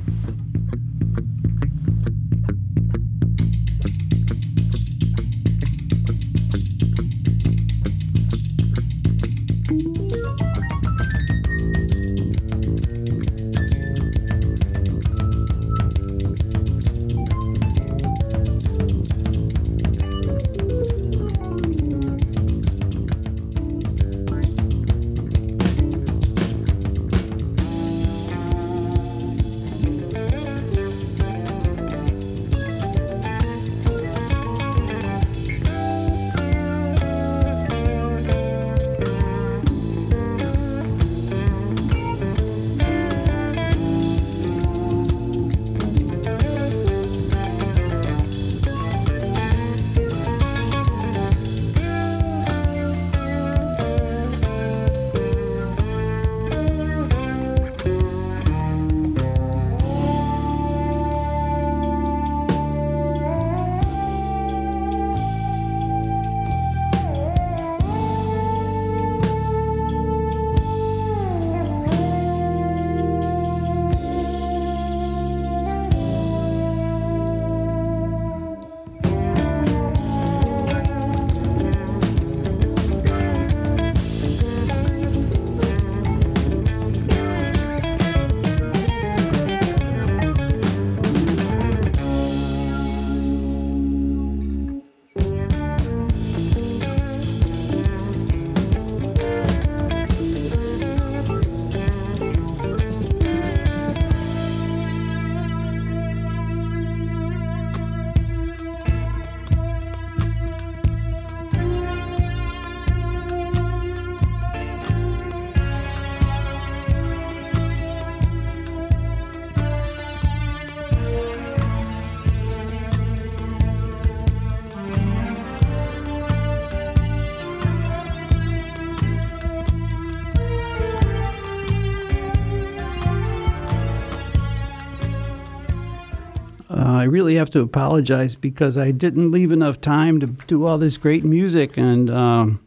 Really 137.15 137.37
have 137.37 137.51
to 137.51 137.61
apologize 137.61 138.35
because 138.35 138.77
I 138.77 138.91
didn't 138.91 139.31
leave 139.31 139.53
enough 139.53 139.81
time 139.81 140.19
to 140.19 140.27
do 140.27 140.67
all 140.67 140.79
this 140.79 140.97
great 140.97 141.23
music, 141.23 141.77
and 141.79 142.11
um, 142.11 142.59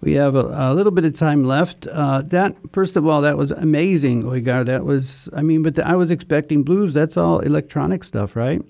we 0.00 0.14
have 0.14 0.34
a, 0.34 0.46
a 0.70 0.72
little 0.72 0.90
bit 0.90 1.04
of 1.04 1.14
time 1.18 1.44
left. 1.44 1.86
Uh, 1.86 2.22
that 2.36 2.56
first 2.72 2.96
of 2.96 3.06
all, 3.06 3.20
that 3.20 3.36
was 3.36 3.50
amazing, 3.50 4.22
Uygar. 4.22 4.64
That 4.64 4.84
was, 4.84 5.28
I 5.36 5.42
mean, 5.42 5.62
but 5.62 5.78
I 5.78 5.96
was 5.96 6.10
expecting 6.10 6.62
blues. 6.62 6.94
That's 6.94 7.18
all 7.18 7.40
electronic 7.40 8.04
stuff, 8.04 8.34
right? 8.36 8.62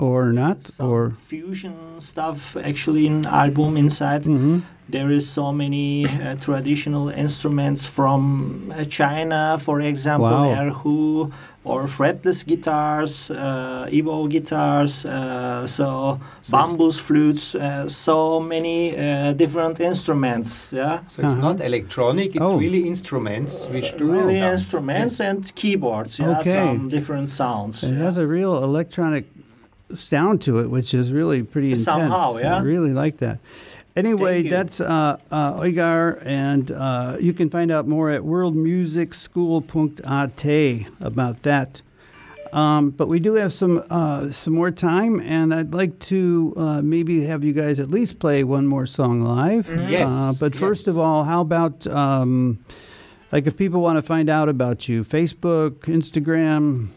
Or 0.00 0.32
not? 0.32 0.56
Some 0.66 0.88
or 0.90 1.10
fusion 1.10 1.76
stuff 2.00 2.56
actually 2.56 3.06
in 3.06 3.26
album 3.26 3.76
inside. 3.76 4.24
Mhm. 4.24 4.62
There 4.90 5.10
is 5.18 5.28
so 5.28 5.52
many 5.52 6.06
uh, 6.06 6.34
traditional 6.46 7.10
instruments 7.10 7.84
from 7.84 8.72
uh, 8.74 8.84
China, 8.86 9.58
for 9.60 9.80
example, 9.82 10.26
Wow. 10.30 10.54
erhu, 10.64 11.30
or 11.64 11.82
fretless 11.86 12.46
guitars, 12.46 13.30
uh, 13.30 13.86
Evo 13.90 14.26
guitars, 14.28 15.04
uh, 15.04 15.66
so, 15.66 16.18
So 16.40 16.56
it's- 16.60 16.98
flutes, 16.98 17.54
uh, 17.54 17.88
so 17.88 18.40
many 18.40 18.96
uh, 18.96 19.32
different 19.34 19.80
instruments. 19.80 20.72
Yeah, 20.72 21.00
So 21.06 21.22
it's 21.22 21.32
Uh-huh. 21.34 21.48
not 21.48 21.60
electronic, 21.62 22.34
it's 22.36 22.44
Oh. 22.44 22.56
really 22.56 22.86
instruments 22.86 23.66
which 23.72 23.96
do 23.98 24.04
really 24.10 24.36
sound. 24.38 24.52
instruments 24.52 25.18
Yes. 25.18 25.28
and 25.28 25.54
keyboards. 25.54 26.18
Yeah, 26.18 26.38
Okay. 26.40 26.52
some 26.54 26.88
different 26.88 27.28
sounds. 27.28 27.82
it 27.82 27.92
yeah. 27.92 28.04
has 28.06 28.16
a 28.16 28.26
real 28.26 28.54
electronic 28.64 29.24
sound 29.96 30.40
to 30.42 30.58
it, 30.60 30.70
which 30.70 30.94
is 30.94 31.12
really 31.12 31.42
pretty 31.42 31.68
intense. 31.68 31.84
Somehow, 31.84 32.36
yeah. 32.38 32.56
I 32.58 32.62
really 32.62 32.92
like 32.92 33.16
that. 33.18 33.38
Anyway, 33.96 34.42
that's 34.42 34.80
uh, 34.80 35.16
uh, 35.30 35.54
Uygar, 35.60 36.22
and 36.24 36.70
uh, 36.70 37.16
you 37.20 37.32
can 37.32 37.50
find 37.50 37.72
out 37.72 37.88
more 37.88 38.10
at 38.10 38.22
worldmusicschool.at 38.22 40.86
about 41.04 41.42
that. 41.42 41.82
Um, 42.52 42.90
but 42.90 43.08
we 43.08 43.20
do 43.20 43.34
have 43.34 43.52
some 43.52 43.82
uh, 43.90 44.30
some 44.30 44.54
more 44.54 44.70
time, 44.70 45.20
and 45.20 45.52
I'd 45.52 45.74
like 45.74 45.98
to 46.06 46.54
uh, 46.56 46.80
maybe 46.82 47.24
have 47.24 47.44
you 47.44 47.52
guys 47.52 47.78
at 47.78 47.90
least 47.90 48.18
play 48.20 48.42
one 48.44 48.66
more 48.66 48.86
song 48.86 49.20
live. 49.20 49.68
Yes, 49.90 50.08
Uh, 50.10 50.32
but 50.40 50.54
first 50.54 50.86
yes. 50.86 50.94
of 50.94 50.98
all, 50.98 51.24
how 51.24 51.42
about 51.42 51.86
um, 51.88 52.64
like 53.32 53.46
if 53.46 53.56
people 53.56 53.80
want 53.82 53.96
to 53.96 54.02
find 54.02 54.30
out 54.30 54.48
about 54.48 54.88
you, 54.88 55.04
Facebook, 55.04 55.80
Instagram? 55.80 56.88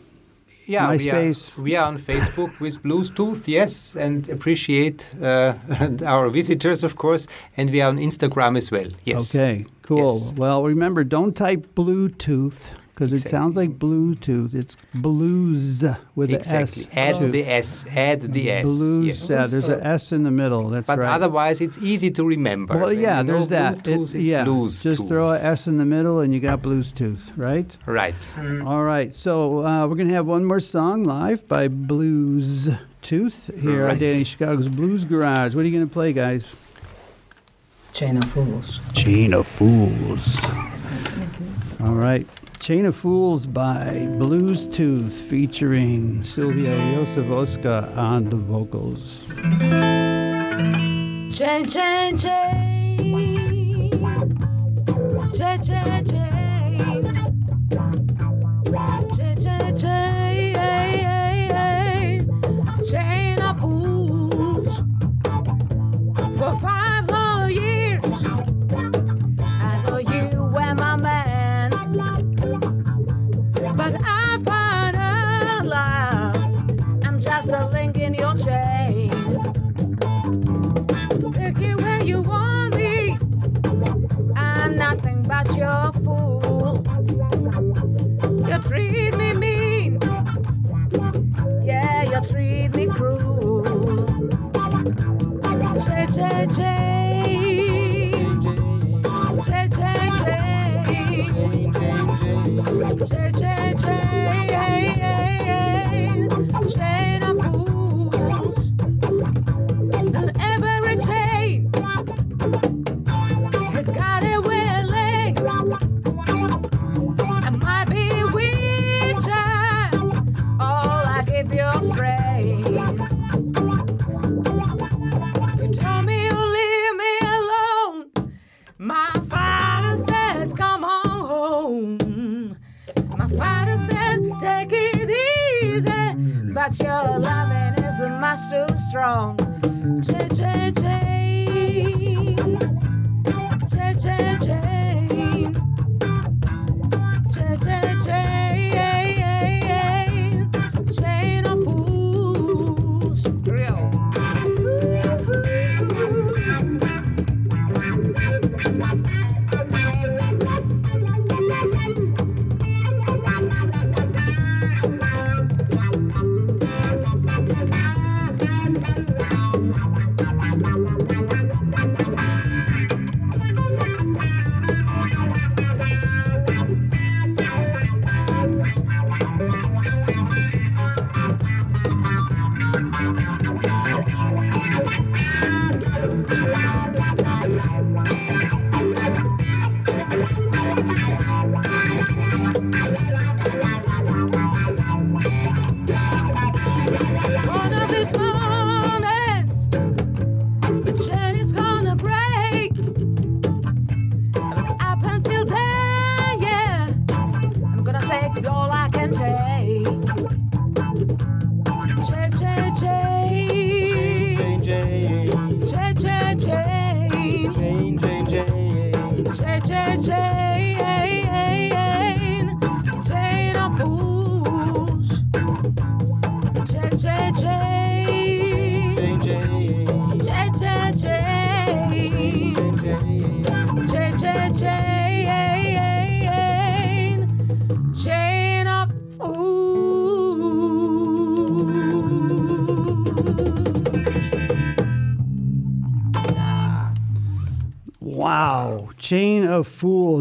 Yeah, 0.72 0.96
we 0.96 1.12
are, 1.12 1.34
we 1.58 1.76
are 1.76 1.88
on 1.88 1.98
Facebook 1.98 2.62
with 2.62 2.82
Bluetooth, 2.82 3.46
yes, 3.46 3.96
and 3.96 4.30
appreciate 4.30 5.10
uh, 5.22 5.56
our 6.06 6.30
visitors, 6.30 6.84
of 6.84 6.96
course, 6.96 7.28
and 7.58 7.70
we 7.72 7.82
are 7.82 7.90
on 7.90 7.98
Instagram 7.98 8.58
as 8.58 8.72
well, 8.72 8.88
yes. 9.04 9.36
Okay, 9.36 9.66
cool. 9.82 10.14
Yes. 10.14 10.34
Well, 10.38 10.64
remember, 10.64 11.04
don't 11.04 11.36
type 11.36 11.68
Bluetooth 11.76 12.74
because 12.94 13.12
it 13.14 13.20
sounds 13.20 13.56
like 13.56 13.80
Bluetooth. 13.80 14.54
It's 14.54 14.76
blues 14.94 15.84
with 16.16 16.30
Exactly. 16.30 16.84
an 16.84 16.90
S. 16.92 16.98
Add 16.98 17.16
tooth. 17.16 17.32
the 17.32 17.48
S. 17.48 17.86
Add 17.96 18.22
the 18.22 18.52
S. 18.52 18.66
Blues. 18.66 19.06
yes. 19.08 19.30
Yeah, 19.30 19.48
there's 19.48 19.68
an 19.68 19.82
S 19.82 20.12
in 20.12 20.24
the 20.24 20.32
middle. 20.32 20.70
That's 20.70 20.86
But 20.88 21.00
right. 21.00 21.14
otherwise, 21.14 21.62
it's 21.62 21.78
easy 21.80 22.12
to 22.12 22.24
remember. 22.24 22.78
well, 22.78 22.94
yeah, 22.94 23.20
you 23.20 23.24
know 23.24 23.34
there's 23.34 23.48
that. 23.50 23.88
It- 23.88 23.98
Bluetooth 23.98 24.16
is 24.16 24.30
yeah, 24.30 24.44
blues 24.44 24.84
just 24.84 24.98
tooth. 24.98 25.08
throw 25.08 25.32
an 25.32 25.42
S 25.42 25.68
in 25.68 25.78
the 25.78 25.86
middle 25.86 26.20
and 26.20 26.34
you 26.34 26.40
got 26.40 26.62
Bluestooth, 26.62 27.32
right? 27.38 27.76
Right. 27.86 28.32
All 28.66 28.84
right. 28.84 29.14
So 29.16 29.66
uh, 29.66 29.88
we're 29.88 29.96
gonna 29.96 30.14
have 30.14 30.28
one 30.28 30.46
more 30.46 30.60
song 30.60 31.04
live 31.04 31.48
by 31.48 31.68
Blues 31.68 32.70
Tooth 33.02 33.50
here 33.60 33.84
on 33.84 33.88
Right. 33.90 34.00
Danny 34.00 34.24
Chicago's 34.24 34.70
Blues 34.70 35.06
Garage. 35.06 35.56
What 35.56 35.62
are 35.62 35.68
you 35.68 35.74
gonna 35.74 35.88
play, 35.90 36.14
guys? 36.14 36.54
Chain 37.94 38.16
of 38.18 38.24
Fools. 38.26 38.80
Chain 38.94 39.34
of 39.34 39.48
Fools. 39.48 40.40
All 41.82 41.96
right. 41.96 42.26
Chain 42.62 42.86
of 42.86 42.96
Fools 42.96 43.48
by 43.48 44.08
Bluestooth 44.20 45.12
featuring 45.12 46.24
Sylvia 46.24 46.76
Yosavoska 46.76 47.98
on 47.98 48.30
the 48.30 48.36
vocals. 48.36 49.22
Chain, 51.36 51.66
chain, 51.66 52.16
chain. 52.16 52.98
Chain, 55.36 55.62
chain, 55.64 56.06
chain. 56.06 56.78
Chain, 59.18 59.38
chain, 59.44 59.76
chain. 59.76 60.11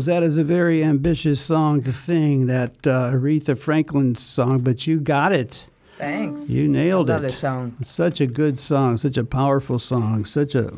Fools. 0.01 0.07
That 0.07 0.23
is 0.23 0.39
a 0.39 0.45
very 0.45 0.83
ambitious 0.83 1.41
song 1.43 1.83
to 1.83 1.93
sing, 1.93 2.47
that 2.47 2.87
uh, 2.87 3.11
Aretha 3.13 3.57
Franklin 3.59 4.15
song, 4.17 4.61
but 4.61 4.87
you 4.87 4.99
got 4.99 5.33
it. 5.33 5.67
Thanks. 5.99 6.49
You 6.49 6.67
nailed 6.69 7.11
I 7.11 7.15
love 7.15 7.25
it. 7.25 7.27
this 7.29 7.39
song. 7.39 7.77
Such 7.85 8.23
a 8.23 8.27
good 8.27 8.59
song, 8.59 8.97
such 8.97 9.19
a 9.19 9.25
powerful 9.25 9.79
song, 9.79 10.25
such 10.25 10.55
a 10.55 10.73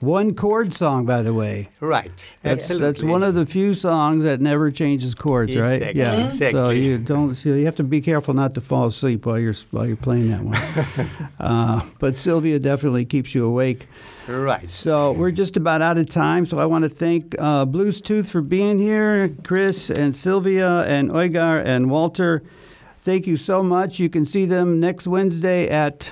one 0.00 0.34
chord 0.34 0.74
song, 0.74 1.06
by 1.06 1.22
the 1.22 1.32
way. 1.32 1.70
Right. 1.80 2.34
That's, 2.42 2.64
Absolutely. 2.66 2.86
that's 2.86 3.02
one 3.02 3.22
of 3.22 3.34
the 3.34 3.46
few 3.46 3.74
songs 3.74 4.24
that 4.24 4.42
never 4.42 4.70
changes 4.70 5.14
chords, 5.14 5.56
right? 5.56 5.80
Exactly, 5.80 6.00
Yeah. 6.00 6.28
So 6.28 6.68
you 6.68 6.98
don't. 6.98 7.34
So 7.34 7.48
you 7.48 7.64
have 7.64 7.76
to 7.76 7.82
be 7.84 8.02
careful 8.02 8.34
not 8.34 8.52
to 8.56 8.60
fall 8.60 8.88
asleep 8.88 9.24
while 9.24 9.38
you're 9.38 9.54
while 9.70 9.86
you're 9.86 9.96
playing 9.96 10.30
that 10.32 10.42
one. 10.42 11.30
uh, 11.40 11.80
but 11.98 12.18
Sylvia 12.18 12.58
definitely 12.58 13.06
keeps 13.06 13.34
you 13.34 13.46
awake. 13.46 13.88
Right. 14.28 14.68
So 14.72 15.12
we're 15.12 15.30
just 15.30 15.56
about 15.56 15.82
out 15.82 15.98
of 15.98 16.08
time. 16.08 16.46
So 16.46 16.58
I 16.58 16.66
want 16.66 16.84
to 16.84 16.88
thank 16.88 17.34
uh, 17.38 17.64
Bluestooth 17.64 18.28
for 18.30 18.40
being 18.40 18.78
here, 18.78 19.34
Chris 19.44 19.90
and 19.90 20.16
Sylvia 20.16 20.80
and 20.82 21.10
Uygar 21.10 21.64
and 21.64 21.90
Walter. 21.90 22.42
Thank 23.02 23.26
you 23.26 23.36
so 23.36 23.62
much. 23.62 24.00
You 24.00 24.08
can 24.08 24.24
see 24.24 24.46
them 24.46 24.80
next 24.80 25.06
Wednesday 25.06 25.68
at 25.68 26.10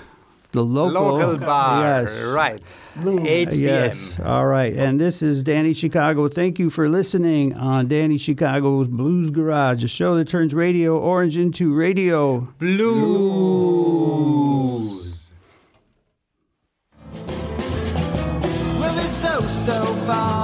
the 0.52 0.64
local, 0.64 1.16
Local 1.16 1.38
bar. 1.38 2.04
Yes. 2.04 2.22
Right. 2.22 2.72
8 2.96 3.50
p.m. 3.50 3.60
Yes. 3.60 4.20
All 4.20 4.46
right. 4.46 4.72
And 4.72 5.00
this 5.00 5.20
is 5.20 5.42
Danny 5.42 5.74
Chicago. 5.74 6.28
Thank 6.28 6.60
you 6.60 6.70
for 6.70 6.88
listening 6.88 7.52
on 7.54 7.88
Danny 7.88 8.18
Chicago's 8.18 8.86
Blues 8.86 9.30
Garage, 9.30 9.82
a 9.82 9.88
show 9.88 10.14
that 10.16 10.28
turns 10.28 10.54
Radio 10.54 10.96
Orange 10.96 11.36
into 11.36 11.74
radio. 11.74 12.48
Blues. 12.60 13.94
Far 20.07 20.43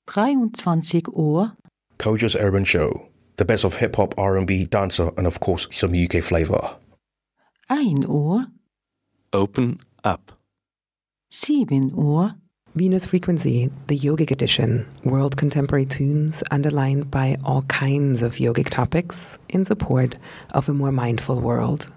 23 0.05 1.01
Uhr, 1.17 1.51
Kojo's 1.97 2.36
Urban 2.36 2.63
Show. 2.63 3.09
The 3.38 3.45
best 3.45 3.65
of 3.65 3.75
hip 3.78 3.95
hop, 3.95 4.13
R&B, 4.19 4.65
dancer, 4.65 5.09
and 5.17 5.25
of 5.25 5.39
course 5.39 5.67
some 5.71 5.93
UK 5.93 6.21
flavor. 6.23 6.78
1 7.69 8.05
Uhr, 8.07 8.45
Open 9.34 9.80
up. 10.03 10.32
7 11.32 11.93
Uhr, 11.97 12.36
Venus 12.75 13.05
Frequency, 13.05 13.69
the 13.88 13.97
yogic 13.97 14.32
edition, 14.32 14.88
world 15.03 15.36
contemporary 15.36 15.86
tunes 15.86 16.43
underlined 16.51 17.11
by 17.11 17.38
all 17.43 17.63
kinds 17.63 18.21
of 18.21 18.36
yogic 18.36 18.69
topics 18.69 19.38
in 19.49 19.65
support 19.65 20.17
of 20.51 20.69
a 20.69 20.73
more 20.73 20.91
mindful 20.91 21.41
world. 21.41 21.89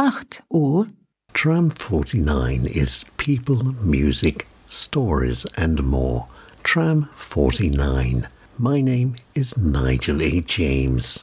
8 0.00 0.40
Uhr, 0.54 0.86
Tram 1.34 1.70
49 1.70 2.66
is 2.66 3.04
people, 3.16 3.74
music, 3.84 4.48
stories, 4.66 5.46
and 5.56 5.84
more. 5.84 6.26
Tram 6.64 7.08
49. 7.14 8.26
My 8.58 8.80
name 8.80 9.14
is 9.34 9.56
Nigel 9.56 10.20
A. 10.22 10.40
James. 10.40 11.22